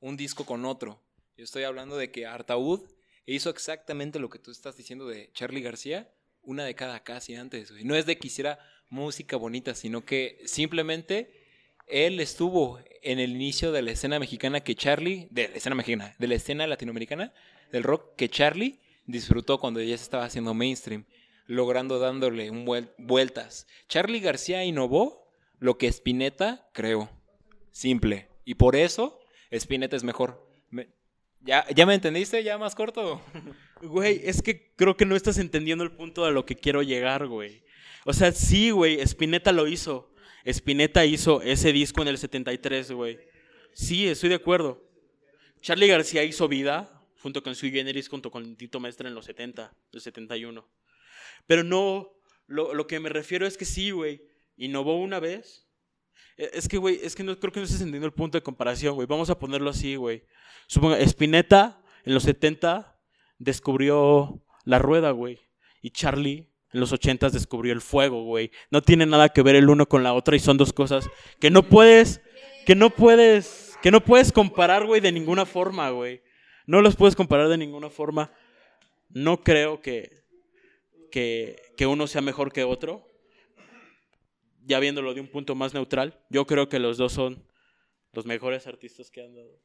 un 0.00 0.16
disco 0.16 0.46
con 0.46 0.64
otro. 0.64 0.98
Yo 1.36 1.44
estoy 1.44 1.64
hablando 1.64 1.98
de 1.98 2.10
que 2.10 2.24
Artaud 2.24 2.80
hizo 3.26 3.50
exactamente 3.50 4.18
lo 4.18 4.30
que 4.30 4.38
tú 4.38 4.50
estás 4.50 4.78
diciendo 4.78 5.06
de 5.06 5.30
Charlie 5.34 5.60
García 5.60 6.10
una 6.40 6.64
década 6.64 7.04
casi 7.04 7.34
antes, 7.34 7.70
güey. 7.70 7.84
No 7.84 7.96
es 7.96 8.06
de 8.06 8.16
que 8.16 8.28
hiciera 8.28 8.58
música 8.88 9.36
bonita, 9.36 9.74
sino 9.74 10.06
que 10.06 10.40
simplemente 10.46 11.44
él 11.86 12.18
estuvo 12.18 12.80
en 13.02 13.18
el 13.18 13.32
inicio 13.32 13.72
de 13.72 13.82
la 13.82 13.90
escena 13.90 14.18
mexicana 14.18 14.60
que 14.60 14.74
Charlie, 14.74 15.28
de 15.30 15.48
la 15.48 15.56
escena 15.56 15.76
mexicana, 15.76 16.16
de 16.18 16.26
la 16.28 16.34
escena 16.34 16.66
latinoamericana, 16.66 17.34
del 17.72 17.82
rock 17.82 18.16
que 18.16 18.28
Charlie 18.28 18.80
disfrutó 19.06 19.58
cuando 19.58 19.80
ya 19.80 19.96
se 19.96 20.04
estaba 20.04 20.24
haciendo 20.24 20.54
mainstream, 20.54 21.04
logrando 21.46 21.98
dándole 21.98 22.50
un 22.50 22.64
vueltas. 22.98 23.66
Charlie 23.88 24.20
García 24.20 24.64
innovó 24.64 25.28
lo 25.58 25.78
que 25.78 25.88
Spinetta 25.88 26.68
creó. 26.72 27.10
Simple. 27.70 28.28
Y 28.44 28.54
por 28.54 28.76
eso 28.76 29.20
Spinetta 29.50 29.96
es 29.96 30.04
mejor. 30.04 30.46
¿Ya, 31.40 31.64
¿Ya 31.74 31.86
me 31.86 31.94
entendiste? 31.94 32.42
¿Ya 32.42 32.58
más 32.58 32.74
corto? 32.74 33.20
Güey, 33.80 34.22
es 34.24 34.42
que 34.42 34.72
creo 34.74 34.96
que 34.96 35.04
no 35.04 35.14
estás 35.14 35.38
entendiendo 35.38 35.84
el 35.84 35.92
punto 35.92 36.24
de 36.24 36.32
lo 36.32 36.44
que 36.44 36.56
quiero 36.56 36.82
llegar, 36.82 37.28
güey. 37.28 37.62
O 38.04 38.12
sea, 38.12 38.32
sí, 38.32 38.72
güey, 38.72 39.00
Spinetta 39.00 39.52
lo 39.52 39.68
hizo. 39.68 40.12
Spinetta 40.44 41.04
hizo 41.04 41.42
ese 41.42 41.72
disco 41.72 42.02
en 42.02 42.08
el 42.08 42.18
73, 42.18 42.90
güey. 42.90 43.20
Sí, 43.72 44.08
estoy 44.08 44.30
de 44.30 44.34
acuerdo. 44.34 44.82
Charlie 45.60 45.86
García 45.86 46.24
hizo 46.24 46.48
vida, 46.48 46.97
junto 47.20 47.42
con 47.42 47.54
Sui 47.54 47.70
Generis, 47.70 48.08
junto 48.08 48.30
con 48.30 48.56
Tito 48.56 48.80
Mestre 48.80 49.08
en 49.08 49.14
los 49.14 49.24
70, 49.24 49.72
el 49.92 50.00
71. 50.00 50.68
Pero 51.46 51.64
no, 51.64 52.12
lo, 52.46 52.74
lo 52.74 52.86
que 52.86 53.00
me 53.00 53.08
refiero 53.08 53.46
es 53.46 53.56
que 53.56 53.64
sí, 53.64 53.90
güey, 53.90 54.22
innovó 54.56 54.98
una 54.98 55.20
vez. 55.20 55.68
E, 56.36 56.50
es 56.52 56.68
que, 56.68 56.78
güey, 56.78 57.00
es 57.02 57.14
que 57.14 57.22
no, 57.22 57.38
creo 57.38 57.52
que 57.52 57.60
no 57.60 57.64
estás 57.64 57.80
entendiendo 57.80 58.06
el 58.06 58.12
punto 58.12 58.38
de 58.38 58.42
comparación, 58.42 58.94
güey. 58.94 59.06
Vamos 59.06 59.30
a 59.30 59.38
ponerlo 59.38 59.70
así, 59.70 59.96
güey. 59.96 60.24
Suponga, 60.66 60.98
Spinetta 61.00 61.82
en 62.04 62.14
los 62.14 62.22
70 62.24 62.98
descubrió 63.38 64.42
la 64.64 64.78
rueda, 64.78 65.10
güey. 65.10 65.38
Y 65.82 65.90
Charlie 65.90 66.48
en 66.72 66.80
los 66.80 66.92
80 66.92 67.30
descubrió 67.30 67.72
el 67.72 67.80
fuego, 67.80 68.24
güey. 68.24 68.50
No 68.70 68.82
tiene 68.82 69.06
nada 69.06 69.30
que 69.30 69.42
ver 69.42 69.56
el 69.56 69.70
uno 69.70 69.88
con 69.88 70.02
la 70.02 70.12
otra 70.12 70.36
y 70.36 70.40
son 70.40 70.56
dos 70.56 70.72
cosas 70.72 71.08
que 71.40 71.50
no 71.50 71.62
puedes, 71.62 72.20
que 72.66 72.74
no 72.74 72.90
puedes, 72.90 73.78
que 73.80 73.90
no 73.90 74.04
puedes 74.04 74.32
comparar, 74.32 74.84
güey, 74.84 75.00
de 75.00 75.12
ninguna 75.12 75.46
forma, 75.46 75.90
güey. 75.90 76.22
No 76.68 76.82
los 76.82 76.96
puedes 76.96 77.16
comparar 77.16 77.48
de 77.48 77.56
ninguna 77.56 77.88
forma. 77.88 78.30
No 79.08 79.42
creo 79.42 79.80
que, 79.80 80.22
que, 81.10 81.86
uno 81.86 82.06
sea 82.06 82.20
mejor 82.20 82.52
que 82.52 82.62
otro. 82.62 83.08
Ya 84.66 84.78
viéndolo 84.78 85.14
de 85.14 85.22
un 85.22 85.28
punto 85.28 85.54
más 85.54 85.72
neutral, 85.72 86.20
yo 86.28 86.46
creo 86.46 86.68
que 86.68 86.78
los 86.78 86.98
dos 86.98 87.14
son 87.14 87.42
los 88.12 88.26
mejores 88.26 88.66
artistas 88.66 89.10
que 89.10 89.22
han 89.22 89.34
dado, 89.34 89.62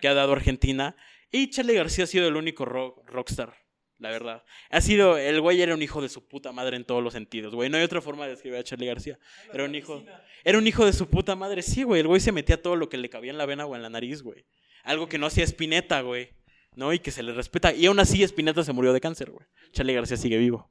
que 0.00 0.08
ha 0.08 0.14
dado 0.14 0.32
Argentina. 0.32 0.96
Y 1.30 1.50
Charlie 1.50 1.74
García 1.74 2.02
ha 2.02 2.08
sido 2.08 2.26
el 2.26 2.34
único 2.34 2.64
rockstar, 2.64 3.54
la 3.98 4.10
verdad. 4.10 4.42
Ha 4.70 4.80
sido, 4.80 5.16
el 5.16 5.40
güey 5.40 5.62
era 5.62 5.72
un 5.72 5.82
hijo 5.82 6.02
de 6.02 6.08
su 6.08 6.26
puta 6.26 6.50
madre 6.50 6.76
en 6.76 6.84
todos 6.84 7.00
los 7.00 7.12
sentidos, 7.12 7.54
güey. 7.54 7.70
No 7.70 7.76
hay 7.76 7.84
otra 7.84 8.00
forma 8.00 8.24
de 8.24 8.30
describir 8.30 8.58
a 8.58 8.64
Charlie 8.64 8.88
García. 8.88 9.20
Era 9.54 9.64
un 9.64 9.74
hijo, 9.76 10.04
era 10.42 10.58
un 10.58 10.66
hijo 10.66 10.84
de 10.84 10.94
su 10.94 11.08
puta 11.08 11.36
madre, 11.36 11.62
sí, 11.62 11.84
güey. 11.84 12.00
El 12.00 12.08
güey 12.08 12.20
se 12.20 12.32
metía 12.32 12.60
todo 12.60 12.74
lo 12.74 12.88
que 12.88 12.96
le 12.96 13.08
cabía 13.08 13.30
en 13.30 13.38
la 13.38 13.46
vena 13.46 13.66
o 13.66 13.76
en 13.76 13.82
la 13.82 13.88
nariz, 13.88 14.22
güey. 14.22 14.44
Algo 14.82 15.08
que 15.08 15.18
no 15.18 15.26
hacía 15.26 15.44
Spinetta, 15.44 16.00
güey. 16.00 16.30
¿No? 16.74 16.92
Y 16.92 16.98
que 16.98 17.10
se 17.10 17.22
le 17.22 17.32
respeta. 17.32 17.72
Y 17.72 17.86
aún 17.86 18.00
así 18.00 18.22
Spinetta 18.22 18.64
se 18.64 18.72
murió 18.72 18.92
de 18.92 19.00
cáncer, 19.00 19.30
güey. 19.30 19.46
Charlie 19.72 19.94
García 19.94 20.16
sigue 20.16 20.38
vivo. 20.38 20.70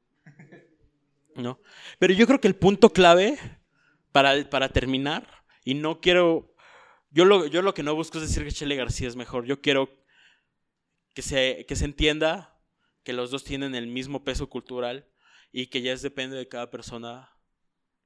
¿No? 1.35 1.59
Pero 1.99 2.13
yo 2.13 2.25
creo 2.27 2.41
que 2.41 2.47
el 2.47 2.55
punto 2.55 2.91
clave 2.91 3.37
para, 4.11 4.49
para 4.49 4.69
terminar, 4.69 5.27
y 5.63 5.75
no 5.75 6.01
quiero. 6.01 6.53
Yo 7.11 7.25
lo, 7.25 7.45
yo 7.47 7.61
lo 7.61 7.73
que 7.73 7.83
no 7.83 7.95
busco 7.95 8.17
es 8.17 8.27
decir 8.27 8.43
que 8.43 8.51
Charlie 8.51 8.75
García 8.75 9.07
es 9.07 9.15
mejor. 9.15 9.45
Yo 9.45 9.61
quiero 9.61 9.89
que 11.13 11.21
se, 11.21 11.65
que 11.67 11.75
se 11.75 11.85
entienda 11.85 12.57
que 13.03 13.13
los 13.13 13.31
dos 13.31 13.43
tienen 13.43 13.75
el 13.75 13.87
mismo 13.87 14.23
peso 14.23 14.49
cultural 14.49 15.07
y 15.51 15.67
que 15.67 15.81
ya 15.81 15.91
es 15.91 16.01
depende 16.01 16.37
de 16.37 16.47
cada 16.47 16.71
persona 16.71 17.35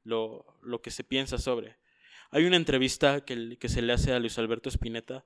lo, 0.03 0.45
lo 0.62 0.82
que 0.82 0.91
se 0.91 1.03
piensa 1.03 1.38
sobre. 1.38 1.78
Hay 2.32 2.45
una 2.45 2.58
entrevista 2.58 3.24
que, 3.24 3.58
que 3.60 3.70
se 3.70 3.82
le 3.82 3.93
hace 3.93 4.12
a 4.12 4.20
Luis 4.20 4.38
Alberto 4.39 4.70
Spinetta 4.70 5.26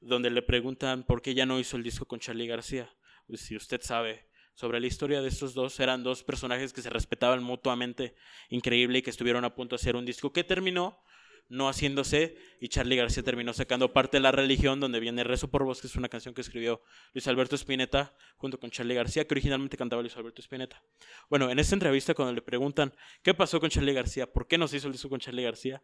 donde 0.00 0.30
le 0.30 0.42
preguntan 0.42 1.04
por 1.04 1.22
qué 1.22 1.34
ya 1.34 1.46
no 1.46 1.58
hizo 1.60 1.76
el 1.76 1.82
disco 1.82 2.06
con 2.06 2.20
Charlie 2.20 2.46
García. 2.46 2.90
Pues, 3.26 3.42
si 3.42 3.56
usted 3.56 3.80
sabe 3.82 4.26
sobre 4.54 4.80
la 4.80 4.86
historia 4.86 5.22
de 5.22 5.28
estos 5.28 5.54
dos, 5.54 5.78
eran 5.80 6.02
dos 6.02 6.22
personajes 6.22 6.72
que 6.72 6.82
se 6.82 6.90
respetaban 6.90 7.42
mutuamente, 7.42 8.14
increíble, 8.48 8.98
y 8.98 9.02
que 9.02 9.10
estuvieron 9.10 9.44
a 9.44 9.54
punto 9.54 9.76
de 9.76 9.80
hacer 9.80 9.96
un 9.96 10.04
disco 10.04 10.32
que 10.32 10.44
terminó 10.44 11.02
no 11.50 11.68
haciéndose 11.68 12.36
y 12.60 12.68
Charlie 12.68 12.96
García 12.96 13.24
terminó 13.24 13.52
sacando 13.52 13.92
parte 13.92 14.18
de 14.18 14.22
la 14.22 14.30
religión 14.30 14.78
donde 14.78 15.00
viene 15.00 15.24
Rezo 15.24 15.50
por 15.50 15.64
Vos, 15.64 15.80
que 15.80 15.88
es 15.88 15.96
una 15.96 16.08
canción 16.08 16.32
que 16.32 16.40
escribió 16.40 16.80
Luis 17.12 17.26
Alberto 17.26 17.56
Spinetta 17.56 18.14
junto 18.36 18.58
con 18.58 18.70
Charlie 18.70 18.94
García, 18.94 19.26
que 19.26 19.34
originalmente 19.34 19.76
cantaba 19.76 20.00
Luis 20.00 20.16
Alberto 20.16 20.40
Spinetta. 20.40 20.80
Bueno, 21.28 21.50
en 21.50 21.58
esta 21.58 21.74
entrevista 21.74 22.14
cuando 22.14 22.32
le 22.32 22.40
preguntan 22.40 22.94
qué 23.22 23.34
pasó 23.34 23.58
con 23.58 23.68
Charlie 23.68 23.92
García, 23.92 24.32
por 24.32 24.46
qué 24.46 24.58
no 24.58 24.68
se 24.68 24.76
hizo 24.76 24.86
el 24.86 24.92
disco 24.92 25.08
con 25.08 25.18
Charlie 25.18 25.42
García, 25.42 25.82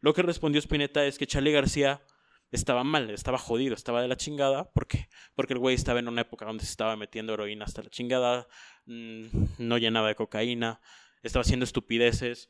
lo 0.00 0.12
que 0.12 0.20
respondió 0.20 0.58
Spinetta 0.58 1.06
es 1.06 1.16
que 1.16 1.26
Charlie 1.26 1.52
García 1.52 2.02
estaba 2.50 2.84
mal, 2.84 3.10
estaba 3.10 3.38
jodido, 3.38 3.74
estaba 3.74 4.02
de 4.02 4.08
la 4.08 4.16
chingada. 4.16 4.70
¿Por 4.72 4.86
qué? 4.86 5.08
Porque 5.34 5.54
el 5.54 5.58
güey 5.58 5.74
estaba 5.74 5.98
en 5.98 6.08
una 6.08 6.22
época 6.22 6.46
donde 6.46 6.64
se 6.64 6.70
estaba 6.70 6.96
metiendo 6.96 7.34
heroína 7.34 7.64
hasta 7.64 7.82
la 7.82 7.90
chingada, 7.90 8.46
mm, 8.86 9.26
no 9.58 9.78
llenaba 9.78 10.08
de 10.08 10.14
cocaína, 10.14 10.80
estaba 11.22 11.42
haciendo 11.42 11.64
estupideces. 11.64 12.48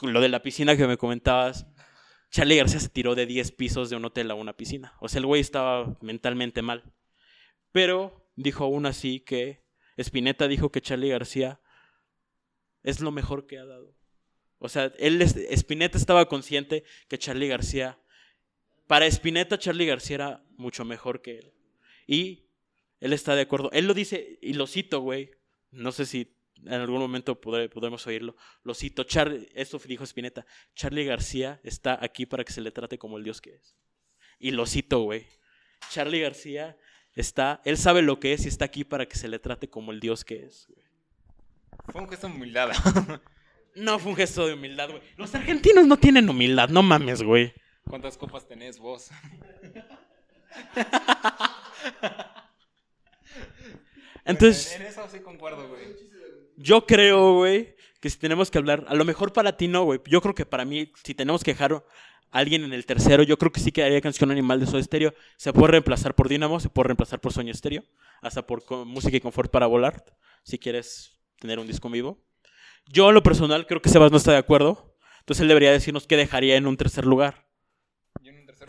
Lo 0.00 0.20
de 0.20 0.28
la 0.28 0.42
piscina 0.42 0.76
que 0.76 0.86
me 0.86 0.96
comentabas, 0.96 1.66
Charlie 2.30 2.56
García 2.56 2.80
se 2.80 2.88
tiró 2.88 3.14
de 3.14 3.26
10 3.26 3.52
pisos 3.52 3.90
de 3.90 3.96
un 3.96 4.04
hotel 4.04 4.30
a 4.30 4.34
una 4.34 4.56
piscina. 4.56 4.94
O 5.00 5.08
sea, 5.08 5.18
el 5.18 5.26
güey 5.26 5.40
estaba 5.40 5.96
mentalmente 6.00 6.62
mal. 6.62 6.92
Pero 7.72 8.30
dijo 8.36 8.64
aún 8.64 8.86
así 8.86 9.20
que 9.20 9.64
Spinetta 9.96 10.48
dijo 10.48 10.70
que 10.72 10.80
Charlie 10.80 11.10
García 11.10 11.60
es 12.82 13.00
lo 13.00 13.10
mejor 13.12 13.46
que 13.46 13.58
ha 13.58 13.64
dado. 13.64 13.94
O 14.58 14.68
sea, 14.68 14.92
él, 14.98 15.20
Spinetta 15.22 15.98
estaba 15.98 16.28
consciente 16.28 16.84
que 17.08 17.18
Charlie 17.18 17.48
García 17.48 18.01
para 18.92 19.06
Spinetta, 19.06 19.56
Charlie 19.56 19.86
García 19.86 20.16
era 20.16 20.44
mucho 20.58 20.84
mejor 20.84 21.22
que 21.22 21.38
él. 21.38 21.54
Y 22.06 22.44
él 23.00 23.14
está 23.14 23.34
de 23.34 23.40
acuerdo. 23.40 23.70
Él 23.72 23.86
lo 23.86 23.94
dice, 23.94 24.38
y 24.42 24.52
lo 24.52 24.66
cito, 24.66 25.00
güey. 25.00 25.30
No 25.70 25.92
sé 25.92 26.04
si 26.04 26.36
en 26.62 26.74
algún 26.74 27.00
momento 27.00 27.40
podemos 27.40 28.06
oírlo. 28.06 28.36
Lo 28.64 28.74
cito. 28.74 29.04
Char 29.04 29.34
esto 29.54 29.80
dijo 29.86 30.04
Spinetta. 30.04 30.44
Charlie 30.74 31.06
García 31.06 31.58
está 31.64 31.98
aquí 32.04 32.26
para 32.26 32.44
que 32.44 32.52
se 32.52 32.60
le 32.60 32.70
trate 32.70 32.98
como 32.98 33.16
el 33.16 33.24
Dios 33.24 33.40
que 33.40 33.54
es. 33.54 33.78
Y 34.38 34.50
lo 34.50 34.66
cito, 34.66 35.00
güey. 35.04 35.26
Charlie 35.88 36.20
García 36.20 36.76
está, 37.14 37.62
él 37.64 37.78
sabe 37.78 38.02
lo 38.02 38.20
que 38.20 38.34
es 38.34 38.44
y 38.44 38.48
está 38.48 38.66
aquí 38.66 38.84
para 38.84 39.06
que 39.08 39.16
se 39.16 39.26
le 39.26 39.38
trate 39.38 39.70
como 39.70 39.92
el 39.92 40.00
Dios 40.00 40.22
que 40.22 40.44
es. 40.44 40.68
Fue 41.90 42.02
un 42.02 42.10
gesto 42.10 42.28
de 42.28 42.34
humildad. 42.34 42.72
no 43.74 43.98
fue 43.98 44.10
un 44.10 44.16
gesto 44.18 44.46
de 44.46 44.52
humildad, 44.52 44.90
güey. 44.90 45.02
Los 45.16 45.34
argentinos 45.34 45.86
no 45.86 45.96
tienen 45.96 46.28
humildad, 46.28 46.68
no 46.68 46.82
mames, 46.82 47.22
güey. 47.22 47.54
¿Cuántas 47.88 48.16
copas 48.16 48.46
tenés 48.46 48.78
vos? 48.78 49.10
Entonces. 54.24 54.72
En, 54.76 54.82
eso 54.82 55.08
sí 55.10 55.20
concuerdo, 55.20 55.68
güey. 55.68 55.96
Yo 56.56 56.86
creo, 56.86 57.34
güey, 57.34 57.74
que 58.00 58.10
si 58.10 58.18
tenemos 58.18 58.50
que 58.50 58.58
hablar. 58.58 58.84
A 58.88 58.94
lo 58.94 59.04
mejor 59.04 59.32
para 59.32 59.56
ti 59.56 59.68
no, 59.68 59.84
güey. 59.84 60.00
Yo 60.06 60.20
creo 60.20 60.34
que 60.34 60.46
para 60.46 60.64
mí, 60.64 60.92
si 61.02 61.14
tenemos 61.14 61.42
que 61.42 61.52
dejar 61.52 61.72
a 61.74 61.84
alguien 62.30 62.64
en 62.64 62.72
el 62.72 62.86
tercero, 62.86 63.22
yo 63.22 63.36
creo 63.36 63.52
que 63.52 63.60
sí 63.60 63.72
quedaría 63.72 64.00
canción 64.00 64.30
animal 64.30 64.60
de 64.60 64.66
Soda 64.66 64.82
Stereo. 64.82 65.14
Se 65.36 65.52
puede 65.52 65.72
reemplazar 65.72 66.14
por 66.14 66.28
Dynamo, 66.28 66.60
se 66.60 66.68
puede 66.68 66.88
reemplazar 66.88 67.20
por 67.20 67.32
Sueño 67.32 67.52
Stereo, 67.52 67.84
hasta 68.20 68.46
por 68.46 68.62
música 68.86 69.16
y 69.16 69.20
confort 69.20 69.50
para 69.50 69.66
volar, 69.66 70.04
si 70.44 70.58
quieres 70.58 71.18
tener 71.38 71.58
un 71.58 71.66
disco 71.66 71.90
vivo. 71.90 72.22
Yo, 72.86 73.08
en 73.08 73.14
lo 73.14 73.22
personal, 73.22 73.66
creo 73.66 73.82
que 73.82 73.88
Sebas 73.88 74.10
no 74.10 74.16
está 74.16 74.32
de 74.32 74.38
acuerdo. 74.38 74.96
Entonces 75.20 75.42
él 75.42 75.48
debería 75.48 75.70
decirnos 75.70 76.06
qué 76.06 76.16
dejaría 76.16 76.56
en 76.56 76.66
un 76.66 76.76
tercer 76.76 77.06
lugar 77.06 77.51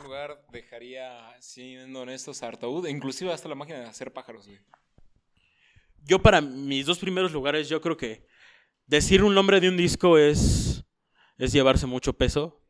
lugar 0.01 0.45
dejaría, 0.51 1.35
siendo 1.39 2.01
honestos, 2.01 2.41
a 2.41 2.47
Artaud, 2.47 2.87
inclusive 2.87 3.31
hasta 3.31 3.49
la 3.49 3.55
máquina 3.55 3.79
de 3.79 3.85
hacer 3.85 4.11
pájaros, 4.11 4.47
güey. 4.47 4.59
Yo 6.05 6.19
para 6.21 6.41
mis 6.41 6.85
dos 6.85 6.99
primeros 6.99 7.31
lugares, 7.31 7.69
yo 7.69 7.81
creo 7.81 7.95
que 7.95 8.27
decir 8.85 9.23
un 9.23 9.33
nombre 9.33 9.59
de 9.59 9.69
un 9.69 9.77
disco 9.77 10.17
es, 10.17 10.83
es 11.37 11.51
llevarse 11.53 11.85
mucho 11.85 12.13
peso. 12.13 12.61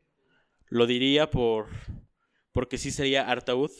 Lo 0.68 0.86
diría 0.86 1.30
por 1.30 1.68
porque 2.52 2.78
sí 2.78 2.90
sería 2.92 3.28
Artaud 3.28 3.72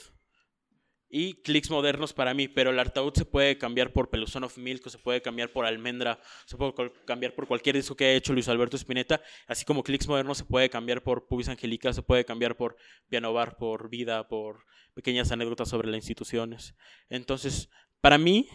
y 1.17 1.35
clics 1.35 1.71
modernos 1.71 2.13
para 2.13 2.35
mí, 2.35 2.49
pero 2.49 2.71
el 2.71 2.79
Artaud 2.81 3.13
se 3.15 3.25
puede 3.25 3.57
cambiar 3.57 3.93
por 3.93 4.11
Peluzón 4.11 4.43
of 4.43 4.59
Milk, 4.59 4.85
o 4.85 4.91
se 4.91 4.99
puede 4.99 5.23
cambiar 5.23 5.53
por 5.53 5.65
Almendra, 5.65 6.19
se 6.45 6.57
puede 6.57 6.75
cambiar 7.05 7.37
por 7.37 7.47
cualquier 7.47 7.77
disco 7.77 7.95
que 7.95 8.05
haya 8.05 8.17
hecho 8.17 8.33
Luis 8.33 8.49
Alberto 8.49 8.77
Spinetta, 8.77 9.23
así 9.47 9.65
como 9.65 9.85
clics 9.85 10.09
modernos 10.09 10.39
se 10.39 10.45
puede 10.45 10.69
cambiar 10.69 11.05
por 11.05 11.29
Pubis 11.29 11.49
Angelica, 11.49 11.93
se 11.93 12.03
puede 12.03 12.25
cambiar 12.25 12.57
por 12.57 12.75
Piano 13.09 13.33
Bar, 13.33 13.57
por 13.57 13.89
Vida, 13.91 14.27
por 14.27 14.65
pequeñas 14.93 15.31
anécdotas 15.31 15.69
sobre 15.69 15.87
las 15.87 15.99
instituciones. 15.99 16.75
Entonces, 17.09 17.71
para 18.01 18.19
mí, 18.19 18.49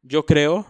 yo 0.00 0.24
creo 0.24 0.66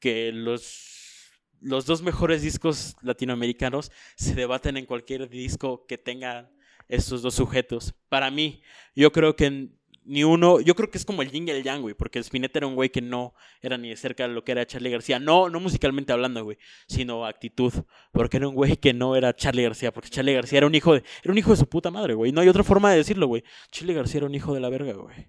que 0.00 0.32
los, 0.32 1.38
los 1.60 1.84
dos 1.84 2.00
mejores 2.00 2.40
discos 2.40 2.96
latinoamericanos 3.02 3.92
se 4.16 4.34
debaten 4.34 4.78
en 4.78 4.86
cualquier 4.86 5.28
disco 5.28 5.84
que 5.86 5.98
tenga 5.98 6.50
estos 6.88 7.22
dos 7.22 7.34
sujetos. 7.34 7.94
Para 8.08 8.30
mí, 8.30 8.62
yo 8.94 9.12
creo 9.12 9.36
que 9.36 9.70
ni 10.06 10.22
uno, 10.22 10.60
yo 10.60 10.76
creo 10.76 10.88
que 10.88 10.98
es 10.98 11.04
como 11.04 11.20
el 11.20 11.32
yin 11.32 11.48
y 11.48 11.50
el 11.50 11.64
yang, 11.64 11.82
güey, 11.82 11.94
porque 11.94 12.20
Spinetta 12.20 12.60
era 12.60 12.68
un 12.68 12.76
güey 12.76 12.90
que 12.90 13.02
no 13.02 13.34
era 13.60 13.76
ni 13.76 13.88
de 13.88 13.96
cerca 13.96 14.28
de 14.28 14.34
lo 14.34 14.44
que 14.44 14.52
era 14.52 14.64
Charlie 14.64 14.90
García, 14.90 15.18
no, 15.18 15.50
no 15.50 15.58
musicalmente 15.58 16.12
hablando, 16.12 16.44
güey, 16.44 16.58
sino 16.86 17.26
actitud, 17.26 17.72
porque 18.12 18.36
era 18.36 18.46
un 18.46 18.54
güey 18.54 18.76
que 18.76 18.94
no 18.94 19.16
era 19.16 19.34
Charlie 19.34 19.64
García, 19.64 19.92
porque 19.92 20.08
Charlie 20.08 20.34
García 20.34 20.58
era 20.58 20.66
un 20.68 20.76
hijo 20.76 20.94
de, 20.94 21.02
era 21.24 21.32
un 21.32 21.38
hijo 21.38 21.50
de 21.50 21.56
su 21.56 21.68
puta 21.68 21.90
madre, 21.90 22.14
güey, 22.14 22.30
no 22.30 22.40
hay 22.40 22.48
otra 22.48 22.62
forma 22.62 22.92
de 22.92 22.98
decirlo, 22.98 23.26
güey, 23.26 23.42
Charlie 23.72 23.94
García 23.94 24.18
era 24.18 24.26
un 24.26 24.34
hijo 24.36 24.54
de 24.54 24.60
la 24.60 24.68
verga, 24.68 24.92
güey. 24.92 25.28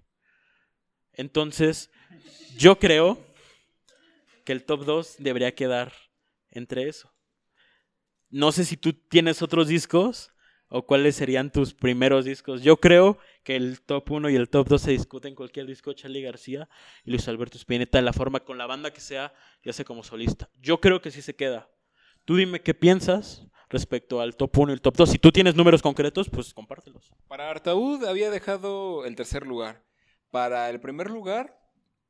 Entonces, 1.12 1.90
yo 2.56 2.78
creo 2.78 3.18
que 4.44 4.52
el 4.52 4.64
top 4.64 4.84
2 4.84 5.16
debería 5.18 5.54
quedar 5.56 5.92
entre 6.50 6.88
eso. 6.88 7.12
No 8.30 8.52
sé 8.52 8.64
si 8.64 8.76
tú 8.76 8.92
tienes 8.92 9.42
otros 9.42 9.66
discos 9.66 10.30
o 10.68 10.86
cuáles 10.86 11.16
serían 11.16 11.50
tus 11.50 11.74
primeros 11.74 12.24
discos. 12.24 12.62
Yo 12.62 12.78
creo 12.78 13.18
que 13.42 13.56
el 13.56 13.80
top 13.80 14.10
1 14.10 14.30
y 14.30 14.36
el 14.36 14.48
top 14.48 14.68
2 14.68 14.82
se 14.82 14.90
discuten 14.92 15.34
cualquier 15.34 15.66
disco 15.66 15.92
Charlie 15.92 16.22
García 16.22 16.68
y 17.04 17.10
Luis 17.10 17.26
Alberto 17.28 17.56
Spinetta, 17.56 18.00
la 18.02 18.12
forma 18.12 18.40
con 18.40 18.58
la 18.58 18.66
banda 18.66 18.92
que 18.92 19.00
sea, 19.00 19.32
ya 19.62 19.72
sea 19.72 19.84
como 19.84 20.02
solista. 20.02 20.50
Yo 20.60 20.80
creo 20.80 21.00
que 21.00 21.10
sí 21.10 21.22
se 21.22 21.34
queda. 21.34 21.70
Tú 22.24 22.36
dime 22.36 22.60
qué 22.60 22.74
piensas 22.74 23.46
respecto 23.70 24.20
al 24.20 24.36
top 24.36 24.58
1 24.58 24.72
y 24.72 24.74
el 24.74 24.80
top 24.80 24.96
2. 24.96 25.10
Si 25.10 25.18
tú 25.18 25.32
tienes 25.32 25.54
números 25.54 25.82
concretos, 25.82 26.28
pues 26.28 26.52
compártelos. 26.52 27.10
Para 27.26 27.50
Artaud 27.50 28.04
había 28.04 28.30
dejado 28.30 29.04
el 29.06 29.16
tercer 29.16 29.46
lugar. 29.46 29.82
Para 30.30 30.68
el 30.68 30.80
primer 30.80 31.10
lugar, 31.10 31.58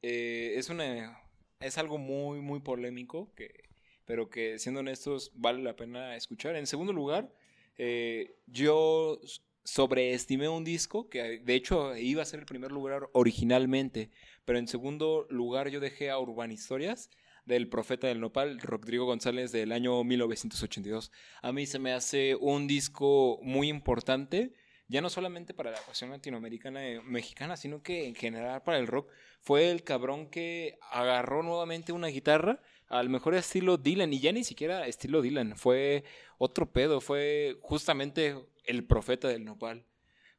eh, 0.03 0.55
es, 0.57 0.71
una, 0.71 1.21
es 1.61 1.79
algo 1.79 1.99
muy, 1.99 2.41
muy 2.41 2.61
polémico, 2.61 3.33
que, 3.35 3.69
pero 4.05 4.29
que 4.29 4.59
siendo 4.59 4.81
honestos 4.81 5.31
vale 5.35 5.63
la 5.63 5.77
pena 5.77 6.17
escuchar. 6.17 6.57
En 6.57 6.67
segundo 6.67 6.93
lugar, 6.93 7.33
eh, 7.79 8.37
yo 8.47 9.21
sobreestimé 9.65 10.49
un 10.49 10.65
disco 10.65 11.09
que 11.09 11.41
de 11.41 11.55
hecho 11.55 11.97
iba 11.97 12.23
a 12.23 12.27
ser 12.27 12.41
el 12.41 12.47
primer 12.47 12.73
lugar 12.73 13.09
originalmente, 13.13 14.11
pero 14.45 14.59
en 14.59 14.67
segundo 14.67 15.27
lugar 15.31 15.69
yo 15.69 15.79
dejé 15.79 16.11
a 16.11 16.19
Urban 16.19 16.51
Historias 16.51 17.11
del 17.45 17.69
Profeta 17.69 18.07
del 18.07 18.21
Nopal, 18.21 18.61
Rodrigo 18.61 19.07
González 19.07 19.53
del 19.53 19.73
año 19.73 20.05
1982. 20.05 21.11
A 21.43 21.53
mí 21.53 21.67
se 21.67 21.79
me 21.79 21.93
hace 21.93 22.35
un 22.35 22.67
disco 22.67 23.41
muy 23.43 23.69
importante, 23.69 24.53
ya 24.87 25.01
no 25.01 25.11
solamente 25.11 25.55
para 25.55 25.71
la 25.71 25.81
cuestión 25.81 26.11
latinoamericana 26.11 26.91
y 26.91 27.01
mexicana, 27.01 27.57
sino 27.57 27.83
que 27.83 28.07
en 28.07 28.15
general 28.15 28.63
para 28.63 28.79
el 28.79 28.87
rock. 28.87 29.11
Fue 29.41 29.71
el 29.71 29.83
cabrón 29.83 30.29
que 30.31 30.79
agarró 30.91 31.43
nuevamente 31.43 31.93
una 31.93 32.09
guitarra 32.09 32.61
al 32.89 33.09
mejor 33.09 33.35
estilo 33.35 33.77
Dylan, 33.77 34.13
y 34.13 34.21
ya 34.21 34.33
ni 34.33 34.45
siquiera 34.45 34.87
estilo 34.87 35.23
Dylan, 35.23 35.57
fue 35.57 36.05
otro 36.39 36.73
pedo, 36.73 37.01
fue 37.01 37.59
justamente 37.61 38.37
el 38.65 38.85
profeta 38.85 39.29
del 39.29 39.45
nopal. 39.45 39.87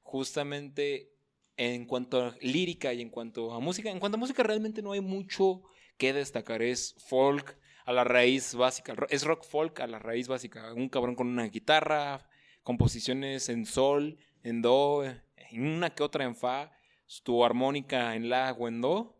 Justamente 0.01 1.11
en 1.57 1.85
cuanto 1.85 2.23
a 2.23 2.35
lírica 2.41 2.93
y 2.93 3.01
en 3.01 3.09
cuanto 3.09 3.51
a 3.51 3.59
música, 3.59 3.91
en 3.91 3.99
cuanto 3.99 4.15
a 4.15 4.19
música 4.19 4.43
realmente 4.43 4.81
no 4.81 4.93
hay 4.93 5.01
mucho 5.01 5.61
que 5.97 6.13
destacar, 6.13 6.61
es 6.61 6.95
folk 6.97 7.57
a 7.85 7.91
la 7.91 8.03
raíz 8.03 8.55
básica, 8.55 8.95
es 9.09 9.23
rock 9.23 9.43
folk 9.43 9.79
a 9.81 9.87
la 9.87 9.99
raíz 9.99 10.27
básica, 10.27 10.73
un 10.73 10.89
cabrón 10.89 11.15
con 11.15 11.27
una 11.27 11.45
guitarra, 11.47 12.29
composiciones 12.63 13.49
en 13.49 13.65
sol, 13.65 14.17
en 14.41 14.61
do, 14.61 15.03
en 15.03 15.67
una 15.67 15.89
que 15.89 16.03
otra 16.03 16.23
en 16.23 16.35
fa, 16.35 16.71
tu 17.23 17.43
armónica 17.43 18.15
en 18.15 18.29
la 18.29 18.53
o 18.53 18.67
en 18.67 18.81
do, 18.81 19.19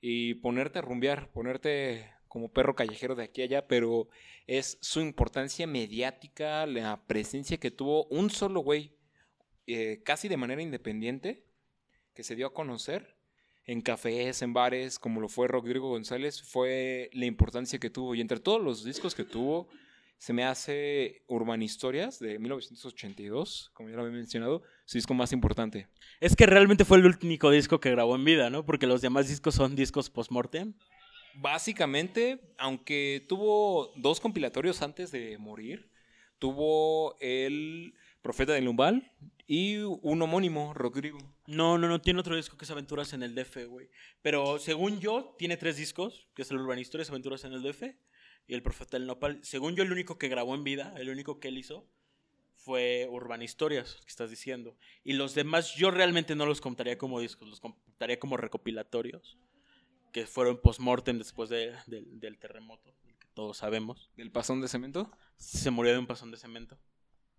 y 0.00 0.34
ponerte 0.34 0.78
a 0.78 0.82
rumbear, 0.82 1.32
ponerte 1.32 2.08
como 2.30 2.48
perro 2.48 2.76
callejero 2.76 3.16
de 3.16 3.24
aquí 3.24 3.42
a 3.42 3.44
allá, 3.46 3.66
pero 3.66 4.08
es 4.46 4.78
su 4.80 5.00
importancia 5.00 5.66
mediática, 5.66 6.64
la 6.64 7.04
presencia 7.08 7.58
que 7.58 7.72
tuvo 7.72 8.04
un 8.04 8.30
solo 8.30 8.60
güey, 8.60 8.92
eh, 9.66 10.00
casi 10.04 10.28
de 10.28 10.36
manera 10.36 10.62
independiente, 10.62 11.44
que 12.14 12.22
se 12.22 12.36
dio 12.36 12.46
a 12.46 12.54
conocer 12.54 13.16
en 13.66 13.80
cafés, 13.80 14.42
en 14.42 14.52
bares, 14.52 15.00
como 15.00 15.20
lo 15.20 15.28
fue 15.28 15.48
Rodrigo 15.48 15.88
González, 15.88 16.40
fue 16.40 17.10
la 17.14 17.26
importancia 17.26 17.80
que 17.80 17.90
tuvo. 17.90 18.14
Y 18.14 18.20
entre 18.20 18.38
todos 18.38 18.62
los 18.62 18.84
discos 18.84 19.16
que 19.16 19.24
tuvo, 19.24 19.68
se 20.16 20.32
me 20.32 20.44
hace 20.44 21.24
Urban 21.26 21.62
Historias 21.62 22.20
de 22.20 22.38
1982, 22.38 23.72
como 23.74 23.88
ya 23.88 23.96
lo 23.96 24.02
había 24.02 24.14
mencionado, 24.14 24.62
su 24.84 24.98
disco 24.98 25.14
más 25.14 25.32
importante. 25.32 25.88
Es 26.20 26.36
que 26.36 26.46
realmente 26.46 26.84
fue 26.84 26.98
el 26.98 27.06
único 27.06 27.50
disco 27.50 27.80
que 27.80 27.90
grabó 27.90 28.14
en 28.14 28.24
vida, 28.24 28.50
¿no? 28.50 28.64
Porque 28.64 28.86
los 28.86 29.00
demás 29.00 29.26
discos 29.26 29.56
son 29.56 29.74
discos 29.74 30.10
post-mortem. 30.10 30.74
Básicamente, 31.34 32.40
aunque 32.58 33.24
tuvo 33.28 33.92
dos 33.96 34.20
compilatorios 34.20 34.82
antes 34.82 35.10
de 35.10 35.38
morir, 35.38 35.90
tuvo 36.38 37.16
el 37.20 37.94
Profeta 38.22 38.52
del 38.52 38.68
Umbal 38.68 39.12
y 39.46 39.76
un 39.78 40.22
homónimo, 40.22 40.74
Rodrigo. 40.74 41.18
No, 41.46 41.78
no, 41.78 41.88
no, 41.88 42.00
tiene 42.00 42.20
otro 42.20 42.36
disco 42.36 42.56
que 42.56 42.64
es 42.64 42.70
Aventuras 42.70 43.12
en 43.12 43.22
el 43.22 43.34
DF, 43.34 43.66
güey. 43.66 43.88
Pero 44.22 44.58
según 44.58 45.00
yo, 45.00 45.34
tiene 45.38 45.56
tres 45.56 45.76
discos, 45.76 46.28
que 46.34 46.42
es 46.42 46.50
el 46.50 46.58
Urban 46.58 46.78
Historias, 46.78 47.10
Aventuras 47.10 47.44
en 47.44 47.52
el 47.52 47.62
DF 47.62 47.82
y 48.46 48.54
el 48.54 48.62
Profeta 48.62 48.98
del 48.98 49.06
Nopal. 49.06 49.40
Según 49.42 49.74
yo, 49.74 49.82
el 49.82 49.92
único 49.92 50.18
que 50.18 50.28
grabó 50.28 50.54
en 50.54 50.64
vida, 50.64 50.94
el 50.98 51.08
único 51.08 51.40
que 51.40 51.48
él 51.48 51.58
hizo, 51.58 51.86
fue 52.56 53.08
Urban 53.10 53.42
Historias, 53.42 53.96
que 54.02 54.10
estás 54.10 54.30
diciendo. 54.30 54.76
Y 55.02 55.14
los 55.14 55.34
demás 55.34 55.74
yo 55.74 55.90
realmente 55.90 56.36
no 56.36 56.46
los 56.46 56.60
contaría 56.60 56.98
como 56.98 57.20
discos, 57.20 57.48
los 57.48 57.60
contaría 57.60 58.18
como 58.18 58.36
recopilatorios, 58.36 59.38
que 60.12 60.26
fueron 60.26 60.60
post-mortem 60.60 61.18
después 61.18 61.48
de- 61.50 61.74
del- 61.86 62.18
del 62.20 62.38
terremoto, 62.38 62.92
que 63.02 63.14
todos 63.34 63.58
sabemos. 63.58 64.10
¿Del 64.16 64.30
pasón 64.30 64.60
de 64.60 64.68
cemento? 64.68 65.10
Se 65.36 65.70
murió 65.70 65.92
de 65.92 65.98
un 65.98 66.06
pasón 66.06 66.30
de 66.30 66.36
cemento. 66.36 66.78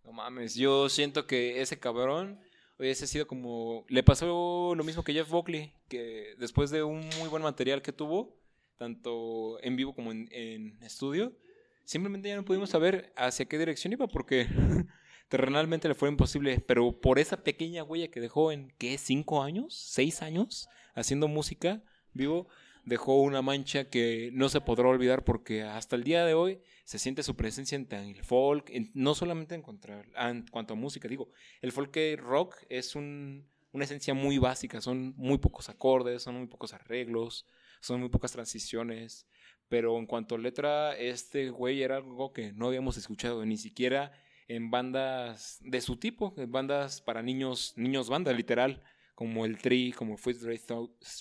No 0.03 0.11
mames, 0.13 0.55
yo 0.55 0.89
siento 0.89 1.27
que 1.27 1.61
ese 1.61 1.79
cabrón 1.79 2.39
hubiese 2.79 3.05
sido 3.05 3.27
como... 3.27 3.85
Le 3.87 4.01
pasó 4.03 4.73
lo 4.75 4.83
mismo 4.83 5.03
que 5.03 5.13
Jeff 5.13 5.29
Buckley, 5.29 5.73
que 5.87 6.33
después 6.39 6.71
de 6.71 6.81
un 6.83 7.07
muy 7.19 7.29
buen 7.29 7.43
material 7.43 7.81
que 7.83 7.91
tuvo, 7.93 8.35
tanto 8.77 9.61
en 9.63 9.75
vivo 9.75 9.93
como 9.93 10.11
en, 10.11 10.27
en 10.31 10.81
estudio, 10.81 11.37
simplemente 11.85 12.29
ya 12.29 12.35
no 12.35 12.45
pudimos 12.45 12.71
saber 12.71 13.13
hacia 13.15 13.45
qué 13.45 13.59
dirección 13.59 13.93
iba 13.93 14.07
porque 14.07 14.47
terrenalmente 15.29 15.87
le 15.87 15.93
fue 15.93 16.09
imposible, 16.09 16.59
pero 16.65 16.99
por 16.99 17.19
esa 17.19 17.43
pequeña 17.43 17.83
huella 17.83 18.09
que 18.09 18.19
dejó 18.21 18.51
en, 18.51 18.73
¿qué? 18.79 18.97
¿Cinco 18.97 19.43
años? 19.43 19.75
¿Seis 19.75 20.21
años? 20.23 20.67
Haciendo 20.95 21.27
música 21.27 21.83
vivo, 22.13 22.47
dejó 22.85 23.21
una 23.21 23.41
mancha 23.41 23.89
que 23.89 24.31
no 24.33 24.49
se 24.49 24.61
podrá 24.61 24.87
olvidar 24.87 25.23
porque 25.23 25.63
hasta 25.63 25.95
el 25.95 26.03
día 26.03 26.25
de 26.25 26.33
hoy 26.33 26.59
se 26.83 26.97
siente 26.99 27.23
su 27.23 27.35
presencia 27.35 27.75
en 27.75 27.87
el 27.93 28.23
folk, 28.23 28.71
no 28.93 29.13
solamente 29.15 29.55
en, 29.55 29.61
contra- 29.61 30.03
en 30.29 30.45
cuanto 30.47 30.73
a 30.73 30.77
música, 30.77 31.07
digo, 31.07 31.29
el 31.61 31.71
folk 31.71 31.95
rock 32.17 32.55
es 32.69 32.95
un- 32.95 33.47
una 33.71 33.85
esencia 33.85 34.13
muy 34.13 34.37
básica, 34.37 34.81
son 34.81 35.13
muy 35.15 35.37
pocos 35.37 35.69
acordes, 35.69 36.23
son 36.23 36.35
muy 36.35 36.47
pocos 36.47 36.73
arreglos, 36.73 37.45
son 37.79 37.99
muy 38.01 38.09
pocas 38.09 38.31
transiciones, 38.33 39.25
pero 39.69 39.97
en 39.97 40.05
cuanto 40.05 40.35
a 40.35 40.37
letra, 40.39 40.97
este 40.97 41.49
güey 41.49 41.81
era 41.81 41.97
algo 41.97 42.33
que 42.33 42.51
no 42.51 42.67
habíamos 42.67 42.97
escuchado, 42.97 43.45
ni 43.45 43.57
siquiera 43.57 44.11
en 44.49 44.69
bandas 44.69 45.59
de 45.61 45.79
su 45.79 45.95
tipo, 45.95 46.33
en 46.35 46.51
bandas 46.51 46.99
para 46.99 47.21
niños, 47.21 47.73
niños 47.77 48.09
banda, 48.09 48.33
literal, 48.33 48.83
como 49.21 49.45
el 49.45 49.59
Tree, 49.59 49.93
como 49.93 50.17
fue 50.17 50.33
Three, 50.33 50.59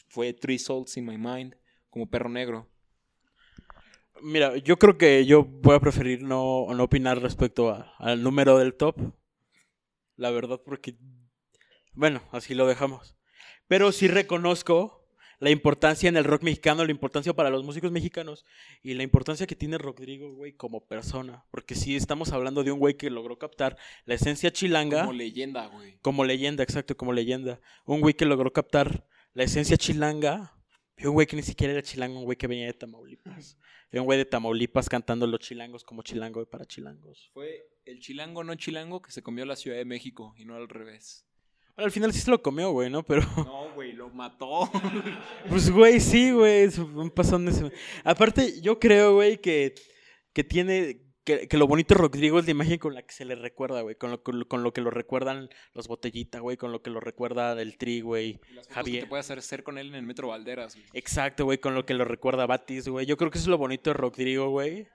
fue 0.08 0.32
Three 0.32 0.58
Souls 0.58 0.96
in 0.96 1.04
My 1.04 1.18
Mind, 1.18 1.54
como 1.90 2.08
Perro 2.08 2.30
Negro. 2.30 2.66
Mira, 4.22 4.56
yo 4.56 4.78
creo 4.78 4.96
que 4.96 5.26
yo 5.26 5.44
voy 5.44 5.76
a 5.76 5.80
preferir 5.80 6.22
no, 6.22 6.66
no 6.74 6.82
opinar 6.82 7.20
respecto 7.20 7.86
al 7.98 8.22
número 8.22 8.56
del 8.56 8.72
top. 8.72 8.96
La 10.16 10.30
verdad, 10.30 10.62
porque. 10.64 10.96
Bueno, 11.92 12.22
así 12.32 12.54
lo 12.54 12.66
dejamos. 12.66 13.18
Pero 13.68 13.92
sí 13.92 14.08
reconozco 14.08 14.99
la 15.40 15.50
importancia 15.50 16.08
en 16.08 16.16
el 16.16 16.24
rock 16.24 16.42
mexicano, 16.42 16.84
la 16.84 16.90
importancia 16.90 17.32
para 17.32 17.48
los 17.48 17.64
músicos 17.64 17.90
mexicanos 17.90 18.44
y 18.82 18.92
la 18.92 19.02
importancia 19.02 19.46
que 19.46 19.56
tiene 19.56 19.78
Rodrigo, 19.78 20.32
güey, 20.34 20.52
como 20.52 20.86
persona. 20.86 21.44
Porque 21.50 21.74
sí 21.74 21.96
estamos 21.96 22.32
hablando 22.32 22.62
de 22.62 22.72
un 22.72 22.78
güey 22.78 22.94
que 22.94 23.08
logró 23.08 23.38
captar 23.38 23.78
la 24.04 24.14
esencia 24.14 24.52
chilanga. 24.52 25.00
Como 25.00 25.14
leyenda, 25.14 25.66
güey. 25.66 25.98
Como 26.02 26.24
leyenda, 26.24 26.62
exacto, 26.62 26.94
como 26.94 27.14
leyenda. 27.14 27.58
Un 27.86 28.02
güey 28.02 28.14
que 28.14 28.26
logró 28.26 28.52
captar 28.52 29.06
la 29.32 29.44
esencia 29.44 29.78
chilanga. 29.78 30.54
Y 30.98 31.06
un 31.06 31.14
güey 31.14 31.26
que 31.26 31.36
ni 31.36 31.42
siquiera 31.42 31.72
era 31.72 31.82
chilango, 31.82 32.18
un 32.18 32.24
güey 32.26 32.36
que 32.36 32.46
venía 32.46 32.66
de 32.66 32.74
Tamaulipas. 32.74 33.56
Y 33.90 33.98
un 33.98 34.04
güey 34.04 34.18
de 34.18 34.26
Tamaulipas 34.26 34.90
cantando 34.90 35.26
los 35.26 35.40
chilangos 35.40 35.84
como 35.84 36.02
chilango 36.02 36.42
y 36.42 36.46
para 36.46 36.66
chilangos. 36.66 37.30
Fue 37.32 37.66
el 37.86 38.00
chilango 38.00 38.44
no 38.44 38.54
chilango 38.56 39.00
que 39.00 39.10
se 39.10 39.22
comió 39.22 39.46
la 39.46 39.56
Ciudad 39.56 39.78
de 39.78 39.86
México 39.86 40.34
y 40.36 40.44
no 40.44 40.54
al 40.56 40.68
revés. 40.68 41.26
Bueno, 41.76 41.86
al 41.86 41.90
final 41.92 42.12
sí 42.12 42.20
se 42.20 42.30
lo 42.30 42.42
comió, 42.42 42.70
güey, 42.72 42.90
¿no? 42.90 43.02
Pero, 43.02 43.22
No, 43.36 43.70
güey, 43.74 43.92
lo 43.92 44.10
mató. 44.10 44.70
pues, 45.48 45.70
güey, 45.70 46.00
sí, 46.00 46.30
güey. 46.32 46.62
es 46.64 46.78
Un 46.78 47.10
pasón 47.10 47.46
de 47.46 47.52
ese- 47.52 47.72
Aparte, 48.04 48.60
yo 48.60 48.78
creo, 48.78 49.14
güey, 49.14 49.38
que, 49.40 49.74
que 50.32 50.44
tiene. 50.44 51.06
Que, 51.22 51.46
que 51.48 51.58
lo 51.58 51.66
bonito 51.66 51.94
de 51.94 52.00
Rodrigo 52.00 52.38
es 52.38 52.46
la 52.46 52.50
imagen 52.52 52.78
con 52.78 52.94
la 52.94 53.02
que 53.02 53.12
se 53.12 53.26
le 53.26 53.34
recuerda, 53.34 53.82
güey. 53.82 53.94
Con 53.94 54.10
lo, 54.10 54.22
con 54.22 54.38
lo- 54.38 54.48
con 54.48 54.62
lo 54.62 54.72
que 54.72 54.80
lo 54.80 54.90
recuerdan 54.90 55.50
los 55.74 55.86
botellitas, 55.86 56.40
güey. 56.40 56.56
Con 56.56 56.72
lo 56.72 56.80
que 56.82 56.88
lo 56.90 56.98
recuerda 56.98 57.60
el 57.60 57.76
tri, 57.76 58.00
güey. 58.00 58.38
Fotos 58.48 58.66
que 58.68 58.74
Javier. 58.74 59.02
te 59.04 59.08
puede 59.08 59.20
hacer 59.20 59.42
ser 59.42 59.62
con 59.62 59.76
él 59.76 59.88
en 59.88 59.96
el 59.96 60.02
Metro 60.02 60.28
Valderas, 60.28 60.74
güey. 60.74 60.86
Exacto, 60.94 61.44
güey, 61.44 61.58
con 61.58 61.74
lo 61.74 61.84
que 61.84 61.92
lo 61.94 62.06
recuerda 62.06 62.46
Batis, 62.46 62.88
güey. 62.88 63.04
Yo 63.04 63.18
creo 63.18 63.30
que 63.30 63.36
eso 63.38 63.44
es 63.44 63.50
lo 63.50 63.58
bonito 63.58 63.90
de 63.90 63.94
Rodrigo, 63.94 64.48
güey. 64.48 64.88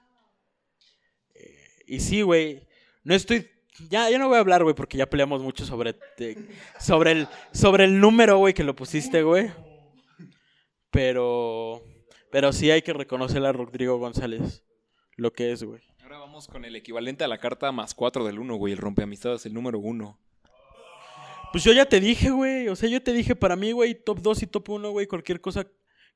Eh, 1.36 1.84
y 1.88 2.00
sí, 2.00 2.22
güey. 2.24 2.68
No 3.04 3.14
estoy. 3.14 3.48
Ya, 3.90 4.10
ya 4.10 4.18
no 4.18 4.28
voy 4.30 4.38
a 4.38 4.40
hablar, 4.40 4.64
güey, 4.64 4.74
porque 4.76 4.98
ya 4.98 5.10
peleamos 5.10 5.42
mucho 5.42 5.66
sobre. 5.66 5.94
te- 5.94 6.38
sobre, 6.80 7.12
el, 7.12 7.28
sobre 7.52 7.84
el 7.86 8.00
número, 8.00 8.38
güey, 8.38 8.54
que 8.54 8.64
lo 8.64 8.76
pusiste, 8.76 9.22
güey. 9.24 9.52
Pero. 10.92 11.82
Pero 12.32 12.52
sí 12.52 12.70
hay 12.72 12.82
que 12.82 12.94
reconocerle 12.94 13.48
a 13.48 13.54
Rodrigo 13.54 13.98
González 13.98 14.64
lo 15.18 15.32
que 15.32 15.52
es, 15.52 15.64
güey. 15.64 15.82
Ahora 16.04 16.18
vamos 16.20 16.48
con 16.48 16.66
el 16.66 16.76
equivalente 16.76 17.24
a 17.24 17.28
la 17.28 17.38
carta 17.38 17.72
más 17.72 17.94
4 17.94 18.26
del 18.26 18.40
1, 18.40 18.56
güey. 18.56 18.74
El 18.74 18.80
rompeamistades, 18.80 19.46
el 19.46 19.54
número 19.54 19.80
1. 19.80 20.20
Pues 21.52 21.64
yo 21.64 21.72
ya 21.72 21.86
te 21.86 22.00
dije, 22.02 22.30
güey. 22.32 22.68
O 22.68 22.76
sea, 22.76 22.90
yo 22.90 23.02
te 23.02 23.14
dije 23.14 23.36
para 23.36 23.56
mí, 23.56 23.72
güey, 23.72 23.96
top 23.96 24.20
2 24.20 24.44
y 24.44 24.48
top 24.48 24.70
1, 24.70 24.92
güey, 24.92 25.08
cualquier 25.08 25.40
cosa 25.40 25.66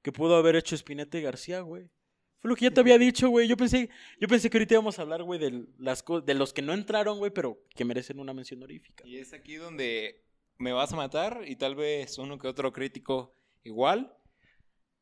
que 0.02 0.12
pudo 0.12 0.36
haber 0.36 0.56
hecho 0.58 0.76
Spinetta 0.76 1.18
y 1.18 1.22
García, 1.22 1.62
güey. 1.62 1.90
Fue 2.42 2.50
lo 2.50 2.56
que 2.56 2.66
ya 2.66 2.72
te 2.72 2.80
había 2.80 2.98
dicho, 2.98 3.30
güey. 3.30 3.48
Yo 3.48 3.58
pensé, 3.58 3.90
yo 4.20 4.28
pensé 4.28 4.50
que 4.50 4.58
ahorita 4.58 4.76
íbamos 4.76 4.98
a 4.98 5.02
hablar, 5.02 5.24
güey, 5.24 5.40
de, 5.40 5.66
las 5.78 6.04
de 6.26 6.34
los 6.34 6.54
que 6.54 6.62
no 6.62 6.74
entraron, 6.74 7.18
güey, 7.18 7.32
pero 7.32 7.62
que 7.76 7.84
merecen 7.84 8.20
una 8.20 8.34
mención 8.34 8.60
honorífica. 8.60 9.06
Y 9.06 9.18
es 9.18 9.34
aquí 9.34 9.56
donde 9.56 10.24
me 10.58 10.72
vas 10.72 10.94
a 10.94 10.96
matar 10.96 11.42
y 11.46 11.56
tal 11.56 11.76
vez 11.76 12.18
uno 12.18 12.38
que 12.38 12.48
otro 12.48 12.72
crítico 12.72 13.36
igual. 13.64 14.16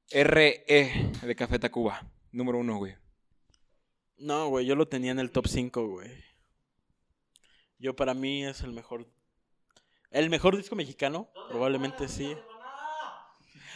RE 0.10 0.64
de 1.22 1.36
Café 1.36 1.60
Tacuba, 1.60 2.10
número 2.32 2.60
1, 2.60 2.78
güey. 2.78 2.96
No, 4.18 4.50
güey, 4.50 4.66
yo 4.66 4.76
lo 4.76 4.88
tenía 4.88 5.12
en 5.12 5.20
el 5.20 5.32
top 5.32 5.48
5, 5.48 5.88
güey. 5.88 6.10
Yo 7.78 7.96
para 7.96 8.14
mí 8.14 8.46
es 8.46 8.62
el 8.62 8.72
mejor. 8.72 9.08
El 10.10 10.30
mejor 10.30 10.58
disco 10.58 10.76
mexicano, 10.76 11.30
probablemente 11.50 12.08
sí. 12.08 12.36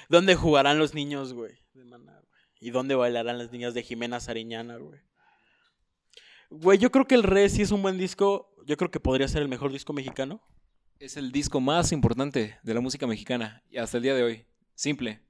¿Dónde 0.09 0.36
jugarán 0.36 0.80
los 0.80 0.93
niños, 0.93 1.34
güey? 1.34 1.53
De 1.74 1.86
Maná, 1.86 2.20
güey. 2.20 2.30
¿Y 2.62 2.70
dónde 2.70 2.93
bailarán 2.95 3.39
las 3.39 3.51
niñas 3.51 3.74
de 3.74 3.82
Jimena 3.82 4.20
Sariñana, 4.20 4.78
güey? 4.78 4.99
Güey, 6.51 6.78
yo 6.78 6.91
creo 6.91 7.07
que 7.07 7.16
el 7.16 7.24
Re 7.24 7.49
sí 7.49 7.64
es 7.64 7.72
un 7.72 7.82
buen 7.82 7.97
disco. 7.97 8.55
Yo 8.68 8.78
creo 8.78 8.91
que 8.91 8.99
podría 8.99 9.28
ser 9.28 9.41
el 9.41 9.47
mejor 9.47 9.72
disco 9.72 9.93
mexicano. 9.93 10.41
Es 10.99 11.18
el 11.18 11.32
disco 11.32 11.59
más 11.59 11.91
importante 11.91 12.59
de 12.62 12.74
la 12.76 12.80
música 12.80 13.07
mexicana 13.07 13.64
y 13.72 13.78
hasta 13.78 13.97
el 13.97 14.03
día 14.03 14.14
de 14.14 14.24
hoy. 14.24 14.45
Simple. 14.76 15.22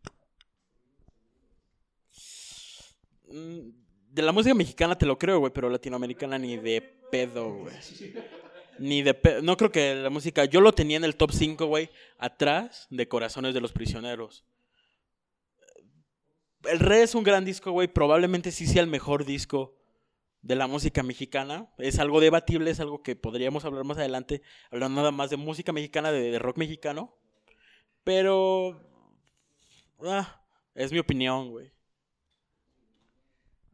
Mm, 3.27 3.69
De 4.09 4.21
la 4.21 4.33
música 4.33 4.53
mexicana 4.53 4.97
te 4.97 5.05
lo 5.05 5.17
creo, 5.17 5.39
güey, 5.39 5.53
pero 5.53 5.69
latinoamericana 5.69 6.37
ni 6.37 6.57
de 6.57 6.81
pedo, 6.81 7.53
güey. 7.59 7.75
Ni 8.77 9.03
de 9.03 9.13
pedo. 9.13 9.41
No 9.41 9.55
creo 9.55 9.71
que 9.71 9.95
la 9.95 10.09
música. 10.09 10.43
Yo 10.43 10.59
lo 10.59 10.73
tenía 10.73 10.97
en 10.97 11.05
el 11.05 11.15
top 11.15 11.31
5, 11.31 11.65
güey, 11.65 11.89
atrás 12.17 12.87
de 12.89 13.07
Corazones 13.07 13.53
de 13.53 13.61
los 13.61 13.71
Prisioneros. 13.71 14.43
El 16.65 16.79
Re 16.79 17.03
es 17.03 17.15
un 17.15 17.23
gran 17.23 17.45
disco, 17.45 17.71
güey. 17.71 17.87
Probablemente 17.87 18.51
sí 18.51 18.67
sea 18.67 18.81
el 18.81 18.87
mejor 18.87 19.25
disco 19.25 19.75
de 20.41 20.55
la 20.55 20.67
música 20.67 21.03
mexicana. 21.03 21.71
Es 21.77 21.99
algo 21.99 22.19
debatible, 22.19 22.71
es 22.71 22.79
algo 22.79 23.01
que 23.01 23.15
podríamos 23.15 23.65
hablar 23.65 23.83
más 23.83 23.97
adelante, 23.97 24.41
hablando 24.71 25.01
nada 25.01 25.11
más 25.11 25.29
de 25.29 25.37
música 25.37 25.71
mexicana, 25.71 26.11
de, 26.11 26.37
rock 26.39 26.57
mexicano. 26.57 27.15
Pero. 28.03 28.81
ah, 30.03 30.41
es 30.75 30.91
mi 30.91 30.99
opinión, 30.99 31.49
güey. 31.51 31.71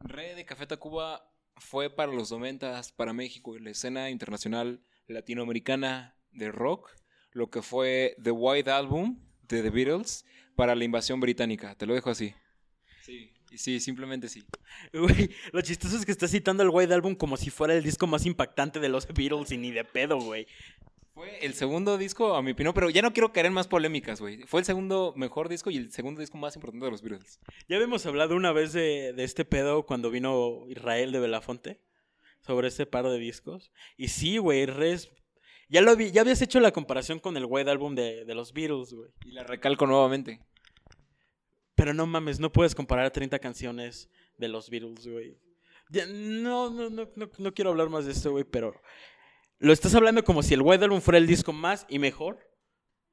Re 0.00 0.34
de 0.34 0.44
Café 0.44 0.66
Tacuba 0.66 1.30
fue 1.56 1.90
para 1.90 2.12
los 2.12 2.30
90 2.30 2.80
para 2.96 3.12
México 3.12 3.58
la 3.58 3.70
escena 3.70 4.10
internacional 4.10 4.80
latinoamericana 5.08 6.16
de 6.30 6.52
rock, 6.52 6.90
lo 7.32 7.50
que 7.50 7.62
fue 7.62 8.16
The 8.22 8.30
White 8.30 8.70
Album 8.70 9.18
de 9.42 9.62
The 9.62 9.70
Beatles 9.70 10.24
para 10.54 10.74
la 10.74 10.84
invasión 10.84 11.20
británica. 11.20 11.74
Te 11.74 11.86
lo 11.86 11.94
dejo 11.94 12.10
así. 12.10 12.34
Sí, 13.08 13.32
y 13.50 13.56
sí, 13.58 13.80
simplemente 13.80 14.28
sí. 14.28 14.44
Güey, 14.92 15.30
lo 15.52 15.62
chistoso 15.62 15.96
es 15.96 16.04
que 16.04 16.12
está 16.12 16.28
citando 16.28 16.62
el 16.62 16.68
White 16.70 16.92
Album 16.92 17.14
como 17.14 17.38
si 17.38 17.48
fuera 17.48 17.74
el 17.74 17.82
disco 17.82 18.06
más 18.06 18.26
impactante 18.26 18.80
de 18.80 18.90
los 18.90 19.06
Beatles 19.06 19.50
y 19.50 19.56
ni 19.56 19.70
de 19.70 19.82
pedo, 19.84 20.18
güey. 20.20 20.46
Fue 21.14 21.38
el 21.44 21.54
segundo 21.54 21.96
disco, 21.98 22.34
a 22.36 22.42
mi 22.42 22.50
opinión, 22.52 22.74
pero 22.74 22.90
ya 22.90 23.00
no 23.02 23.12
quiero 23.12 23.32
caer 23.32 23.46
en 23.46 23.54
más 23.54 23.66
polémicas, 23.66 24.20
güey. 24.20 24.42
Fue 24.44 24.60
el 24.60 24.66
segundo 24.66 25.14
mejor 25.16 25.48
disco 25.48 25.70
y 25.70 25.76
el 25.78 25.90
segundo 25.90 26.20
disco 26.20 26.36
más 26.38 26.54
importante 26.54 26.84
de 26.84 26.90
los 26.92 27.02
Beatles. 27.02 27.40
Ya 27.68 27.76
habíamos 27.76 28.04
hablado 28.06 28.36
una 28.36 28.52
vez 28.52 28.72
de, 28.74 29.12
de 29.14 29.24
este 29.24 29.44
pedo 29.46 29.84
cuando 29.86 30.10
vino 30.10 30.66
Israel 30.68 31.10
de 31.10 31.18
Belafonte. 31.20 31.80
sobre 32.46 32.68
ese 32.68 32.86
par 32.86 33.04
de 33.08 33.18
discos. 33.18 33.72
Y 33.96 34.08
sí, 34.08 34.38
güey, 34.38 34.66
Res. 34.66 35.08
Ya, 35.70 35.80
lo 35.82 35.94
vi- 35.96 36.12
ya 36.12 36.20
habías 36.22 36.40
hecho 36.40 36.60
la 36.60 36.70
comparación 36.72 37.18
con 37.18 37.36
el 37.36 37.44
White 37.46 37.68
Album 37.70 37.94
de, 37.94 38.24
de 38.24 38.34
los 38.34 38.52
Beatles, 38.52 38.92
güey. 38.94 39.10
Y 39.24 39.32
la 39.32 39.42
recalco 39.42 39.86
nuevamente. 39.86 40.40
Pero 41.78 41.94
no 41.94 42.08
mames, 42.08 42.40
no 42.40 42.50
puedes 42.50 42.74
comparar 42.74 43.12
30 43.12 43.38
canciones 43.38 44.10
de 44.36 44.48
los 44.48 44.68
Beatles, 44.68 45.06
güey. 45.06 45.38
No, 46.10 46.70
no, 46.70 46.90
no, 46.90 47.08
no, 47.14 47.30
no 47.38 47.54
quiero 47.54 47.70
hablar 47.70 47.88
más 47.88 48.04
de 48.04 48.10
esto, 48.10 48.32
güey, 48.32 48.42
pero 48.42 48.74
lo 49.60 49.72
estás 49.72 49.94
hablando 49.94 50.24
como 50.24 50.42
si 50.42 50.54
el 50.54 50.62
White 50.62 50.84
Album 50.84 51.00
fuera 51.00 51.18
el 51.18 51.28
disco 51.28 51.52
más 51.52 51.86
y 51.88 52.00
mejor 52.00 52.40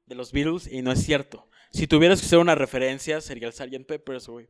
de 0.06 0.16
los 0.16 0.32
Beatles 0.32 0.66
y 0.66 0.82
no 0.82 0.90
es 0.90 1.00
cierto. 1.00 1.48
Si 1.70 1.86
tuvieras 1.86 2.18
que 2.18 2.26
hacer 2.26 2.40
una 2.40 2.56
referencia 2.56 3.20
sería 3.20 3.46
el 3.46 3.52
Sgt. 3.52 3.86
Peppers, 3.86 4.26
güey. 4.26 4.48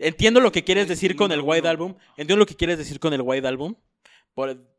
Entiendo 0.00 0.40
lo 0.40 0.50
que 0.50 0.64
quieres 0.64 0.88
decir 0.88 1.14
con 1.14 1.30
el 1.30 1.40
White 1.40 1.68
Album, 1.68 1.94
entiendo 2.16 2.38
lo 2.38 2.46
que 2.46 2.56
quieres 2.56 2.78
decir 2.78 2.98
con 2.98 3.12
el 3.12 3.22
White 3.22 3.46
Album. 3.46 3.76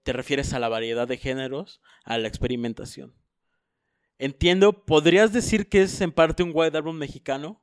Te 0.04 0.12
refieres 0.12 0.52
a 0.52 0.60
la 0.60 0.68
variedad 0.68 1.08
de 1.08 1.16
géneros, 1.16 1.80
a 2.04 2.18
la 2.18 2.28
experimentación. 2.28 3.16
Entiendo, 4.18 4.86
podrías 4.86 5.32
decir 5.32 5.70
que 5.70 5.84
es 5.84 6.02
en 6.02 6.12
parte 6.12 6.44
un 6.44 6.52
White 6.54 6.76
Album 6.76 6.98
mexicano, 6.98 7.63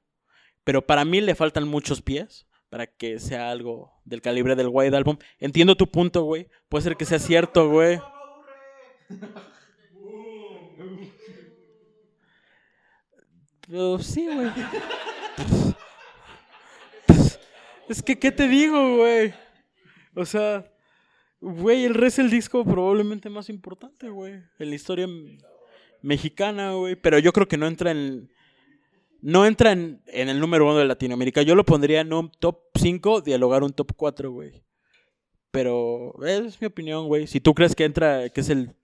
pero 0.65 0.87
para 0.87 1.05
mí 1.05 1.21
le 1.21 1.35
faltan 1.35 1.67
muchos 1.67 2.03
pies 2.03 2.47
para 2.69 2.87
que 2.87 3.19
sea 3.19 3.51
algo 3.51 3.93
del 4.05 4.23
calibre 4.23 4.55
del 4.57 4.69
White 4.71 4.97
Album. 4.97 5.19
Entiendo 5.39 5.77
tu 5.77 5.91
punto, 5.91 6.23
güey. 6.23 6.49
Puede 6.69 6.85
ser 6.85 6.97
que 6.97 7.05
sea 7.05 7.19
cierto, 7.19 7.69
güey. 7.69 8.01
Pero 13.67 13.99
sí, 13.99 14.27
güey. 14.27 14.51
Es 17.89 18.03
que, 18.05 18.19
¿qué 18.19 18.31
te 18.31 18.47
digo, 18.47 18.99
güey? 18.99 19.35
O 20.15 20.25
sea, 20.25 20.65
güey, 21.41 21.85
el 21.85 21.95
Res 21.95 22.15
es 22.15 22.19
el 22.21 22.31
disco 22.31 22.65
probablemente 22.65 23.29
más 23.29 23.49
importante, 23.49 24.09
güey. 24.09 24.35
En 24.61 24.69
la 24.71 24.75
historia 24.75 25.09
mexicana, 26.01 26.75
güey. 26.75 26.95
Pero 26.95 27.19
yo 27.19 27.33
creo 27.33 27.49
que 27.49 27.57
no 27.57 27.67
entra 27.67 27.91
en. 27.91 28.31
No 29.23 29.45
entra 29.47 29.73
en, 29.73 30.03
en 30.07 30.29
el 30.29 30.41
número 30.41 30.65
uno 30.65 30.77
de 30.79 30.85
Latinoamérica. 30.87 31.43
Yo 31.43 31.55
lo 31.55 31.65
pondría 31.65 32.01
en 32.01 32.13
un 32.13 32.31
top 32.31 32.61
5, 32.75 33.21
dialogar 33.21 33.63
un 33.63 33.73
top 33.73 33.93
4, 33.97 34.31
güey. 34.31 34.63
Pero 35.51 36.15
es 36.25 36.61
mi 36.61 36.67
opinión, 36.69 37.07
güey. 37.07 37.27
Si 37.27 37.41
tú 37.41 37.55
crees 37.55 37.75
que 37.75 37.85
entra, 37.85 38.29
que 38.31 38.41
es 38.41 38.49
el 38.51 38.75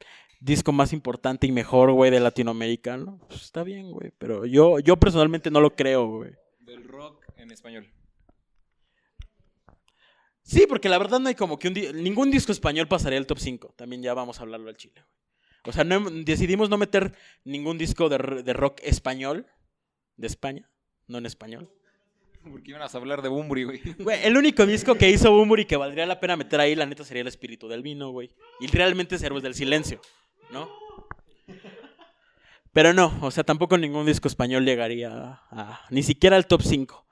disco 0.41 0.73
más 0.73 0.93
importante 0.93 1.47
y 1.47 1.53
mejor, 1.53 1.93
güey, 1.93 2.11
de 2.11 2.21
Latinoamérica, 2.21 2.97
¿no? 2.97 3.19
Pues 3.29 3.43
está 3.43 3.63
bien, 3.63 3.91
güey. 3.93 4.11
Pero 4.19 4.45
yo, 4.47 4.79
yo 4.81 4.97
personalmente 4.97 5.51
no 5.51 5.61
lo 5.61 5.75
creo, 5.75 6.07
güey. 6.09 6.33
Del 6.61 6.85
rock 6.85 7.25
en 7.37 7.51
español. 7.53 7.87
Sí, 10.43 10.67
porque 10.69 10.89
la 10.89 10.99
verdad 10.99 11.19
no 11.19 11.29
hay 11.29 11.35
como 11.35 11.59
que 11.59 11.69
un 11.69 11.75
di- 11.75 11.93
ningún 11.93 12.31
disco 12.31 12.53
español 12.53 12.87
pasaría 12.89 13.19
el 13.19 13.27
top 13.27 13.39
5. 13.39 13.75
También 13.77 14.03
ya 14.03 14.15
vamos 14.15 14.39
a 14.39 14.43
hablarlo 14.43 14.69
al 14.69 14.77
chile, 14.77 14.95
güey. 14.97 15.17
O 15.69 15.73
sea, 15.73 15.83
no 15.83 15.99
decidimos 16.11 16.71
no 16.71 16.79
meter 16.79 17.13
ningún 17.45 17.77
disco 17.77 18.09
de 18.09 18.53
rock 18.53 18.81
español 18.85 19.47
de 20.17 20.27
España, 20.27 20.69
no 21.07 21.19
en 21.19 21.27
español. 21.27 21.71
Porque 22.49 22.71
iban 22.71 22.83
a 22.83 22.87
hablar 22.87 23.23
de 23.23 23.29
Bumburi, 23.29 23.65
güey. 23.65 23.81
Güey, 23.99 24.25
el 24.25 24.37
único 24.37 24.65
disco 24.67 24.95
que 24.95 25.11
hizo 25.11 25.33
Bumburi 25.33 25.65
que 25.65 25.77
valdría 25.77 26.07
la 26.07 26.21
pena 26.21 26.37
meter 26.37 26.61
ahí, 26.61 26.75
la 26.77 26.87
neta, 26.87 27.03
sería 27.05 27.23
El 27.23 27.27
Espíritu 27.29 27.67
del 27.69 27.83
Vino, 27.83 28.11
güey. 28.11 28.31
Y 28.61 28.69
realmente 28.69 29.17
es 29.17 29.23
Héroes 29.23 29.43
del 29.43 29.55
Silencio, 29.55 30.01
¿no? 30.53 30.69
Pero 32.73 32.93
no, 32.93 33.19
o 33.23 33.31
sea, 33.31 33.43
tampoco 33.43 33.79
ningún 33.79 34.05
disco 34.07 34.29
español 34.29 34.65
llegaría 34.65 35.11
a, 35.11 35.47
a- 35.51 35.81
ni 35.91 36.03
siquiera 36.03 36.37
al 36.37 36.47
top 36.47 36.63
5. 36.63 37.07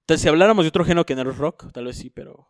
Entonces, 0.00 0.22
si 0.22 0.28
habláramos 0.28 0.64
de 0.64 0.68
otro 0.70 0.84
género 0.84 1.04
que 1.06 1.14
no 1.14 1.30
es 1.30 1.36
rock, 1.36 1.70
tal 1.72 1.84
vez 1.84 1.96
sí, 1.96 2.10
pero... 2.10 2.48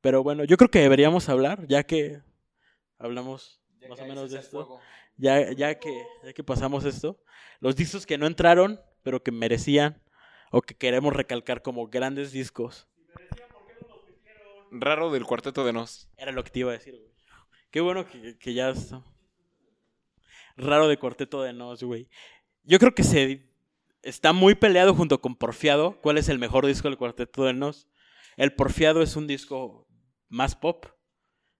Pero 0.00 0.22
bueno, 0.24 0.42
yo 0.44 0.56
creo 0.56 0.70
que 0.70 0.80
deberíamos 0.80 1.28
hablar, 1.28 1.66
ya 1.68 1.84
que 1.84 2.20
hablamos 2.98 3.60
más 3.88 4.00
o 4.00 4.06
menos 4.06 4.30
de 4.32 4.40
esto. 4.40 4.80
Ya, 5.16 5.52
ya, 5.52 5.78
que, 5.78 6.04
ya 6.24 6.32
que 6.32 6.44
pasamos 6.44 6.84
esto. 6.84 7.22
Los 7.60 7.76
discos 7.76 8.06
que 8.06 8.18
no 8.18 8.26
entraron, 8.26 8.80
pero 9.02 9.22
que 9.22 9.30
merecían, 9.30 10.02
o 10.50 10.62
que 10.62 10.74
queremos 10.74 11.14
recalcar 11.14 11.62
como 11.62 11.88
grandes 11.88 12.32
discos. 12.32 12.88
Raro 14.70 15.10
del 15.10 15.24
cuarteto 15.24 15.64
de 15.64 15.72
Nos. 15.72 16.10
Era 16.16 16.32
lo 16.32 16.42
que 16.42 16.50
te 16.50 16.60
iba 16.60 16.70
a 16.70 16.74
decir, 16.74 16.96
güey. 16.96 17.12
Qué 17.70 17.80
bueno 17.80 18.06
que, 18.06 18.38
que 18.38 18.54
ya 18.54 18.70
está. 18.70 19.02
Raro 20.56 20.88
de 20.88 20.98
Cuarteto 20.98 21.42
de 21.42 21.52
Nos, 21.52 21.82
güey. 21.82 22.08
Yo 22.64 22.78
creo 22.78 22.94
que 22.94 23.02
se 23.02 23.48
está 24.02 24.32
muy 24.32 24.54
peleado 24.54 24.94
junto 24.94 25.20
con 25.20 25.36
Porfiado. 25.36 26.00
¿Cuál 26.00 26.18
es 26.18 26.28
el 26.28 26.38
mejor 26.38 26.66
disco 26.66 26.88
del 26.88 26.98
Cuarteto 26.98 27.44
de 27.44 27.54
Nos? 27.54 27.88
El 28.36 28.54
Porfiado 28.54 29.02
es 29.02 29.16
un 29.16 29.26
disco 29.26 29.86
más 30.28 30.54
pop. 30.54 30.86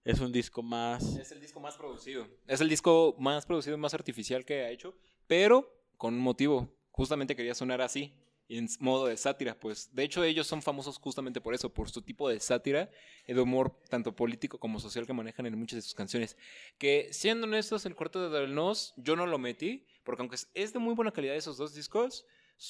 Es 0.04 0.18
un 0.18 0.32
disco 0.32 0.62
más. 0.62 1.16
Es 1.16 1.30
el 1.30 1.40
disco 1.40 1.60
más 1.60 1.76
producido. 1.76 2.26
Es 2.48 2.60
el 2.60 2.68
disco 2.68 3.14
más 3.20 3.46
producido 3.46 3.76
y 3.76 3.78
más 3.80 3.94
artificial 3.94 4.44
que 4.44 4.62
ha 4.62 4.70
hecho, 4.70 4.96
pero 5.28 5.72
con 5.96 6.14
un 6.14 6.20
motivo. 6.20 6.68
Justamente 6.90 7.36
quería 7.36 7.54
sonar 7.54 7.80
así, 7.80 8.12
en 8.48 8.68
modo 8.80 9.06
de 9.06 9.16
sátira. 9.16 9.58
Pues 9.58 9.94
de 9.94 10.02
hecho 10.02 10.24
ellos 10.24 10.48
son 10.48 10.60
famosos 10.60 10.98
justamente 10.98 11.40
por 11.40 11.54
eso, 11.54 11.72
por 11.72 11.88
su 11.88 12.02
tipo 12.02 12.28
de 12.28 12.40
sátira 12.40 12.90
de 13.28 13.40
humor 13.40 13.78
tanto 13.88 14.16
político 14.16 14.58
como 14.58 14.80
social 14.80 15.06
que 15.06 15.12
manejan 15.12 15.46
en 15.46 15.56
muchas 15.56 15.76
de 15.76 15.82
sus 15.82 15.94
canciones. 15.94 16.36
Que 16.78 17.08
siendo 17.12 17.46
honestos, 17.46 17.86
el 17.86 17.94
cuarto 17.94 18.28
de 18.28 18.36
Del 18.40 18.54
Nos 18.56 18.94
yo 18.96 19.14
no 19.14 19.26
lo 19.26 19.38
metí, 19.38 19.86
porque 20.02 20.22
aunque 20.22 20.36
es 20.54 20.72
de 20.72 20.78
muy 20.80 20.94
buena 20.94 21.12
calidad 21.12 21.36
esos 21.36 21.56
dos 21.56 21.74
discos, 21.74 22.26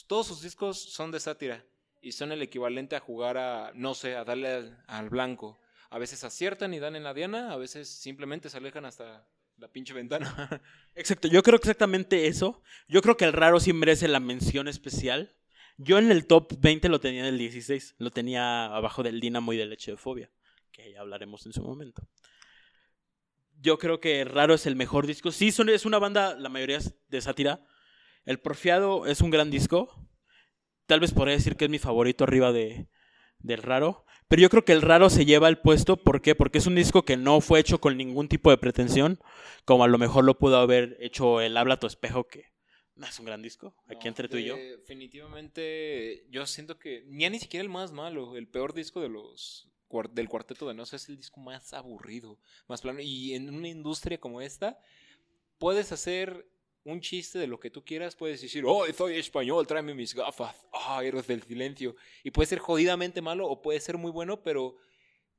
todos 0.06 0.26
sus 0.26 0.42
discos 0.42 0.78
son 0.78 1.10
de 1.10 1.18
sátira 1.18 1.64
y 2.02 2.12
son 2.12 2.30
el 2.30 2.42
equivalente 2.42 2.94
a 2.94 3.00
jugar 3.00 3.38
a, 3.38 3.72
no 3.74 3.94
sé, 3.94 4.16
a 4.16 4.24
darle 4.24 4.76
al 4.86 5.08
blanco. 5.08 5.61
A 5.92 5.98
veces 5.98 6.24
aciertan 6.24 6.72
y 6.72 6.78
dan 6.78 6.96
en 6.96 7.04
la 7.04 7.12
diana, 7.12 7.52
a 7.52 7.56
veces 7.58 7.86
simplemente 7.86 8.48
se 8.48 8.56
alejan 8.56 8.86
hasta 8.86 9.28
la 9.58 9.68
pinche 9.68 9.92
ventana. 9.92 10.48
Exacto, 10.94 11.28
yo 11.28 11.42
creo 11.42 11.58
exactamente 11.58 12.28
eso. 12.28 12.62
Yo 12.88 13.02
creo 13.02 13.18
que 13.18 13.26
el 13.26 13.34
raro 13.34 13.60
sí 13.60 13.74
merece 13.74 14.08
la 14.08 14.18
mención 14.18 14.68
especial. 14.68 15.36
Yo 15.76 15.98
en 15.98 16.10
el 16.10 16.26
top 16.26 16.54
20 16.60 16.88
lo 16.88 16.98
tenía 16.98 17.20
en 17.20 17.26
el 17.26 17.36
16. 17.36 17.96
Lo 17.98 18.10
tenía 18.10 18.74
abajo 18.74 19.02
del 19.02 19.20
Dinamo 19.20 19.52
y 19.52 19.58
del 19.58 19.68
Leche 19.68 19.90
de 19.90 19.98
Fobia, 19.98 20.30
que 20.70 20.92
ya 20.92 21.00
hablaremos 21.00 21.44
en 21.44 21.52
su 21.52 21.62
momento. 21.62 22.08
Yo 23.60 23.78
creo 23.78 24.00
que 24.00 24.24
Raro 24.24 24.54
es 24.54 24.64
el 24.64 24.76
mejor 24.76 25.06
disco. 25.06 25.30
Sí, 25.30 25.52
son, 25.52 25.68
es 25.68 25.84
una 25.84 25.98
banda, 25.98 26.34
la 26.36 26.48
mayoría 26.48 26.78
es 26.78 26.94
de 27.08 27.20
sátira. 27.20 27.66
El 28.24 28.40
Porfiado 28.40 29.04
es 29.04 29.20
un 29.20 29.28
gran 29.28 29.50
disco. 29.50 30.08
Tal 30.86 31.00
vez 31.00 31.12
podría 31.12 31.34
decir 31.34 31.56
que 31.56 31.66
es 31.66 31.70
mi 31.70 31.78
favorito 31.78 32.24
arriba 32.24 32.50
de, 32.50 32.88
del 33.40 33.62
Raro. 33.62 34.06
Pero 34.32 34.40
yo 34.40 34.48
creo 34.48 34.64
que 34.64 34.72
el 34.72 34.80
Raro 34.80 35.10
se 35.10 35.26
lleva 35.26 35.46
el 35.50 35.58
puesto. 35.58 35.98
¿Por 35.98 36.22
qué? 36.22 36.34
Porque 36.34 36.56
es 36.56 36.66
un 36.66 36.74
disco 36.74 37.04
que 37.04 37.18
no 37.18 37.42
fue 37.42 37.60
hecho 37.60 37.82
con 37.82 37.98
ningún 37.98 38.30
tipo 38.30 38.48
de 38.48 38.56
pretensión. 38.56 39.20
Como 39.66 39.84
a 39.84 39.88
lo 39.88 39.98
mejor 39.98 40.24
lo 40.24 40.38
pudo 40.38 40.56
haber 40.56 40.96
hecho 41.00 41.42
el 41.42 41.54
Habla 41.54 41.74
a 41.74 41.78
tu 41.78 41.86
espejo, 41.86 42.26
que 42.26 42.46
no 42.94 43.06
es 43.06 43.18
un 43.18 43.26
gran 43.26 43.42
disco. 43.42 43.76
Aquí 43.88 44.08
entre 44.08 44.30
tú 44.30 44.38
y 44.38 44.44
yo. 44.46 44.56
Definitivamente, 44.56 46.24
yo 46.30 46.46
siento 46.46 46.78
que 46.78 47.06
ya 47.10 47.28
ni 47.28 47.40
siquiera 47.40 47.62
el 47.62 47.68
más 47.68 47.92
malo, 47.92 48.34
el 48.38 48.48
peor 48.48 48.72
disco 48.72 49.02
de 49.02 49.10
los 49.10 49.68
del 50.12 50.30
cuarteto 50.30 50.66
de 50.66 50.72
Nos 50.72 50.94
es 50.94 51.10
el 51.10 51.18
disco 51.18 51.38
más 51.38 51.74
aburrido, 51.74 52.38
más 52.68 52.80
plano. 52.80 53.00
Y 53.02 53.34
en 53.34 53.54
una 53.54 53.68
industria 53.68 54.18
como 54.18 54.40
esta, 54.40 54.78
puedes 55.58 55.92
hacer 55.92 56.48
un 56.84 57.00
chiste 57.00 57.38
de 57.38 57.46
lo 57.46 57.60
que 57.60 57.70
tú 57.70 57.84
quieras, 57.84 58.16
puedes 58.16 58.40
decir, 58.40 58.64
oh, 58.66 58.84
soy 58.92 59.16
español, 59.16 59.66
tráeme 59.66 59.94
mis 59.94 60.14
gafas, 60.14 60.66
ah, 60.72 61.02
héroes 61.04 61.26
del 61.26 61.42
silencio. 61.42 61.94
Y 62.24 62.30
puede 62.30 62.48
ser 62.48 62.58
jodidamente 62.58 63.22
malo 63.22 63.46
o 63.46 63.62
puede 63.62 63.80
ser 63.80 63.98
muy 63.98 64.10
bueno, 64.10 64.42
pero 64.42 64.76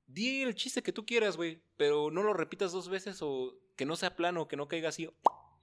di 0.07 0.41
el 0.41 0.55
chiste 0.55 0.81
que 0.81 0.93
tú 0.93 1.05
quieras, 1.05 1.35
güey, 1.35 1.61
pero 1.77 2.11
no 2.11 2.23
lo 2.23 2.33
repitas 2.33 2.71
dos 2.71 2.89
veces 2.89 3.21
o 3.21 3.57
que 3.75 3.85
no 3.85 3.95
sea 3.95 4.15
plano, 4.15 4.47
que 4.47 4.55
no 4.55 4.67
caiga 4.67 4.89
así 4.89 5.09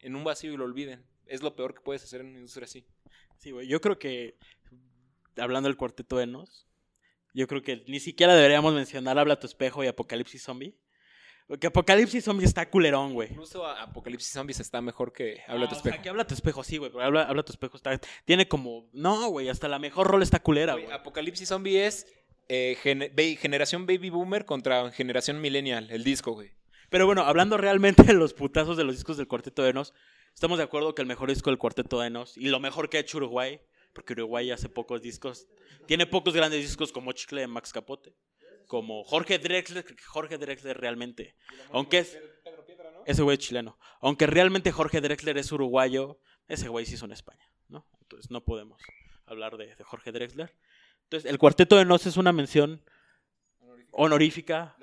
en 0.01 0.17
un 0.17 0.25
vacío 0.25 0.53
y 0.53 0.57
lo 0.57 0.65
olviden. 0.65 1.05
Es 1.27 1.43
lo 1.43 1.55
peor 1.55 1.75
que 1.75 1.81
puedes 1.81 2.03
hacer 2.03 2.21
en 2.21 2.29
una 2.29 2.39
industria 2.39 2.65
así. 2.65 2.85
Sí, 3.37 3.53
güey. 3.53 3.67
Yo 3.67 3.81
creo 3.81 3.99
que, 3.99 4.37
hablando 5.37 5.69
del 5.69 5.77
cuarteto 5.77 6.17
de 6.17 6.27
Nos, 6.27 6.67
yo 7.33 7.47
creo 7.47 7.63
que 7.63 7.85
ni 7.87 8.01
siquiera 8.01 8.35
deberíamos 8.35 8.75
mencionar 8.75 9.19
Habla 9.19 9.39
tu 9.39 9.47
espejo 9.47 9.85
y 9.85 9.87
Apocalipsis 9.87 10.43
Zombie. 10.43 10.77
Porque 11.51 11.67
Apocalipsis 11.67 12.23
Zombie 12.25 12.45
está 12.47 12.71
culerón, 12.71 13.13
güey. 13.13 13.29
Incluso 13.33 13.67
Apocalipsis 13.67 14.33
Zombies 14.33 14.61
está 14.61 14.81
mejor 14.81 15.13
que 15.13 15.41
Habla 15.49 15.69
tu 15.69 15.75
Ah, 15.75 15.79
o 15.79 15.83
sea, 15.83 15.91
espejo. 15.91 16.03
que 16.05 16.09
habla 16.09 16.25
tu 16.25 16.35
espejo, 16.35 16.63
sí, 16.63 16.77
güey. 16.77 16.93
Pero 16.93 17.03
habla, 17.05 17.25
habla 17.25 17.43
tu 17.43 17.51
espejo 17.51 17.77
está. 17.77 17.99
Tiene 18.25 18.47
como. 18.47 18.89
No, 18.93 19.29
güey. 19.31 19.49
Hasta 19.49 19.67
la 19.67 19.81
mejor 19.81 20.07
rol 20.07 20.23
está 20.23 20.39
culera, 20.39 20.75
Güey. 20.75 20.93
Apocalipsis 20.93 21.49
Zombie 21.49 21.85
es 21.85 22.07
eh, 22.49 22.77
generación 23.41 23.85
Baby 23.85 24.11
Boomer 24.11 24.45
contra 24.45 24.93
generación 24.93 25.41
Millennial, 25.41 25.89
el 25.91 26.05
disco, 26.05 26.31
güey. 26.35 26.53
Pero 26.89 27.07
bueno, 27.07 27.23
hablando 27.23 27.57
realmente 27.57 28.05
de 28.05 28.13
los 28.13 28.33
putazos 28.33 28.77
de 28.77 28.85
los 28.85 28.95
discos 28.95 29.17
del 29.17 29.27
Cuarteto 29.27 29.65
de 29.65 29.73
Nos, 29.73 29.93
estamos 30.33 30.57
de 30.59 30.65
acuerdo 30.65 30.95
que 30.95 31.03
el 31.03 31.09
mejor 31.09 31.31
disco 31.31 31.51
del 31.51 31.59
Cuarteto 31.59 31.99
de 32.01 32.11
Nos 32.11 32.37
y 32.37 32.47
lo 32.47 32.61
mejor 32.61 32.89
que 32.89 32.97
ha 32.97 33.01
hecho 33.01 33.19
Uruguay, 33.19 33.61
porque 33.93 34.13
Uruguay 34.13 34.53
hace 34.53 34.69
pocos 34.69 35.03
discos, 35.03 35.49
tiene 35.87 36.07
pocos 36.07 36.33
grandes 36.33 36.63
discos 36.63 36.93
como 36.93 37.11
Chicle 37.11 37.41
de 37.41 37.47
Max 37.49 37.73
Capote, 37.73 38.13
como 38.71 39.03
Jorge 39.03 39.41
Drexler, 39.41 39.85
Jorge 40.07 40.39
Drexler 40.39 40.79
realmente, 40.79 41.35
aunque 41.73 41.99
es, 41.99 42.17
ese 43.05 43.23
güey 43.23 43.37
es 43.37 43.45
chileno, 43.45 43.77
aunque 44.01 44.29
realmente 44.29 44.71
Jorge 44.71 45.01
Drexler 45.01 45.39
es 45.39 45.51
uruguayo, 45.51 46.21
ese 46.47 46.69
güey 46.69 46.87
sí 46.87 46.95
hizo 46.95 47.05
en 47.05 47.11
España, 47.11 47.51
¿no? 47.67 47.85
Entonces 48.01 48.31
no 48.31 48.45
podemos 48.45 48.81
hablar 49.27 49.57
de, 49.57 49.75
de 49.75 49.83
Jorge 49.83 50.13
Drexler. 50.13 50.57
Entonces, 51.03 51.29
el 51.29 51.39
Cuarteto 51.39 51.79
de 51.79 51.85
Nos 51.85 52.07
es 52.07 52.17
una 52.17 52.31
mención 52.31 52.85
honorífica 53.91 54.77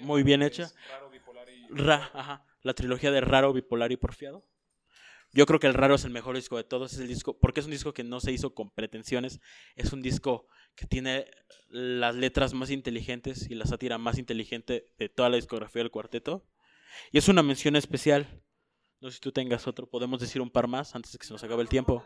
muy 0.00 0.22
bien 0.22 0.42
hecha. 0.42 0.72
Ra, 1.68 2.10
ajá, 2.14 2.46
la 2.62 2.72
trilogía 2.72 3.10
de 3.10 3.20
Raro, 3.20 3.52
Bipolar 3.52 3.92
y 3.92 3.98
Porfiado. 3.98 4.46
Yo 5.34 5.44
creo 5.44 5.60
que 5.60 5.66
el 5.66 5.74
Raro 5.74 5.96
es 5.96 6.04
el 6.04 6.10
mejor 6.10 6.36
disco 6.36 6.56
de 6.56 6.64
todos. 6.64 6.94
Es 6.94 7.00
el 7.00 7.08
disco, 7.08 7.38
porque 7.38 7.60
es 7.60 7.66
un 7.66 7.72
disco 7.72 7.92
que 7.92 8.02
no 8.02 8.18
se 8.18 8.32
hizo 8.32 8.54
con 8.54 8.70
pretensiones. 8.70 9.40
Es 9.74 9.92
un 9.92 10.00
disco 10.00 10.48
que 10.76 10.86
tiene 10.86 11.26
las 11.68 12.14
letras 12.14 12.54
más 12.54 12.70
inteligentes 12.70 13.50
y 13.50 13.54
la 13.54 13.66
sátira 13.66 13.98
más 13.98 14.18
inteligente 14.18 14.88
de 14.98 15.08
toda 15.08 15.30
la 15.30 15.36
discografía 15.36 15.82
del 15.82 15.90
cuarteto. 15.90 16.46
Y 17.10 17.18
es 17.18 17.28
una 17.28 17.42
mención 17.42 17.76
especial. 17.76 18.42
No 19.00 19.10
sé 19.10 19.16
si 19.16 19.20
tú 19.20 19.32
tengas 19.32 19.66
otro. 19.66 19.88
Podemos 19.88 20.20
decir 20.20 20.40
un 20.40 20.50
par 20.50 20.68
más 20.68 20.94
antes 20.94 21.12
de 21.12 21.18
que 21.18 21.26
se 21.26 21.32
nos 21.32 21.42
acabe 21.42 21.62
el 21.62 21.68
tiempo. 21.68 22.04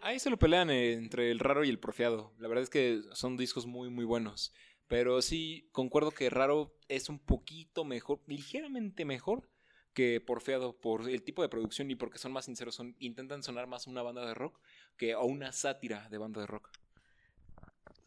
Ahí 0.00 0.18
se 0.18 0.30
lo 0.30 0.38
pelean 0.38 0.70
entre 0.70 1.30
el 1.30 1.38
raro 1.38 1.64
y 1.64 1.70
el 1.70 1.78
porfiado. 1.78 2.34
La 2.38 2.48
verdad 2.48 2.62
es 2.62 2.70
que 2.70 3.02
son 3.12 3.36
discos 3.36 3.66
muy, 3.66 3.90
muy 3.90 4.04
buenos. 4.04 4.52
Pero 4.86 5.22
sí, 5.22 5.68
concuerdo 5.72 6.10
que 6.10 6.30
Raro 6.30 6.76
es 6.88 7.08
un 7.08 7.18
poquito 7.18 7.84
mejor, 7.84 8.20
ligeramente 8.26 9.04
mejor 9.04 9.48
que 9.94 10.20
Porfiado 10.20 10.76
por 10.78 11.08
el 11.08 11.22
tipo 11.22 11.40
de 11.42 11.48
producción 11.48 11.90
y 11.90 11.94
porque 11.94 12.18
son 12.18 12.32
más 12.32 12.46
sinceros, 12.46 12.82
intentan 12.98 13.42
sonar 13.42 13.68
más 13.68 13.86
una 13.86 14.02
banda 14.02 14.26
de 14.26 14.34
rock 14.34 14.60
que 14.96 15.12
a 15.12 15.20
una 15.20 15.52
sátira 15.52 16.08
de 16.10 16.18
banda 16.18 16.40
de 16.40 16.48
rock. 16.48 16.70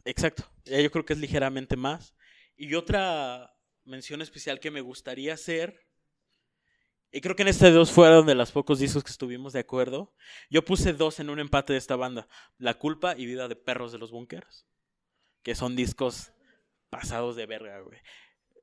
Exacto. 0.04 0.44
Yo 0.64 0.90
creo 0.90 1.04
que 1.04 1.12
es 1.12 1.18
ligeramente 1.18 1.76
más. 1.76 2.14
Y 2.56 2.74
otra 2.74 3.54
mención 3.84 4.20
especial 4.22 4.60
que 4.60 4.70
me 4.70 4.80
gustaría 4.80 5.34
hacer, 5.34 5.88
y 7.10 7.20
creo 7.20 7.34
que 7.34 7.42
en 7.42 7.48
este 7.48 7.70
dos 7.70 7.90
fueron 7.90 8.26
de 8.26 8.34
los 8.34 8.52
pocos 8.52 8.78
discos 8.78 9.02
que 9.02 9.10
estuvimos 9.10 9.54
de 9.54 9.60
acuerdo. 9.60 10.12
Yo 10.50 10.64
puse 10.64 10.92
dos 10.92 11.20
en 11.20 11.30
un 11.30 11.38
empate 11.38 11.72
de 11.72 11.78
esta 11.78 11.96
banda: 11.96 12.28
La 12.58 12.74
culpa 12.74 13.16
y 13.16 13.24
Vida 13.24 13.48
de 13.48 13.56
Perros 13.56 13.92
de 13.92 13.98
los 13.98 14.10
Bunkers, 14.10 14.66
que 15.42 15.54
son 15.54 15.74
discos 15.74 16.32
pasados 16.90 17.36
de 17.36 17.46
verga, 17.46 17.80
güey. 17.80 17.98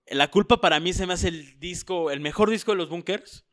La 0.08 0.30
culpa 0.30 0.62
para 0.62 0.80
mí 0.80 0.94
se 0.94 1.08
me 1.08 1.14
hace 1.14 1.30
el 1.30 1.60
disco, 1.60 2.12
el 2.12 2.20
mejor 2.20 2.52
disco 2.52 2.72
de 2.72 2.78
los 2.78 2.90
Bunkers. 2.90 3.48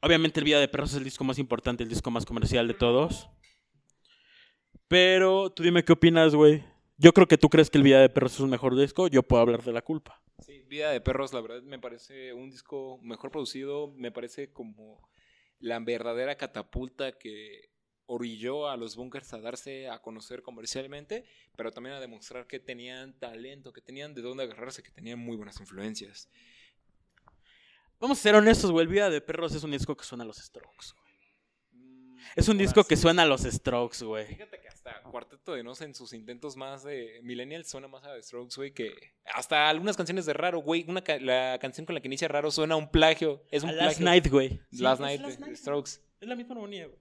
Obviamente 0.00 0.40
el 0.40 0.44
Vida 0.44 0.60
de 0.60 0.68
Perros 0.68 0.90
es 0.90 0.98
el 0.98 1.04
disco 1.04 1.24
más 1.24 1.38
importante, 1.38 1.82
el 1.82 1.88
disco 1.88 2.10
más 2.10 2.26
comercial 2.26 2.68
de 2.68 2.74
todos. 2.74 3.30
Pero 4.88 5.50
tú 5.50 5.62
dime 5.62 5.84
qué 5.84 5.94
opinas, 5.94 6.34
güey. 6.34 6.62
Yo 6.98 7.12
creo 7.12 7.28
que 7.28 7.36
tú 7.36 7.50
crees 7.50 7.68
que 7.68 7.76
el 7.76 7.84
Vida 7.84 8.00
de 8.00 8.08
Perros 8.08 8.34
es 8.34 8.40
un 8.40 8.48
mejor 8.48 8.74
disco, 8.74 9.08
yo 9.08 9.22
puedo 9.22 9.42
hablar 9.42 9.62
de 9.62 9.72
la 9.72 9.82
culpa. 9.82 10.22
Sí, 10.38 10.62
Vida 10.66 10.90
de 10.90 11.00
Perros, 11.02 11.34
la 11.34 11.42
verdad 11.42 11.62
me 11.62 11.78
parece 11.78 12.32
un 12.32 12.50
disco 12.50 12.98
mejor 13.02 13.30
producido, 13.30 13.92
me 13.96 14.10
parece 14.10 14.50
como 14.50 15.06
la 15.58 15.78
verdadera 15.80 16.36
catapulta 16.36 17.12
que 17.12 17.70
orilló 18.06 18.68
a 18.68 18.76
los 18.76 18.96
bunkers 18.96 19.32
a 19.34 19.40
darse 19.40 19.88
a 19.88 20.00
conocer 20.00 20.42
comercialmente, 20.42 21.24
pero 21.56 21.70
también 21.70 21.96
a 21.96 22.00
demostrar 22.00 22.46
que 22.46 22.60
tenían 22.60 23.18
talento, 23.18 23.72
que 23.72 23.82
tenían 23.82 24.14
de 24.14 24.22
dónde 24.22 24.44
agarrarse, 24.44 24.82
que 24.82 24.90
tenían 24.90 25.18
muy 25.18 25.36
buenas 25.36 25.60
influencias. 25.60 26.30
Vamos 28.00 28.18
a 28.18 28.22
ser 28.22 28.34
honestos, 28.34 28.70
güey. 28.70 28.84
El 28.84 28.92
Vida 28.92 29.10
de 29.10 29.20
Perros 29.20 29.54
es 29.54 29.62
un 29.64 29.70
disco 29.70 29.96
que 29.96 30.04
suena 30.04 30.24
a 30.24 30.26
los 30.26 30.38
Strokes. 30.38 30.94
Es 32.34 32.48
un 32.48 32.58
disco 32.58 32.84
que 32.84 32.96
suena 32.96 33.22
a 33.22 33.26
los 33.26 33.42
Strokes, 33.42 34.04
güey. 34.04 34.26
Fíjate 34.26 34.60
que 34.60 34.68
hasta 34.68 35.00
Cuarteto 35.02 35.52
de 35.54 35.62
Nos 35.62 35.80
en 35.80 35.94
sus 35.94 36.12
intentos 36.12 36.56
más 36.56 36.82
de 36.84 37.20
Millennial 37.22 37.64
suena 37.64 37.88
más 37.88 38.04
a 38.04 38.14
The 38.14 38.22
Strokes, 38.22 38.56
güey, 38.56 38.72
que 38.72 38.94
hasta 39.32 39.68
algunas 39.68 39.96
canciones 39.96 40.26
de 40.26 40.32
Raro, 40.32 40.58
güey. 40.58 40.84
Una 40.88 41.02
ca- 41.02 41.18
la 41.18 41.58
canción 41.60 41.86
con 41.86 41.94
la 41.94 42.00
que 42.00 42.08
inicia 42.08 42.28
Raro 42.28 42.50
suena 42.50 42.74
a 42.74 42.78
un 42.78 42.90
plagio. 42.90 43.42
Es 43.50 43.62
un 43.62 43.70
A 43.70 43.72
Last 43.72 43.98
plagio. 43.98 44.04
Night, 44.04 44.26
güey. 44.28 44.60
Last 44.72 44.98
Sí, 44.98 45.02
Night 45.04 45.20
es 45.20 45.26
Last 45.26 45.38
de 45.40 45.44
Night, 45.46 45.56
Strokes. 45.56 45.90
Es 46.20 46.28
la 46.28 46.34
misma 46.36 46.54
armonía, 46.54 46.86
güey. 46.86 46.98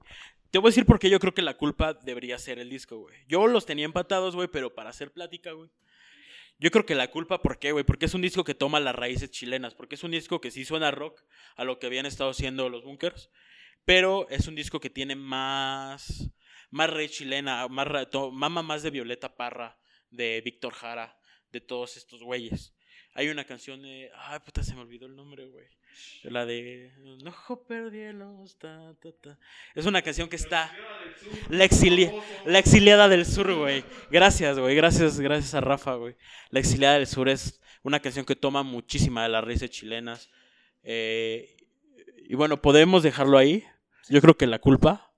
Te 0.51 0.59
voy 0.59 0.69
a 0.69 0.71
decir 0.71 0.85
por 0.85 0.99
qué 0.99 1.09
yo 1.09 1.19
creo 1.19 1.33
que 1.33 1.41
la 1.41 1.57
culpa 1.57 1.93
debería 1.93 2.37
ser 2.39 2.59
el 2.59 2.69
disco, 2.69 2.97
güey. 2.99 3.15
Yo 3.27 3.47
los 3.47 3.65
tenía 3.65 3.83
empatados, 3.85 4.35
güey, 4.35 4.47
pero 4.47 4.73
para 4.73 4.89
hacer 4.89 5.11
plática, 5.11 5.51
güey. 5.51 5.69
Yo 6.57 6.71
creo 6.71 6.85
que 6.85 6.95
la 6.95 7.11
culpa, 7.11 7.41
¿por 7.41 7.59
qué, 7.59 7.73
güey? 7.73 7.83
Porque 7.83 8.05
es 8.05 8.13
un 8.13 8.21
disco 8.21 8.45
que 8.45 8.55
toma 8.55 8.79
las 8.79 8.95
raíces 8.95 9.29
chilenas. 9.29 9.75
Porque 9.75 9.95
es 9.95 10.03
un 10.05 10.11
disco 10.11 10.39
que 10.39 10.51
sí 10.51 10.63
suena 10.63 10.91
rock 10.91 11.21
a 11.57 11.65
lo 11.65 11.79
que 11.79 11.87
habían 11.87 12.05
estado 12.05 12.29
haciendo 12.29 12.69
los 12.69 12.85
bunkers. 12.85 13.29
Pero 13.85 14.27
es 14.29 14.47
un 14.47 14.55
disco 14.55 14.79
que 14.79 14.89
tiene 14.89 15.15
más. 15.15 16.29
Más 16.71 16.89
raíz 16.89 17.11
chilena. 17.11 17.67
Más, 17.67 17.87
mama 18.31 18.61
más 18.61 18.83
de 18.83 18.89
Violeta 18.91 19.35
Parra. 19.35 19.77
De 20.09 20.41
Víctor 20.43 20.73
Jara. 20.73 21.17
De 21.51 21.61
todos 21.61 21.95
estos 21.97 22.21
güeyes. 22.23 22.73
Hay 23.13 23.29
una 23.29 23.45
canción 23.45 23.81
de. 23.81 24.11
Ay, 24.15 24.39
puta, 24.43 24.61
se 24.63 24.73
me 24.75 24.81
olvidó 24.81 25.05
el 25.05 25.15
nombre, 25.15 25.45
güey. 25.45 25.67
La 26.23 26.45
de. 26.45 26.91
No 27.23 27.33
perdielos. 27.65 28.57
Ta, 28.57 28.93
ta, 29.01 29.09
ta. 29.21 29.39
Es 29.73 29.85
una 29.85 30.01
canción 30.01 30.27
que 30.27 30.35
está. 30.35 30.75
La, 31.49 31.63
exilia- 31.63 32.11
la 32.45 32.59
exiliada 32.59 33.07
del 33.07 33.25
sur, 33.25 33.53
güey. 33.53 33.85
Gracias, 34.11 34.59
güey. 34.59 34.75
Gracias, 34.75 35.19
gracias 35.21 35.53
a 35.53 35.61
Rafa, 35.61 35.95
güey. 35.95 36.17
La 36.49 36.59
exiliada 36.59 36.95
del 36.95 37.07
sur 37.07 37.29
es 37.29 37.61
una 37.83 38.01
canción 38.01 38.25
que 38.25 38.35
toma 38.35 38.63
muchísima 38.63 39.23
de 39.23 39.29
las 39.29 39.43
raíces 39.45 39.69
chilenas. 39.69 40.29
Eh, 40.83 41.55
y 42.27 42.35
bueno, 42.35 42.61
podemos 42.61 43.01
dejarlo 43.03 43.37
ahí. 43.37 43.63
Yo 44.09 44.21
creo 44.21 44.37
que 44.37 44.47
la 44.47 44.59
culpa. 44.59 45.11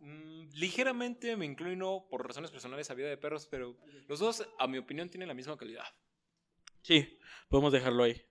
Mm, 0.00 0.48
ligeramente 0.54 1.36
me 1.36 1.46
inclino 1.46 2.06
por 2.10 2.26
razones 2.26 2.50
personales 2.50 2.90
a 2.90 2.94
Vida 2.94 3.08
de 3.08 3.16
Perros, 3.16 3.46
pero 3.46 3.76
los 4.08 4.18
dos, 4.18 4.46
a 4.58 4.66
mi 4.66 4.78
opinión, 4.78 5.08
tienen 5.08 5.28
la 5.28 5.34
misma 5.34 5.56
calidad. 5.56 5.84
Sí, 6.82 7.18
podemos 7.48 7.72
dejarlo 7.72 8.04
ahí. 8.04 8.22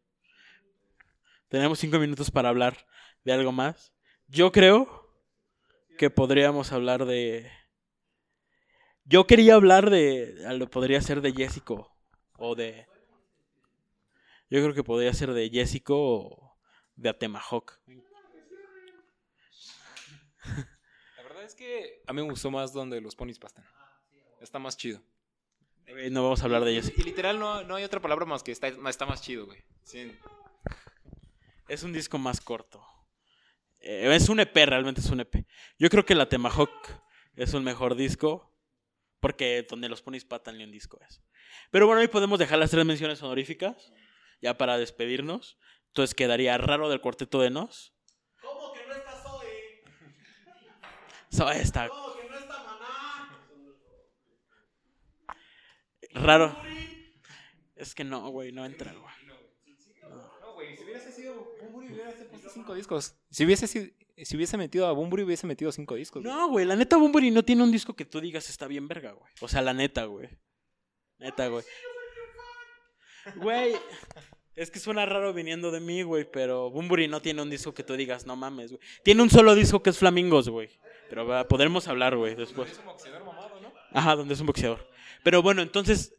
Tenemos 1.48 1.80
cinco 1.80 2.00
minutos 2.00 2.32
para 2.32 2.50
hablar 2.50 2.86
de 3.24 3.34
algo 3.34 3.52
más. 3.52 3.94
Yo 4.28 4.52
creo 4.52 5.10
que 5.98 6.10
podríamos 6.10 6.72
hablar 6.72 7.06
de. 7.06 7.52
Yo 9.06 9.26
quería 9.26 9.56
hablar 9.56 9.90
de. 9.90 10.68
Podría 10.72 11.02
ser 11.02 11.22
de 11.22 11.34
Jessico. 11.34 11.96
O 12.38 12.56
de. 12.56 12.88
Yo 14.50 14.62
creo 14.62 14.74
que 14.74 14.84
podría 14.84 15.14
ser 15.14 15.34
de 15.34 15.50
Jessico 15.50 15.96
o 15.98 16.58
de 16.96 17.10
Atemahawk. 17.10 17.80
La 21.50 21.56
verdad 21.56 21.84
es 21.84 21.94
que 21.94 22.02
a 22.06 22.14
mí 22.14 22.22
me 22.22 22.30
gustó 22.30 22.52
más 22.52 22.74
donde 22.74 23.02
los 23.02 23.16
ponis 23.16 23.40
pastan. 23.40 23.66
Está 24.40 24.60
más 24.60 24.78
chido. 24.78 25.02
Eh, 25.88 26.10
No 26.12 26.22
vamos 26.24 26.42
a 26.42 26.46
hablar 26.46 26.64
de 26.64 26.76
Jessico. 26.76 27.02
Y 27.02 27.04
literal 27.04 27.40
no, 27.40 27.64
no 27.64 27.76
hay 27.76 27.84
otra 27.84 28.00
palabra 28.00 28.26
más 28.26 28.44
que 28.44 28.52
está, 28.52 28.68
está 28.68 29.06
más 29.08 29.22
chido, 29.24 29.48
güey. 29.48 29.64
Sí. 29.84 30.16
Es 31.68 31.82
un 31.82 31.92
disco 31.92 32.20
más 32.20 32.40
corto. 32.40 32.86
Eh, 33.80 34.14
es 34.14 34.30
un 34.30 34.40
EP, 34.40 34.56
realmente 34.56 35.02
es 35.02 35.10
un 35.10 35.22
EP. 35.22 35.48
Yo 35.80 35.90
creo 35.90 36.06
que 36.06 36.14
la 36.14 36.30
Temahawk 36.30 36.88
es 37.36 37.54
un 37.56 37.64
mejor 37.64 37.96
disco. 37.96 38.46
Porque 39.20 39.66
donde 39.70 39.90
los 39.90 40.02
ponis 40.02 40.24
patan 40.24 40.58
ni 40.58 40.64
un 40.64 40.72
disco 40.72 41.00
es. 41.10 41.22
Pero 41.72 41.88
bueno, 41.88 42.00
hoy 42.02 42.08
podemos 42.08 42.40
dejar 42.40 42.60
las 42.60 42.72
tres 42.72 42.86
menciones 42.86 43.22
honoríficas. 43.24 43.92
Ya 44.40 44.58
para 44.58 44.78
despedirnos. 44.78 45.58
Entonces 45.88 46.14
quedaría 46.14 46.58
raro 46.60 46.90
del 46.90 47.02
cuarteto 47.02 47.42
de 47.42 47.50
Nos. 47.50 47.94
¿Cómo 48.40 48.72
que 48.72 48.86
no 48.88 48.94
está 48.94 49.12
Zoe? 49.24 49.84
Zoe 51.34 51.62
está 51.62 51.88
¿Cómo 51.90 52.16
que 52.16 52.30
no 52.30 52.38
está 52.40 52.64
Maná? 52.64 53.40
raro. 56.14 56.56
Es 57.76 57.96
que 57.96 58.04
no, 58.04 58.30
güey, 58.30 58.52
no 58.52 58.66
entra, 58.66 58.92
güey. 58.94 59.14
No, 60.42 60.54
güey, 60.54 60.76
si 60.76 60.84
hubiese 60.84 61.12
sido 61.12 61.56
Bumburi 61.62 61.88
hubiese 61.94 62.26
puesto 62.26 62.50
cinco 62.50 62.74
discos. 62.74 63.16
Si 63.30 63.46
hubiese, 63.46 63.68
sido- 63.68 63.94
si 64.18 64.36
hubiese 64.36 64.58
metido 64.58 64.88
a 64.88 64.92
Bumburi 64.92 65.24
hubiese 65.24 65.48
metido 65.48 65.72
cinco 65.72 65.96
discos. 65.96 66.24
güey. 66.24 66.34
No, 66.34 66.50
güey, 66.50 66.66
la 66.66 66.76
neta 66.76 66.98
Bunbury 66.98 67.32
no 67.32 67.44
tiene 67.44 67.64
un 67.64 67.72
disco 67.72 67.96
que 67.96 68.06
tú 68.06 68.20
digas 68.20 68.50
está 68.50 68.68
bien 68.68 68.88
verga, 68.88 69.12
güey. 69.14 69.32
O 69.40 69.48
sea, 69.48 69.62
la 69.62 69.74
neta, 69.74 70.06
güey. 70.06 70.30
Neta, 71.20 71.48
güey. 71.48 71.64
Güey, 73.36 73.76
es 74.56 74.72
que 74.72 74.80
suena 74.80 75.06
raro 75.06 75.34
viniendo 75.34 75.72
de 75.72 75.80
mí, 75.80 76.02
güey, 76.02 76.30
pero 76.30 76.70
Bunbury 76.72 77.08
no 77.08 77.22
tiene 77.22 77.42
un 77.42 77.50
disco 77.50 77.74
que 77.74 77.84
tú 77.84 77.94
digas, 77.96 78.26
no 78.26 78.36
mames, 78.36 78.72
güey. 78.72 78.82
Tiene 79.04 79.22
un 79.22 79.30
solo 79.30 79.56
disco 79.56 79.82
que 79.84 79.92
es 79.92 79.98
Flamingos, 80.00 80.50
güey. 80.50 80.70
Pero 81.10 81.48
podremos 81.48 81.88
hablar, 81.88 82.16
güey, 82.16 82.36
después. 82.36 82.72
Es 82.72 82.80
un 82.80 82.86
boxeador 82.86 83.26
mamado, 83.26 83.60
¿no? 83.62 83.74
Ajá, 83.92 84.16
donde 84.16 84.34
es 84.34 84.40
un 84.40 84.48
boxeador. 84.48 84.88
Pero 85.24 85.42
bueno, 85.42 85.62
entonces, 85.62 86.16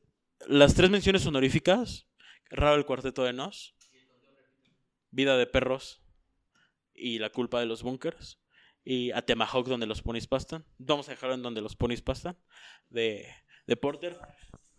las 0.47 0.75
tres 0.75 0.91
menciones 0.91 1.27
honoríficas. 1.27 2.07
Raro 2.51 2.77
el 2.77 2.87
cuarteto 2.87 3.23
de 3.25 3.33
Nos. 3.33 3.75
Vida 5.11 5.37
de 5.37 5.47
perros. 5.47 6.03
Y 6.95 7.19
la 7.19 7.31
culpa 7.31 7.61
de 7.61 7.67
los 7.67 7.83
bunkers. 7.83 8.41
Y 8.85 9.13
Atemahawk 9.13 9.67
donde 9.67 9.87
los 9.87 10.03
ponis 10.03 10.27
pastan. 10.27 10.65
Vamos 10.79 11.09
a 11.09 11.13
dejarlo 11.13 11.35
en 11.35 11.43
donde 11.43 11.61
los 11.61 11.77
ponis 11.77 12.03
pastan. 12.03 12.37
De, 12.89 13.27
de 13.67 13.77
Porter. 13.77 14.19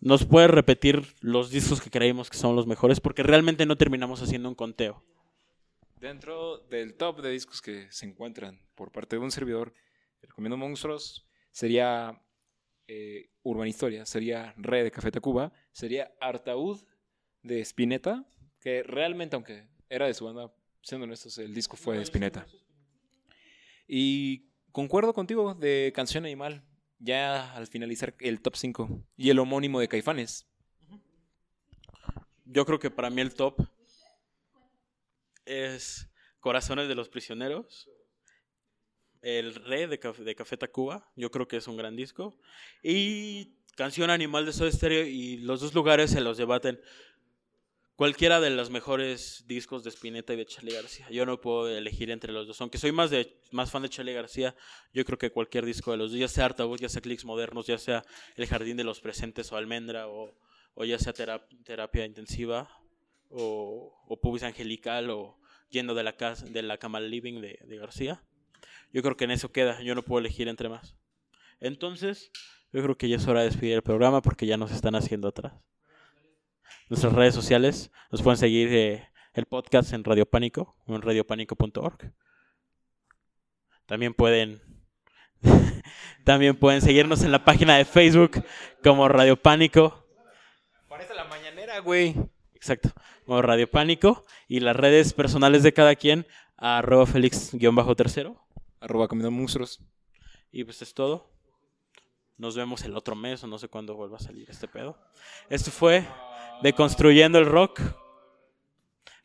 ¿Nos 0.00 0.26
puede 0.26 0.48
repetir 0.48 1.14
los 1.20 1.50
discos 1.50 1.80
que 1.80 1.90
creímos 1.90 2.28
que 2.28 2.36
son 2.36 2.56
los 2.56 2.66
mejores? 2.66 3.00
Porque 3.00 3.22
realmente 3.22 3.66
no 3.66 3.76
terminamos 3.76 4.20
haciendo 4.20 4.48
un 4.48 4.56
conteo. 4.56 5.04
Dentro 6.00 6.58
del 6.58 6.94
top 6.96 7.22
de 7.22 7.30
discos 7.30 7.62
que 7.62 7.86
se 7.92 8.06
encuentran 8.06 8.60
por 8.74 8.90
parte 8.90 9.14
de 9.14 9.22
un 9.22 9.30
servidor, 9.30 9.72
recomiendo 10.26 10.56
Monstruos, 10.56 11.26
sería 11.50 12.20
eh, 12.88 13.30
Urban 13.42 13.68
Historia, 13.68 14.06
sería 14.06 14.54
Re 14.56 14.84
de 14.84 14.90
Café 14.90 15.10
Tacuba, 15.10 15.52
sería 15.72 16.12
Artaud 16.20 16.80
de 17.42 17.60
Spinetta, 17.60 18.26
que 18.60 18.82
realmente, 18.82 19.36
aunque 19.36 19.68
era 19.88 20.06
de 20.06 20.14
su 20.14 20.24
banda, 20.24 20.52
siendo 20.82 21.04
honestos, 21.04 21.38
el 21.38 21.54
disco 21.54 21.76
fue 21.76 21.96
de 21.96 22.02
Spinetta. 22.02 22.46
Y 23.86 24.50
concuerdo 24.70 25.12
contigo 25.12 25.54
de 25.54 25.92
Canción 25.94 26.24
Animal, 26.24 26.64
ya 26.98 27.52
al 27.54 27.66
finalizar 27.66 28.14
el 28.20 28.40
top 28.40 28.56
5, 28.56 29.04
y 29.16 29.30
el 29.30 29.38
homónimo 29.38 29.80
de 29.80 29.88
Caifanes. 29.88 30.46
Yo 32.44 32.64
creo 32.64 32.78
que 32.78 32.90
para 32.90 33.10
mí 33.10 33.20
el 33.20 33.34
top 33.34 33.66
es 35.44 36.08
Corazones 36.40 36.88
de 36.88 36.94
los 36.94 37.08
Prisioneros. 37.08 37.90
El 39.22 39.54
Rey 39.54 39.86
de, 39.86 39.98
Caf- 40.00 40.18
de 40.18 40.34
Café 40.34 40.56
Tacuba, 40.56 41.10
yo 41.16 41.30
creo 41.30 41.48
que 41.48 41.56
es 41.56 41.66
un 41.68 41.76
gran 41.76 41.96
disco. 41.96 42.36
Y 42.82 43.54
Canción 43.76 44.10
Animal 44.10 44.44
de 44.46 44.52
Soda 44.52 44.70
Stereo 44.70 45.06
y 45.06 45.38
los 45.38 45.60
dos 45.60 45.72
lugares 45.74 46.10
se 46.10 46.20
los 46.20 46.36
debaten 46.36 46.80
cualquiera 47.96 48.40
de 48.40 48.50
los 48.50 48.70
mejores 48.70 49.44
discos 49.46 49.84
de 49.84 49.90
Spinetta 49.90 50.32
y 50.32 50.36
de 50.36 50.46
Charlie 50.46 50.72
García. 50.74 51.08
Yo 51.10 51.24
no 51.24 51.40
puedo 51.40 51.68
elegir 51.68 52.10
entre 52.10 52.32
los 52.32 52.46
dos. 52.48 52.60
Aunque 52.60 52.78
soy 52.78 52.90
más, 52.90 53.10
de, 53.10 53.38
más 53.52 53.70
fan 53.70 53.82
de 53.82 53.88
Charlie 53.88 54.12
García, 54.14 54.56
yo 54.92 55.04
creo 55.04 55.18
que 55.18 55.30
cualquier 55.30 55.64
disco 55.64 55.92
de 55.92 55.98
los 55.98 56.10
dos, 56.10 56.18
ya 56.18 56.28
sea 56.28 56.46
Artaud, 56.46 56.78
ya 56.80 56.88
sea 56.88 57.00
Clicks 57.00 57.24
Modernos, 57.24 57.66
ya 57.66 57.78
sea 57.78 58.02
El 58.36 58.46
Jardín 58.46 58.76
de 58.76 58.84
los 58.84 59.00
Presentes 59.00 59.52
o 59.52 59.56
Almendra, 59.56 60.08
o, 60.08 60.34
o 60.74 60.84
ya 60.84 60.98
sea 60.98 61.14
terap- 61.14 61.46
Terapia 61.64 62.04
Intensiva, 62.04 62.68
o, 63.30 64.18
Pubis 64.20 64.42
Angelical, 64.42 65.10
o 65.10 65.38
Yendo 65.70 65.94
de 65.94 66.02
la, 66.02 66.16
casa, 66.16 66.44
de 66.44 66.60
la 66.62 66.76
Cama 66.76 67.00
Living 67.00 67.40
de, 67.40 67.58
de 67.64 67.76
García. 67.78 68.22
Yo 68.92 69.02
creo 69.02 69.16
que 69.16 69.24
en 69.24 69.30
eso 69.30 69.52
queda. 69.52 69.80
Yo 69.82 69.94
no 69.94 70.02
puedo 70.02 70.20
elegir 70.20 70.48
entre 70.48 70.68
más. 70.68 70.96
Entonces, 71.60 72.30
yo 72.72 72.82
creo 72.82 72.96
que 72.96 73.08
ya 73.08 73.16
es 73.16 73.26
hora 73.26 73.40
de 73.40 73.46
despedir 73.46 73.74
el 73.74 73.82
programa 73.82 74.22
porque 74.22 74.46
ya 74.46 74.56
nos 74.56 74.72
están 74.72 74.94
haciendo 74.94 75.28
atrás. 75.28 75.54
Nuestras 76.88 77.12
redes 77.12 77.34
sociales 77.34 77.90
nos 78.10 78.22
pueden 78.22 78.36
seguir 78.36 78.68
eh, 78.72 79.08
el 79.34 79.46
podcast 79.46 79.92
en 79.92 80.04
Radio 80.04 80.26
Pánico 80.26 80.76
o 80.86 80.94
en 80.94 81.02
radiopánico.org. 81.02 82.12
También 83.86 84.14
pueden 84.14 84.60
también 86.24 86.56
pueden 86.56 86.80
seguirnos 86.80 87.22
en 87.22 87.32
la 87.32 87.44
página 87.44 87.76
de 87.76 87.84
Facebook 87.84 88.44
como 88.82 89.08
Radio 89.08 89.36
Pánico. 89.36 90.06
Parece 90.88 91.14
la 91.14 91.24
mañanera, 91.24 91.80
güey. 91.80 92.14
Exacto, 92.54 92.90
como 93.26 93.42
Radio 93.42 93.70
Pánico 93.70 94.24
y 94.46 94.60
las 94.60 94.76
redes 94.76 95.12
personales 95.12 95.62
de 95.62 95.72
cada 95.72 95.96
quien 95.96 96.26
arroba 96.56 97.06
Félix-tercero. 97.06 98.41
Arroba 98.82 99.06
comiendo 99.06 99.30
monstruos. 99.30 99.80
Y 100.50 100.64
pues 100.64 100.82
es 100.82 100.92
todo. 100.92 101.30
Nos 102.36 102.56
vemos 102.56 102.82
el 102.82 102.96
otro 102.96 103.14
mes 103.14 103.44
o 103.44 103.46
no 103.46 103.56
sé 103.56 103.68
cuándo 103.68 103.94
vuelva 103.94 104.16
a 104.16 104.20
salir 104.20 104.50
este 104.50 104.66
pedo. 104.66 104.98
Esto 105.48 105.70
fue 105.70 106.04
Deconstruyendo 106.62 107.38
el 107.38 107.46
Rock. 107.46 107.80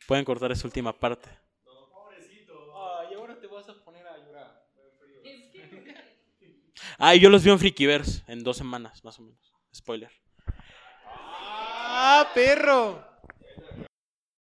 Pueden 0.06 0.24
cortar 0.24 0.52
esa 0.52 0.66
última 0.66 0.92
parte. 0.92 1.28
Ay, 1.66 3.14
ahora 3.14 3.38
te 3.40 3.48
vas 3.48 3.68
a 3.68 3.74
poner 3.84 4.06
a 4.06 4.16
llorar. 4.18 4.64
Ah, 6.96 7.14
yo 7.16 7.28
los 7.28 7.42
vi 7.42 7.50
en 7.50 7.58
Frikiverse 7.58 8.22
en 8.28 8.44
dos 8.44 8.56
semanas, 8.56 9.04
más 9.04 9.18
o 9.18 9.22
menos. 9.22 9.52
Spoiler. 9.74 10.12
¡Ah, 11.04 12.28
perro! 12.32 13.04